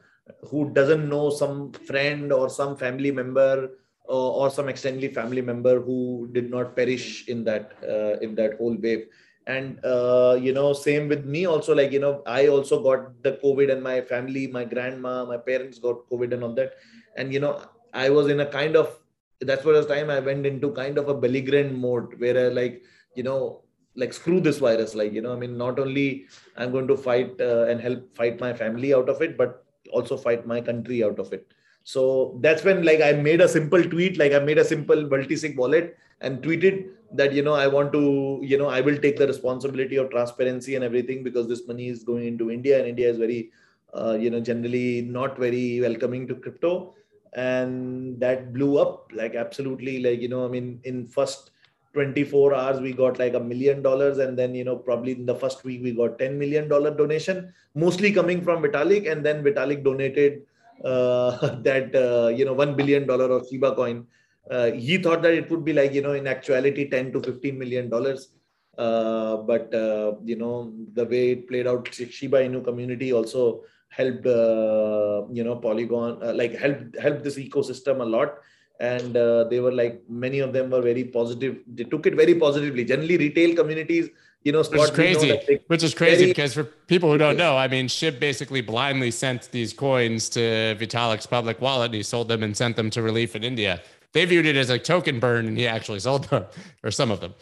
who 0.49 0.71
doesn't 0.71 1.09
know 1.09 1.31
some 1.31 1.73
friend 1.73 2.33
or 2.33 2.49
some 2.49 2.77
family 2.77 3.11
member 3.11 3.71
uh, 4.09 4.31
or 4.31 4.51
some 4.51 4.69
extended 4.69 5.15
family 5.15 5.41
member 5.41 5.81
who 5.81 6.29
did 6.33 6.51
not 6.51 6.77
perish 6.77 7.29
in 7.29 7.45
that 7.45 7.73
uh, 7.83 8.19
in 8.21 8.35
that 8.35 8.57
whole 8.59 8.77
wave. 8.77 9.07
And 9.47 9.85
uh, 9.85 10.39
you 10.41 10.53
know 10.53 10.73
same 10.73 11.09
with 11.09 11.25
me 11.25 11.47
also 11.47 11.75
like 11.75 11.91
you 11.91 11.99
know 11.99 12.23
i 12.27 12.47
also 12.47 12.81
got 12.81 13.23
the 13.25 13.33
covid 13.43 13.73
and 13.73 13.83
my 13.83 14.01
family 14.01 14.47
my 14.47 14.65
grandma 14.65 15.25
my 15.25 15.37
parents 15.37 15.79
got 15.81 16.09
covid 16.09 16.33
and 16.33 16.45
all 16.45 16.55
that. 16.55 16.75
And 17.17 17.33
you 17.33 17.41
know 17.41 17.61
i 17.93 18.09
was 18.09 18.29
in 18.29 18.41
a 18.41 18.47
kind 18.47 18.77
of 18.77 19.02
that's 19.45 19.65
what 19.65 19.75
the 19.75 19.95
time 19.95 20.11
I 20.11 20.21
went 20.21 20.47
into 20.47 20.71
kind 20.73 20.99
of 20.99 21.09
a 21.09 21.15
belligerent 21.15 21.77
mode 21.77 22.19
where 22.19 22.47
I 22.47 22.49
like, 22.49 22.83
you 23.15 23.23
know, 23.23 23.63
like 23.95 24.13
screw 24.13 24.41
this 24.41 24.59
virus. 24.59 24.95
Like, 24.95 25.13
you 25.13 25.21
know, 25.21 25.33
I 25.33 25.37
mean, 25.37 25.57
not 25.57 25.79
only 25.79 26.27
I'm 26.57 26.73
going 26.73 26.89
to 26.89 26.97
fight 26.97 27.41
uh, 27.41 27.65
and 27.65 27.81
help 27.81 28.15
fight 28.17 28.41
my 28.41 28.53
family 28.53 28.95
out 28.95 29.09
of 29.09 29.21
it, 29.21 29.37
but 29.37 29.65
also 29.93 30.17
fight 30.17 30.47
my 30.47 30.61
country 30.61 31.05
out 31.05 31.19
of 31.19 31.33
it. 31.33 31.47
So 31.85 32.39
that's 32.41 32.63
when 32.63 32.85
like 32.85 33.01
I 33.01 33.13
made 33.13 33.41
a 33.41 33.49
simple 33.49 33.83
tweet, 33.83 34.17
like 34.17 34.33
I 34.33 34.39
made 34.39 34.59
a 34.59 34.65
simple 34.65 35.09
multi-sig 35.09 35.59
wallet 35.59 35.97
and 36.21 36.41
tweeted 36.41 36.91
that, 37.15 37.33
you 37.33 37.43
know, 37.43 37.55
I 37.55 37.67
want 37.67 37.93
to, 37.93 38.39
you 38.43 38.57
know, 38.57 38.69
I 38.69 38.81
will 38.81 38.97
take 38.97 39.17
the 39.17 39.27
responsibility 39.27 39.97
of 39.97 40.11
transparency 40.11 40.77
and 40.77 40.85
everything 40.85 41.25
because 41.25 41.49
this 41.49 41.67
money 41.67 41.89
is 41.89 42.05
going 42.05 42.27
into 42.27 42.51
India 42.51 42.79
and 42.79 42.89
India 42.89 43.11
is 43.11 43.19
very, 43.19 43.51
uh, 43.93 44.17
you 44.19 44.31
know, 44.31 44.41
generally 44.41 45.03
not 45.03 45.37
very 45.37 45.81
welcoming 45.81 46.27
to 46.29 46.37
crypto 46.37 46.95
and 47.35 48.21
that 48.21 48.53
blew 48.53 48.79
up 48.79 49.11
like 49.15 49.35
absolutely 49.35 50.03
like 50.03 50.21
you 50.21 50.29
know 50.29 50.45
i 50.45 50.49
mean 50.49 50.81
in 50.85 51.07
first 51.07 51.51
24 51.95 52.55
hours 52.55 52.81
we 52.81 52.93
got 52.93 53.19
like 53.19 53.35
a 53.35 53.41
million 53.41 53.83
dollars 53.83 54.19
and 54.19 54.39
then 54.39 54.55
you 54.55 54.65
know 54.65 54.77
probably 54.77 55.13
in 55.13 55.27
the 55.27 55.35
first 55.35 55.65
week 55.65 55.83
we 55.83 55.93
got 55.93 56.19
10 56.19 56.39
million 56.39 56.69
dollar 56.69 56.91
donation 56.95 57.53
mostly 57.75 58.13
coming 58.13 58.43
from 58.43 58.63
vitalik 58.63 59.11
and 59.11 59.25
then 59.25 59.43
vitalik 59.43 59.85
donated 59.85 60.43
uh, 60.85 61.57
that 61.63 61.95
uh, 61.95 62.29
you 62.29 62.45
know 62.45 62.53
1 62.53 62.75
billion 62.77 63.07
dollar 63.07 63.31
of 63.31 63.47
shiba 63.49 63.75
coin. 63.75 64.07
Uh, 64.51 64.73
he 64.73 64.99
thought 64.99 65.23
that 65.23 65.35
it 65.35 65.51
would 65.51 65.65
be 65.65 65.73
like 65.73 65.93
you 65.93 66.03
know 66.03 66.13
in 66.13 66.27
actuality 66.27 66.89
10 66.89 67.13
to 67.13 67.21
15 67.21 67.59
million 67.59 67.89
dollars. 67.89 68.31
Uh, 68.77 69.37
but 69.37 69.73
uh, 69.75 70.15
you 70.25 70.37
know 70.37 70.73
the 70.95 71.05
way 71.05 71.33
it 71.33 71.49
played 71.49 71.67
out 71.67 71.87
shiba 71.93 72.39
inu 72.39 72.65
community 72.65 73.13
also 73.13 73.65
helped 73.99 74.27
uh, 74.27 75.23
you 75.39 75.45
know 75.47 75.57
polygon 75.57 76.19
uh, 76.23 76.33
like 76.41 76.55
helped 76.65 76.99
helped 77.05 77.23
this 77.25 77.39
ecosystem 77.47 78.01
a 78.01 78.09
lot 78.17 78.39
and 78.81 79.17
uh, 79.17 79.45
they 79.51 79.61
were 79.61 79.73
like 79.83 80.03
many 80.09 80.39
of 80.41 80.53
them 80.53 80.71
were 80.71 80.83
very 80.91 81.05
positive 81.05 81.57
they 81.67 81.85
took 81.85 82.07
it 82.07 82.15
very 82.15 82.35
positively 82.47 82.85
generally 82.85 83.19
retail 83.27 83.55
communities 83.55 84.11
you 84.45 84.53
know, 84.53 84.63
which 84.63 84.81
is 84.81 84.91
crazy. 84.91 85.41
They, 85.47 85.61
which 85.69 85.83
is 85.83 85.95
crazy 85.95 86.17
very, 86.17 86.31
because 86.31 86.55
for 86.55 86.65
people 86.65 87.11
who 87.11 87.19
don't 87.19 87.37
know, 87.37 87.57
I 87.57 87.69
mean, 87.69 87.87
Shib 87.87 88.19
basically 88.19 88.61
blindly 88.61 89.11
sent 89.11 89.51
these 89.53 89.73
coins 89.73 90.29
to 90.31 90.77
Vitalik's 90.81 91.27
public 91.27 91.61
wallet. 91.61 91.87
And 91.87 91.95
he 91.95 92.03
sold 92.03 92.29
them 92.29 92.43
and 92.43 92.57
sent 92.57 92.77
them 92.77 92.91
to 92.91 93.03
relief 93.03 93.37
in 93.37 93.45
India. 93.45 93.81
They 94.13 94.25
viewed 94.25 94.47
it 94.47 94.57
as 94.57 94.71
a 94.71 94.79
token 94.79 95.21
burn, 95.21 95.47
and 95.47 95.57
he 95.57 95.67
actually 95.67 96.01
sold 96.01 96.25
them 96.25 96.47
or 96.83 96.91
some 96.91 97.11
of 97.11 97.21
them. 97.21 97.35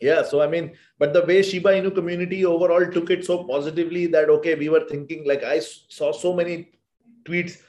Yeah, 0.00 0.22
so 0.22 0.40
I 0.40 0.46
mean, 0.46 0.76
but 0.98 1.12
the 1.12 1.24
way 1.24 1.42
Shiba 1.42 1.70
Inu 1.70 1.94
community 1.94 2.44
overall 2.44 2.86
took 2.90 3.10
it 3.10 3.24
so 3.24 3.44
positively 3.44 4.06
that 4.06 4.30
okay, 4.30 4.54
we 4.54 4.68
were 4.68 4.84
thinking 4.88 5.26
like 5.26 5.44
I 5.44 5.60
saw 5.60 6.12
so 6.12 6.32
many 6.32 6.70
tweets 7.24 7.60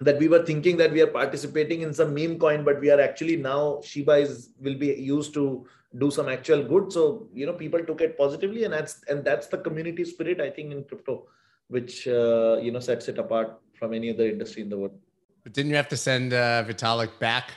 that 0.00 0.18
we 0.18 0.28
were 0.28 0.44
thinking 0.44 0.76
that 0.78 0.92
we 0.92 1.02
are 1.02 1.06
participating 1.06 1.82
in 1.82 1.92
some 1.92 2.14
meme 2.14 2.38
coin, 2.38 2.64
but 2.64 2.80
we 2.80 2.90
are 2.90 3.00
actually 3.00 3.36
now 3.36 3.80
Shiba 3.84 4.12
is 4.12 4.50
will 4.60 4.76
be 4.76 4.94
used 4.94 5.34
to 5.34 5.66
do 5.98 6.10
some 6.10 6.28
actual 6.28 6.62
good. 6.62 6.92
So 6.92 7.28
you 7.34 7.46
know, 7.46 7.52
people 7.52 7.84
took 7.84 8.00
it 8.00 8.16
positively, 8.16 8.64
and 8.64 8.72
that's 8.72 9.02
and 9.08 9.24
that's 9.24 9.46
the 9.46 9.58
community 9.58 10.04
spirit 10.04 10.40
I 10.40 10.50
think 10.50 10.72
in 10.72 10.84
crypto, 10.84 11.26
which 11.68 12.08
uh, 12.08 12.58
you 12.60 12.72
know 12.72 12.80
sets 12.80 13.08
it 13.08 13.18
apart 13.18 13.60
from 13.74 13.94
any 13.94 14.10
other 14.10 14.26
industry 14.26 14.62
in 14.62 14.70
the 14.70 14.78
world. 14.78 14.98
But 15.44 15.52
didn't 15.52 15.70
you 15.70 15.76
have 15.76 15.88
to 15.88 15.96
send 15.96 16.32
uh, 16.32 16.64
Vitalik 16.64 17.18
back 17.18 17.52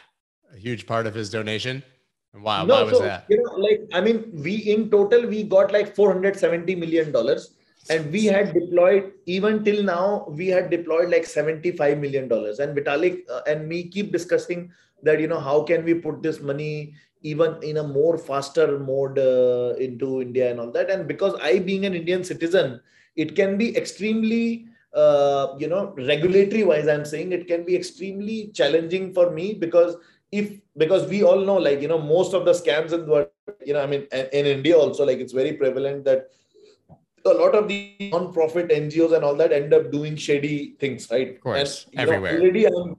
a 0.54 0.58
huge 0.58 0.86
part 0.86 1.08
of 1.08 1.14
his 1.14 1.30
donation? 1.30 1.84
Wow, 2.34 2.66
no, 2.66 2.74
why 2.74 2.84
was 2.84 2.98
so, 2.98 3.04
that? 3.04 3.26
You 3.30 3.38
know, 3.44 3.54
like 3.54 3.82
I 3.94 4.02
mean, 4.02 4.32
we 4.34 4.56
in 4.56 4.90
total 4.90 5.28
we 5.28 5.44
got 5.44 5.72
like 5.72 5.96
470 5.96 6.76
million 6.76 7.12
dollars, 7.12 7.54
and 7.90 8.12
we 8.12 8.26
had 8.26 8.54
deployed 8.54 9.12
even 9.28 9.64
till 9.64 9.84
now 9.84 10.26
we 10.30 10.48
had 10.48 10.72
deployed 10.72 11.10
like 11.10 11.26
75 11.26 12.00
million 12.00 12.28
dollars. 12.28 12.60
And 12.60 12.76
Vitalik 12.76 13.30
uh, 13.30 13.42
and 13.46 13.68
me 13.68 13.84
keep 13.84 14.12
discussing 14.12 14.72
that 15.04 15.20
you 15.20 15.28
know 15.28 15.40
how 15.40 15.62
can 15.62 15.86
we 15.86 15.94
put 15.94 16.24
this 16.24 16.42
money 16.42 16.96
even 17.22 17.62
in 17.62 17.78
a 17.78 17.84
more 17.84 18.18
faster 18.18 18.80
mode 18.80 19.20
uh, 19.20 19.76
into 19.80 20.22
India 20.22 20.50
and 20.50 20.60
all 20.60 20.72
that. 20.72 20.90
And 20.90 21.08
because 21.08 21.36
I 21.36 21.60
being 21.60 21.86
an 21.86 21.94
Indian 21.94 22.24
citizen, 22.24 22.82
it 23.16 23.36
can 23.36 23.58
be 23.58 23.78
extremely 23.78 24.68
uh, 24.94 25.56
you 25.58 25.68
know 25.68 25.94
regulatory 25.98 26.64
wise 26.64 26.88
i'm 26.88 27.04
saying 27.04 27.32
it 27.32 27.48
can 27.48 27.64
be 27.64 27.76
extremely 27.76 28.52
challenging 28.54 29.12
for 29.12 29.32
me 29.32 29.54
because 29.54 29.96
if 30.40 30.52
because 30.82 31.08
we 31.14 31.24
all 31.30 31.42
know 31.50 31.58
like 31.58 31.82
you 31.82 31.88
know 31.88 32.00
most 32.00 32.34
of 32.34 32.46
the 32.46 32.54
scams 32.60 32.94
in 32.98 33.02
the 33.06 33.12
world 33.14 33.28
you 33.70 33.74
know 33.74 33.84
i 33.84 33.88
mean 33.92 34.06
in 34.40 34.46
india 34.58 34.76
also 34.84 35.06
like 35.10 35.20
it's 35.24 35.36
very 35.42 35.54
prevalent 35.62 36.04
that 36.04 36.30
a 37.32 37.34
lot 37.42 37.56
of 37.60 37.68
the 37.72 37.80
non-profit 38.14 38.70
ngos 38.78 39.16
and 39.16 39.24
all 39.24 39.36
that 39.42 39.54
end 39.58 39.74
up 39.74 39.92
doing 39.92 40.16
shady 40.16 40.76
things 40.80 41.10
right? 41.12 41.36
Of 41.36 41.42
course 41.42 41.86
and, 41.86 42.00
everywhere 42.06 42.34
know, 42.34 42.40
already 42.40 42.64
i'm 42.68 42.96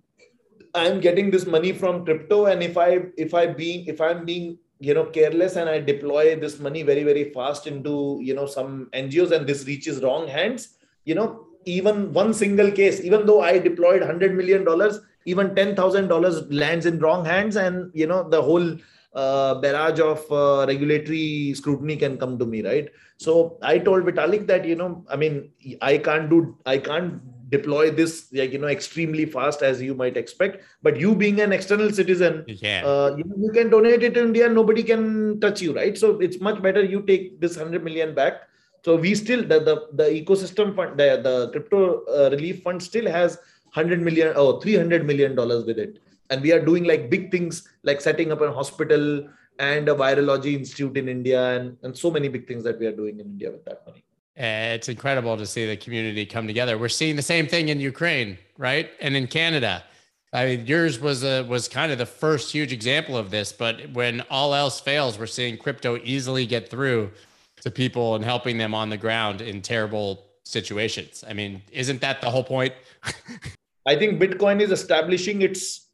i'm 0.83 1.01
getting 1.07 1.31
this 1.31 1.47
money 1.47 1.73
from 1.73 2.05
crypto 2.05 2.47
and 2.53 2.63
if 2.63 2.79
i 2.79 2.91
if 3.17 3.35
i 3.41 3.47
being 3.47 3.87
if 3.95 4.01
i'm 4.01 4.25
being 4.25 4.47
you 4.79 4.95
know 4.95 5.07
careless 5.17 5.57
and 5.57 5.69
i 5.69 5.79
deploy 5.79 6.37
this 6.45 6.59
money 6.59 6.83
very 6.83 7.05
very 7.11 7.25
fast 7.33 7.67
into 7.73 7.97
you 8.29 8.35
know 8.39 8.47
some 8.47 8.89
ngos 9.03 9.35
and 9.39 9.47
this 9.47 9.67
reaches 9.67 10.03
wrong 10.05 10.29
hands 10.37 10.69
you 11.05 11.15
know 11.19 11.29
even 11.65 12.13
one 12.13 12.33
single 12.43 12.71
case 12.71 13.01
even 13.01 13.27
though 13.27 13.41
i 13.41 13.59
deployed 13.59 14.01
100 14.01 14.35
million 14.41 14.65
dollars 14.65 15.01
even 15.25 15.51
$10,000 15.51 16.47
lands 16.53 16.87
in 16.87 16.99
wrong 16.99 17.25
hands 17.25 17.57
and, 17.57 17.91
you 17.95 18.07
know, 18.07 18.29
the 18.29 18.41
whole 18.41 18.77
uh, 19.15 19.55
barrage 19.57 20.01
of 20.01 20.31
uh, 20.31 20.67
regulatory 20.67 21.55
scrutiny 21.55 21.97
can 21.97 22.19
come 22.19 22.39
to 22.39 22.45
me, 22.45 22.63
right? 22.63 22.89
So 23.17 23.59
I 23.63 23.79
told 23.79 24.05
Vitalik 24.05 24.47
that, 24.49 24.65
you 24.65 24.75
know, 24.75 25.05
I 25.09 25.17
mean, 25.17 25.51
I 25.81 25.99
can't 25.99 26.29
do, 26.29 26.57
I 26.67 26.79
can't 26.79 27.21
deploy 27.49 27.91
this, 27.91 28.29
like, 28.33 28.53
you 28.53 28.59
know, 28.59 28.67
extremely 28.67 29.27
fast 29.27 29.63
as 29.63 29.81
you 29.81 29.95
might 29.95 30.17
expect. 30.17 30.63
But 30.83 30.99
you 30.99 31.15
being 31.15 31.41
an 31.41 31.53
external 31.53 31.91
citizen, 31.93 32.45
yeah. 32.49 32.83
Uh, 32.85 33.15
you, 33.17 33.25
you 33.39 33.53
can 33.53 33.71
donate 33.71 34.03
it 34.03 34.15
to 34.15 34.23
India, 34.23 34.49
nobody 34.49 34.83
can 34.83 35.41
touch 35.41 35.63
you, 35.63 35.75
right? 35.75 35.97
So 35.97 36.19
it's 36.21 36.41
much 36.41 36.61
better 36.61 36.83
you 36.83 37.03
take 37.03 37.41
this 37.41 37.57
100 37.57 37.85
million 37.85 38.15
back. 38.15 38.43
So 38.85 38.97
we 38.97 39.15
still, 39.15 39.43
the, 39.43 39.61
the, 39.61 39.87
the 39.93 40.05
ecosystem 40.05 40.75
fund, 40.77 40.99
the, 40.99 41.21
the 41.23 41.51
crypto 41.53 42.05
uh, 42.05 42.31
relief 42.31 42.63
fund 42.63 42.83
still 42.83 43.11
has 43.11 43.39
100 43.75 44.01
million 44.01 44.29
or 44.29 44.37
oh, 44.37 44.61
300 44.61 45.07
million 45.07 45.35
dollars 45.35 45.65
with 45.65 45.79
it. 45.79 46.01
And 46.31 46.43
we 46.43 46.53
are 46.53 46.65
doing 46.65 46.85
like 46.85 47.11
big 47.11 47.31
things 47.31 47.69
like 47.83 48.01
setting 48.01 48.33
up 48.33 48.41
a 48.41 48.53
hospital 48.53 49.29
and 49.59 49.89
a 49.89 49.95
virology 49.95 50.55
institute 50.55 50.97
in 50.97 51.09
india 51.09 51.57
and, 51.57 51.77
and 51.83 51.97
so 51.97 52.11
many 52.11 52.29
big 52.29 52.49
things 52.49 52.65
that 52.65 52.77
we 52.81 52.87
are 52.87 52.97
doing 52.97 53.21
in 53.21 53.27
india 53.27 53.51
with 53.51 53.65
that 53.65 53.87
money. 53.87 54.03
Eh, 54.37 54.75
it's 54.75 54.89
incredible 54.89 55.37
to 55.37 55.47
see 55.47 55.65
the 55.65 55.77
community 55.77 56.27
come 56.27 56.49
together. 56.49 56.77
We're 56.77 56.89
seeing 56.89 57.15
the 57.15 57.23
same 57.23 57.47
thing 57.47 57.69
in 57.69 57.79
ukraine 57.79 58.37
right? 58.59 58.91
And 59.01 59.17
in 59.17 59.27
canada. 59.27 59.85
I 60.33 60.47
mean, 60.47 60.67
yours 60.67 60.99
was 60.99 61.23
a 61.23 61.43
was 61.43 61.69
kind 61.69 61.93
of 61.93 61.99
the 61.99 62.07
first 62.07 62.53
huge 62.53 62.73
example 62.73 63.17
of 63.17 63.31
this, 63.31 63.53
but 63.53 63.91
when 63.93 64.21
all 64.31 64.55
else 64.55 64.81
fails, 64.81 65.19
we're 65.19 65.27
seeing 65.27 65.57
crypto 65.57 66.01
easily 66.03 66.45
get 66.45 66.69
through 66.69 67.13
to 67.61 67.71
people 67.71 68.17
and 68.17 68.25
helping 68.25 68.59
them 68.59 68.75
on 68.75 68.91
the 68.91 68.97
ground 68.97 69.41
in 69.41 69.63
terrible 69.63 70.25
situations. 70.45 71.25
I 71.29 71.35
mean, 71.35 71.63
isn't 71.71 72.01
that 72.01 72.21
the 72.21 72.31
whole 72.31 72.45
point? 72.45 72.75
I 73.87 73.97
think 73.97 74.21
Bitcoin 74.21 74.61
is 74.61 74.71
establishing 74.71 75.43
its 75.43 75.91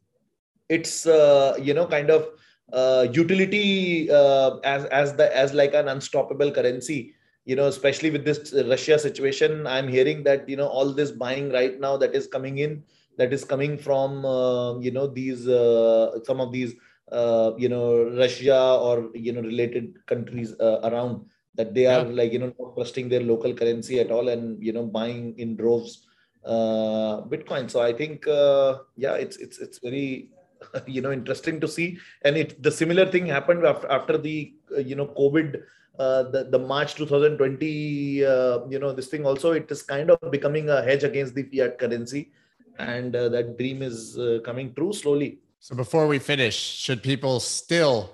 its 0.69 1.05
uh, 1.05 1.57
you 1.61 1.73
know 1.73 1.85
kind 1.85 2.09
of 2.09 2.29
uh, 2.71 3.07
utility 3.11 4.09
uh, 4.09 4.57
as 4.63 4.85
as 4.85 5.15
the 5.15 5.35
as 5.35 5.53
like 5.53 5.73
an 5.73 5.87
unstoppable 5.89 6.51
currency. 6.51 7.15
You 7.43 7.55
know, 7.55 7.67
especially 7.67 8.11
with 8.11 8.23
this 8.23 8.53
Russia 8.53 8.99
situation, 8.99 9.65
I'm 9.65 9.87
hearing 9.87 10.23
that 10.23 10.47
you 10.47 10.55
know 10.55 10.67
all 10.67 10.93
this 10.93 11.11
buying 11.11 11.51
right 11.51 11.79
now 11.79 11.97
that 11.97 12.13
is 12.15 12.27
coming 12.27 12.59
in, 12.59 12.83
that 13.17 13.33
is 13.33 13.43
coming 13.43 13.77
from 13.77 14.25
uh, 14.25 14.77
you 14.79 14.91
know 14.91 15.07
these 15.07 15.47
uh, 15.47 16.23
some 16.23 16.39
of 16.39 16.51
these 16.51 16.75
uh, 17.11 17.51
you 17.57 17.67
know 17.67 18.09
Russia 18.15 18.77
or 18.79 19.09
you 19.15 19.33
know 19.33 19.41
related 19.41 20.05
countries 20.05 20.53
around 20.61 21.25
that 21.55 21.73
they 21.73 21.87
are 21.87 22.05
yeah. 22.05 22.13
like 22.13 22.31
you 22.31 22.39
know 22.39 22.53
not 22.57 22.75
trusting 22.75 23.09
their 23.09 23.21
local 23.21 23.53
currency 23.53 23.99
at 23.99 24.11
all 24.11 24.29
and 24.29 24.63
you 24.63 24.71
know 24.71 24.85
buying 24.85 25.37
in 25.37 25.57
droves 25.57 26.07
uh, 26.45 27.21
Bitcoin. 27.27 27.69
So 27.69 27.81
I 27.81 27.93
think 27.93 28.27
uh, 28.27 28.79
yeah, 28.95 29.15
it's 29.15 29.37
it's 29.37 29.59
it's 29.59 29.79
very 29.79 30.29
you 30.87 31.01
know 31.01 31.11
interesting 31.11 31.59
to 31.61 31.67
see, 31.67 31.99
and 32.23 32.37
it 32.37 32.61
the 32.61 32.71
similar 32.71 33.05
thing 33.05 33.25
happened 33.27 33.65
after 33.65 33.87
after 33.91 34.17
the 34.17 34.53
uh, 34.75 34.79
you 34.79 34.95
know 34.95 35.07
COVID. 35.07 35.63
Uh, 35.99 36.23
the, 36.31 36.45
the 36.45 36.57
March 36.57 36.95
2020, 36.95 38.25
uh, 38.25 38.59
you 38.69 38.79
know, 38.79 38.91
this 38.91 39.07
thing 39.07 39.23
also, 39.23 39.51
it 39.51 39.69
is 39.69 39.83
kind 39.83 40.09
of 40.09 40.17
becoming 40.31 40.67
a 40.69 40.81
hedge 40.81 41.03
against 41.03 41.35
the 41.35 41.43
fiat 41.43 41.77
currency. 41.77 42.31
And 42.79 43.15
uh, 43.15 43.29
that 43.29 43.57
dream 43.57 43.83
is 43.83 44.17
coming 44.43 44.73
true 44.73 44.93
slowly. 44.93 45.39
So 45.59 45.75
before 45.75 46.07
we 46.07 46.17
finish, 46.17 46.55
should 46.55 47.03
people 47.03 47.39
still 47.39 48.09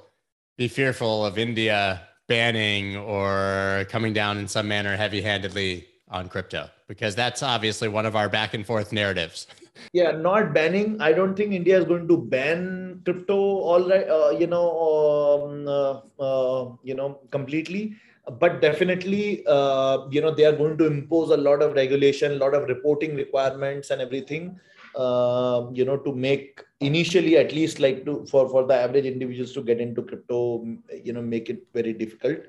be 0.57 0.67
fearful 0.67 1.23
of 1.23 1.37
India 1.37 2.01
banning 2.27 2.97
or 2.97 3.85
coming 3.89 4.11
down 4.11 4.37
in 4.37 4.47
some 4.47 4.67
manner 4.67 4.97
heavy 4.97 5.21
handedly 5.21 5.87
on 6.10 6.30
crypto? 6.30 6.70
Because 6.88 7.15
that's 7.15 7.43
obviously 7.43 7.88
one 7.88 8.06
of 8.06 8.15
our 8.15 8.30
back 8.30 8.54
and 8.54 8.65
forth 8.65 8.91
narratives. 8.91 9.48
Yeah, 9.93 10.12
not 10.12 10.56
banning. 10.56 11.00
I 11.00 11.13
don't 11.13 11.36
think 11.36 11.54
India 11.54 11.78
is 11.78 11.86
going 11.86 12.08
to 12.08 12.17
ban 12.17 13.02
crypto 13.06 13.38
all 13.38 13.88
right, 13.88 14.10
uh, 14.10 14.32
you 14.32 14.48
know, 14.48 14.67
um, 14.89 15.67
uh, 15.67 16.02
uh, 16.20 16.72
you 16.84 16.96
know, 16.96 17.20
completely. 17.32 17.96
But 18.39 18.60
definitely, 18.60 19.46
uh, 19.48 20.08
you 20.10 20.20
know, 20.20 20.32
they 20.32 20.46
are 20.46 20.52
going 20.52 20.78
to 20.80 20.88
impose 20.88 21.30
a 21.30 21.38
lot 21.38 21.62
of 21.62 21.74
regulation, 21.76 22.34
a 22.34 22.36
lot 22.36 22.54
of 22.54 22.67
reporting 22.67 23.15
requirements, 23.15 23.89
and 23.91 24.02
everything. 24.02 24.60
Uh, 24.96 25.67
you 25.74 25.86
know, 25.86 25.96
to 25.96 26.12
make 26.12 26.62
initially 26.80 27.38
at 27.38 27.54
least 27.54 27.80
like 27.80 28.04
to 28.06 28.26
for 28.26 28.50
for 28.50 28.65
the 28.65 28.74
average 28.74 29.06
individuals 29.06 29.54
to 29.54 29.62
get 29.62 29.80
into 29.80 30.02
crypto, 30.02 30.65
you 31.04 31.13
know, 31.13 31.22
make 31.22 31.50
it 31.50 31.67
very 31.74 31.93
difficult. 31.93 32.39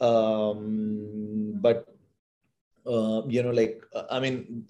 Um, 0.00 1.52
but 1.60 1.86
uh, 2.86 3.22
you 3.26 3.42
know 3.42 3.50
like 3.50 3.82
uh, 3.94 4.04
i 4.10 4.20
mean 4.20 4.64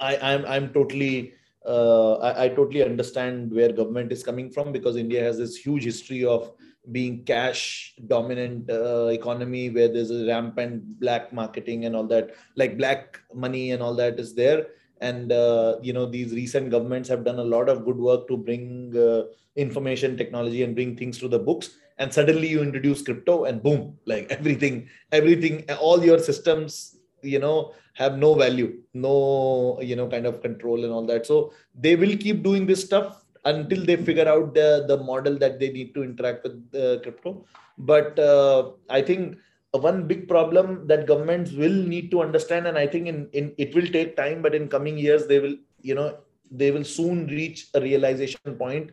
i 0.00 0.16
i'm 0.16 0.44
i'm 0.46 0.72
totally 0.72 1.34
uh, 1.64 2.14
I, 2.14 2.44
I, 2.44 2.48
totally 2.48 2.82
understand 2.82 3.52
where 3.52 3.72
government 3.72 4.10
is 4.10 4.24
coming 4.24 4.50
from 4.50 4.72
because 4.72 4.96
india 4.96 5.22
has 5.22 5.38
this 5.38 5.54
huge 5.54 5.84
history 5.84 6.24
of 6.24 6.50
being 6.90 7.24
cash 7.24 7.94
dominant 8.08 8.68
uh, 8.68 9.06
economy 9.06 9.70
where 9.70 9.88
there's 9.88 10.10
a 10.10 10.26
rampant 10.26 10.98
black 10.98 11.32
marketing 11.32 11.84
and 11.84 11.94
all 11.94 12.04
that 12.04 12.34
like 12.56 12.76
black 12.76 13.20
money 13.34 13.70
and 13.70 13.82
all 13.82 13.94
that 13.94 14.18
is 14.18 14.34
there. 14.34 14.66
And 15.00 15.32
uh, 15.32 15.76
you 15.82 15.92
know 15.92 16.06
these 16.06 16.32
recent 16.32 16.70
governments 16.70 17.08
have 17.08 17.24
done 17.24 17.38
a 17.38 17.44
lot 17.44 17.68
of 17.68 17.84
good 17.84 17.96
work 17.96 18.26
to 18.28 18.36
bring 18.36 18.96
uh, 18.96 19.24
information 19.56 20.16
technology 20.16 20.62
and 20.62 20.74
bring 20.74 20.96
things 20.96 21.18
to 21.18 21.28
the 21.28 21.38
books. 21.38 21.76
And 21.98 22.12
suddenly 22.12 22.48
you 22.48 22.62
introduce 22.62 23.02
crypto 23.02 23.44
and 23.44 23.62
boom 23.62 23.98
like 24.06 24.30
everything 24.30 24.88
everything 25.12 25.64
all 25.78 26.04
your 26.04 26.18
systems 26.18 26.96
you 27.22 27.38
know 27.38 27.72
have 27.94 28.18
no 28.18 28.34
value 28.34 28.80
no 28.94 29.78
you 29.80 29.96
know 29.96 30.08
kind 30.08 30.26
of 30.26 30.40
control 30.42 30.84
and 30.84 30.92
all 30.92 31.06
that 31.06 31.26
so 31.26 31.52
they 31.74 31.96
will 31.96 32.16
keep 32.16 32.42
doing 32.42 32.66
this 32.66 32.84
stuff 32.84 33.22
until 33.44 33.84
they 33.84 33.96
figure 33.96 34.28
out 34.28 34.54
the 34.54 34.84
the 34.88 34.96
model 34.98 35.36
that 35.38 35.58
they 35.58 35.70
need 35.70 35.94
to 35.94 36.02
interact 36.02 36.44
with 36.44 37.02
crypto. 37.02 37.44
But 37.78 38.18
uh, 38.18 38.72
I 38.88 39.02
think 39.02 39.38
one 39.72 40.06
big 40.06 40.28
problem 40.28 40.86
that 40.86 41.06
governments 41.06 41.52
will 41.52 41.72
need 41.72 42.10
to 42.10 42.22
understand, 42.22 42.66
and 42.66 42.78
I 42.78 42.86
think 42.86 43.08
in, 43.08 43.28
in 43.32 43.54
it 43.58 43.74
will 43.74 43.86
take 43.86 44.16
time, 44.16 44.42
but 44.42 44.54
in 44.54 44.68
coming 44.68 44.98
years 44.98 45.26
they 45.26 45.40
will, 45.40 45.56
you 45.80 45.94
know, 45.94 46.18
they 46.50 46.70
will 46.70 46.84
soon 46.84 47.26
reach 47.28 47.68
a 47.74 47.80
realization 47.80 48.56
point 48.58 48.90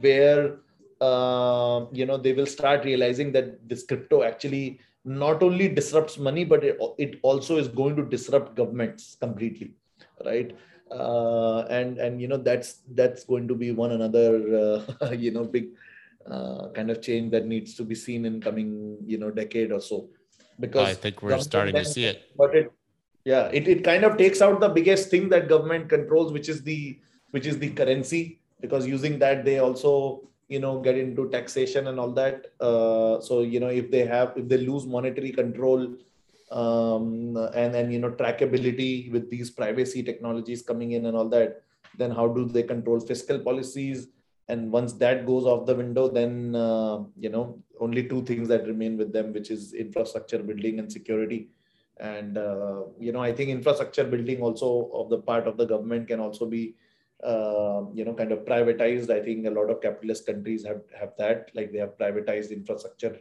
where 0.00 0.58
uh, 1.00 1.86
you 1.92 2.06
know 2.06 2.18
they 2.18 2.32
will 2.32 2.46
start 2.46 2.84
realizing 2.84 3.32
that 3.32 3.68
this 3.68 3.84
crypto 3.84 4.22
actually 4.22 4.80
not 5.08 5.42
only 5.42 5.68
disrupts 5.68 6.18
money, 6.18 6.44
but 6.44 6.62
it, 6.62 6.78
it 6.98 7.18
also 7.22 7.56
is 7.56 7.68
going 7.68 7.96
to 7.96 8.04
disrupt 8.04 8.54
governments 8.54 9.16
completely, 9.18 9.72
right? 10.24 10.54
Uh, 10.90 11.60
and 11.70 11.98
and 11.98 12.20
you 12.20 12.28
know 12.28 12.36
that's 12.36 12.80
that's 12.94 13.24
going 13.24 13.48
to 13.48 13.54
be 13.54 13.72
one 13.72 13.92
another 13.92 14.84
uh, 15.00 15.10
you 15.24 15.30
know 15.30 15.44
big 15.44 15.68
uh, 16.30 16.68
kind 16.74 16.90
of 16.90 17.00
change 17.02 17.30
that 17.30 17.46
needs 17.46 17.74
to 17.74 17.84
be 17.84 17.94
seen 17.94 18.24
in 18.24 18.40
coming 18.40 18.98
you 19.06 19.18
know 19.18 19.30
decade 19.30 19.72
or 19.72 19.80
so 19.80 20.08
because 20.60 20.88
I 20.88 20.94
think 20.94 21.22
we're 21.22 21.38
starting 21.40 21.74
to 21.74 21.84
see 21.84 22.04
it. 22.04 22.30
But 22.36 22.54
it 22.54 22.72
yeah 23.24 23.50
it, 23.52 23.68
it 23.68 23.84
kind 23.84 24.04
of 24.04 24.16
takes 24.16 24.40
out 24.40 24.60
the 24.60 24.68
biggest 24.68 25.10
thing 25.10 25.28
that 25.28 25.48
government 25.48 25.88
controls 25.88 26.32
which 26.32 26.48
is 26.48 26.62
the 26.62 26.98
which 27.30 27.46
is 27.46 27.58
the 27.58 27.70
currency 27.70 28.40
because 28.60 28.86
using 28.86 29.18
that 29.18 29.44
they 29.44 29.58
also 29.58 30.22
you 30.48 30.58
know 30.58 30.80
get 30.80 30.96
into 30.96 31.28
taxation 31.28 31.86
and 31.88 32.00
all 32.00 32.10
that. 32.12 32.46
Uh, 32.60 33.20
so 33.20 33.42
you 33.42 33.60
know 33.60 33.68
if 33.68 33.90
they 33.90 34.04
have 34.04 34.32
if 34.36 34.48
they 34.48 34.58
lose 34.58 34.86
monetary 34.86 35.30
control 35.30 35.94
um, 36.50 37.36
and 37.54 37.76
and 37.76 37.92
you 37.92 37.98
know 37.98 38.10
trackability 38.10 39.12
with 39.12 39.30
these 39.30 39.50
privacy 39.50 40.02
technologies 40.02 40.62
coming 40.62 40.92
in 40.92 41.06
and 41.06 41.16
all 41.16 41.28
that 41.28 41.62
then 41.96 42.10
how 42.10 42.28
do 42.28 42.46
they 42.46 42.62
control 42.62 43.00
fiscal 43.00 43.38
policies? 43.38 44.08
And 44.50 44.72
once 44.72 44.94
that 44.94 45.26
goes 45.26 45.44
off 45.44 45.66
the 45.66 45.74
window 45.74 46.08
then 46.08 46.54
uh, 46.56 47.04
you 47.16 47.28
know 47.28 47.58
only 47.80 48.08
two 48.08 48.22
things 48.22 48.48
that 48.48 48.66
remain 48.66 48.96
with 48.96 49.12
them 49.12 49.32
which 49.32 49.50
is 49.50 49.74
infrastructure 49.74 50.38
building 50.38 50.78
and 50.78 50.90
security. 50.90 51.50
And 52.00 52.38
uh, 52.38 52.82
you 52.98 53.12
know 53.12 53.20
i 53.20 53.32
think 53.32 53.50
infrastructure 53.50 54.04
building 54.04 54.40
also 54.40 54.88
of 54.94 55.10
the 55.10 55.18
part 55.18 55.48
of 55.48 55.56
the 55.56 55.66
government 55.66 56.06
can 56.06 56.20
also 56.20 56.46
be 56.46 56.76
uh, 57.24 57.82
you 57.94 58.04
know 58.04 58.14
kind 58.14 58.32
of 58.32 58.40
privatized. 58.40 59.10
I 59.10 59.20
think 59.20 59.46
a 59.46 59.50
lot 59.50 59.70
of 59.70 59.80
capitalist 59.80 60.26
countries 60.26 60.64
have 60.64 60.82
have 60.98 61.12
that 61.18 61.50
like 61.54 61.72
they 61.72 61.78
have 61.78 61.98
privatized 61.98 62.50
infrastructure 62.50 63.18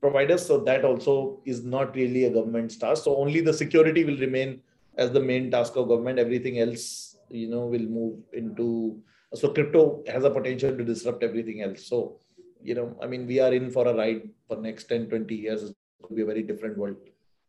providers. 0.00 0.46
So 0.46 0.58
that 0.64 0.84
also 0.84 1.40
is 1.44 1.64
not 1.64 1.94
really 1.94 2.24
a 2.24 2.30
government's 2.30 2.76
task. 2.76 3.04
So 3.04 3.16
only 3.16 3.40
the 3.40 3.52
security 3.52 4.04
will 4.04 4.18
remain 4.18 4.62
as 4.96 5.10
the 5.12 5.20
main 5.20 5.50
task 5.50 5.76
of 5.76 5.88
government. 5.88 6.18
Everything 6.18 6.58
else 6.60 7.16
you 7.28 7.48
know 7.48 7.66
will 7.66 7.88
move 7.98 8.18
into 8.32 9.00
so 9.34 9.48
crypto 9.52 10.02
has 10.08 10.24
a 10.24 10.30
potential 10.30 10.76
to 10.76 10.84
disrupt 10.84 11.22
everything 11.22 11.62
else. 11.62 11.86
So 11.86 12.18
you 12.62 12.74
know 12.74 12.94
i 13.02 13.06
mean 13.06 13.26
we 13.26 13.40
are 13.40 13.54
in 13.54 13.70
for 13.70 13.88
a 13.88 13.94
ride 13.94 14.28
for 14.46 14.56
next 14.56 14.84
10 14.84 15.08
20 15.08 15.34
years. 15.34 15.62
It 15.62 15.76
could 16.02 16.16
be 16.16 16.22
a 16.22 16.26
very 16.26 16.42
different 16.42 16.76
world 16.76 16.96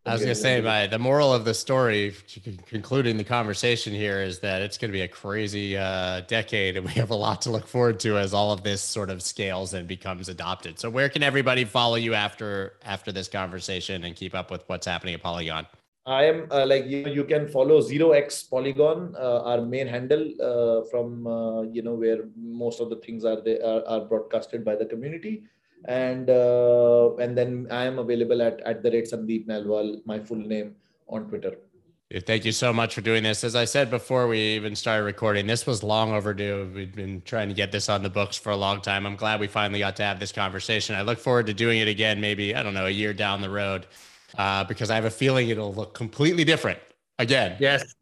I 0.03 0.13
was 0.13 0.21
going 0.21 0.33
to 0.33 0.41
say, 0.41 0.59
my 0.61 0.87
the 0.87 0.97
moral 0.97 1.31
of 1.31 1.45
the 1.45 1.53
story, 1.53 2.15
concluding 2.65 3.17
the 3.17 3.23
conversation 3.23 3.93
here, 3.93 4.23
is 4.23 4.39
that 4.39 4.63
it's 4.63 4.79
going 4.79 4.89
to 4.89 4.93
be 4.93 5.01
a 5.01 5.07
crazy 5.07 5.77
uh, 5.77 6.21
decade, 6.21 6.75
and 6.75 6.87
we 6.87 6.93
have 6.93 7.11
a 7.11 7.15
lot 7.15 7.43
to 7.43 7.51
look 7.51 7.67
forward 7.67 7.99
to 7.99 8.17
as 8.17 8.33
all 8.33 8.51
of 8.51 8.63
this 8.63 8.81
sort 8.81 9.11
of 9.11 9.21
scales 9.21 9.75
and 9.75 9.87
becomes 9.87 10.27
adopted. 10.27 10.79
So, 10.79 10.89
where 10.89 11.07
can 11.07 11.21
everybody 11.21 11.65
follow 11.65 11.97
you 11.97 12.15
after 12.15 12.73
after 12.83 13.11
this 13.11 13.27
conversation 13.27 14.03
and 14.03 14.15
keep 14.15 14.33
up 14.33 14.49
with 14.49 14.63
what's 14.65 14.87
happening 14.87 15.13
at 15.13 15.21
Polygon? 15.21 15.67
I 16.07 16.23
am 16.23 16.47
uh, 16.49 16.65
like 16.65 16.87
you. 16.87 17.05
You 17.05 17.23
can 17.23 17.47
follow 17.47 17.79
Zero 17.79 18.13
X 18.13 18.41
Polygon, 18.41 19.13
uh, 19.15 19.43
our 19.43 19.61
main 19.61 19.85
handle 19.85 20.31
uh, 20.41 20.89
from 20.89 21.27
uh, 21.27 21.61
you 21.61 21.83
know 21.83 21.93
where 21.93 22.23
most 22.35 22.81
of 22.81 22.89
the 22.89 22.95
things 22.95 23.23
are 23.23 23.39
they 23.39 23.61
are, 23.61 23.85
are 23.85 24.01
broadcasted 24.01 24.65
by 24.65 24.75
the 24.75 24.85
community 24.85 25.43
and 25.85 26.29
uh, 26.29 27.15
and 27.17 27.37
then 27.37 27.67
I 27.71 27.85
am 27.85 27.99
available 27.99 28.41
at 28.41 28.61
at 28.61 28.83
the 28.83 28.91
rate 28.91 29.09
Sandeep 29.11 29.47
Nailwal, 29.47 30.01
my 30.05 30.19
full 30.19 30.37
name 30.37 30.75
on 31.07 31.27
Twitter. 31.27 31.57
Thank 32.25 32.43
you 32.43 32.51
so 32.51 32.73
much 32.73 32.93
for 32.93 32.99
doing 32.99 33.23
this. 33.23 33.45
As 33.45 33.55
I 33.55 33.63
said 33.63 33.89
before 33.89 34.27
we 34.27 34.37
even 34.37 34.75
started 34.75 35.05
recording, 35.05 35.47
this 35.47 35.65
was 35.65 35.81
long 35.81 36.11
overdue. 36.11 36.69
We've 36.75 36.93
been 36.93 37.21
trying 37.21 37.47
to 37.47 37.55
get 37.55 37.71
this 37.71 37.87
on 37.87 38.03
the 38.03 38.09
books 38.09 38.35
for 38.35 38.49
a 38.49 38.55
long 38.57 38.81
time. 38.81 39.05
I'm 39.05 39.15
glad 39.15 39.39
we 39.39 39.47
finally 39.47 39.79
got 39.79 39.95
to 39.95 40.03
have 40.03 40.19
this 40.19 40.33
conversation. 40.33 40.93
I 40.95 41.03
look 41.03 41.19
forward 41.19 41.45
to 41.45 41.53
doing 41.53 41.79
it 41.79 41.87
again, 41.87 42.19
maybe, 42.19 42.53
I 42.53 42.63
don't 42.63 42.73
know, 42.73 42.87
a 42.87 42.89
year 42.89 43.13
down 43.13 43.41
the 43.41 43.49
road, 43.49 43.87
uh, 44.37 44.65
because 44.65 44.91
I 44.91 44.95
have 44.95 45.05
a 45.05 45.09
feeling 45.09 45.47
it'll 45.47 45.73
look 45.73 45.93
completely 45.93 46.43
different 46.43 46.79
again. 47.17 47.55
Yes. 47.61 47.95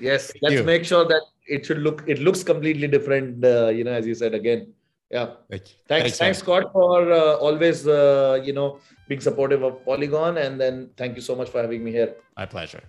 Yes. 0.00 0.32
Let's 0.40 0.54
you. 0.54 0.62
make 0.62 0.86
sure 0.86 1.06
that 1.06 1.20
it 1.46 1.66
should 1.66 1.80
look, 1.80 2.04
it 2.06 2.20
looks 2.20 2.42
completely 2.42 2.88
different, 2.88 3.44
uh, 3.44 3.68
you 3.68 3.84
know, 3.84 3.92
as 3.92 4.06
you 4.06 4.14
said 4.14 4.32
again. 4.32 4.72
Yeah. 5.10 5.26
Thank 5.48 5.48
thanks, 5.48 5.78
thanks, 5.88 6.18
thanks, 6.18 6.38
Scott, 6.38 6.72
for 6.72 7.10
uh, 7.10 7.36
always, 7.36 7.86
uh, 7.86 8.40
you 8.44 8.52
know, 8.52 8.78
being 9.08 9.20
supportive 9.20 9.62
of 9.62 9.84
Polygon. 9.84 10.36
And 10.36 10.60
then 10.60 10.90
thank 10.96 11.16
you 11.16 11.22
so 11.22 11.34
much 11.34 11.48
for 11.48 11.62
having 11.62 11.82
me 11.82 11.92
here. 11.92 12.14
My 12.36 12.46
pleasure. 12.46 12.82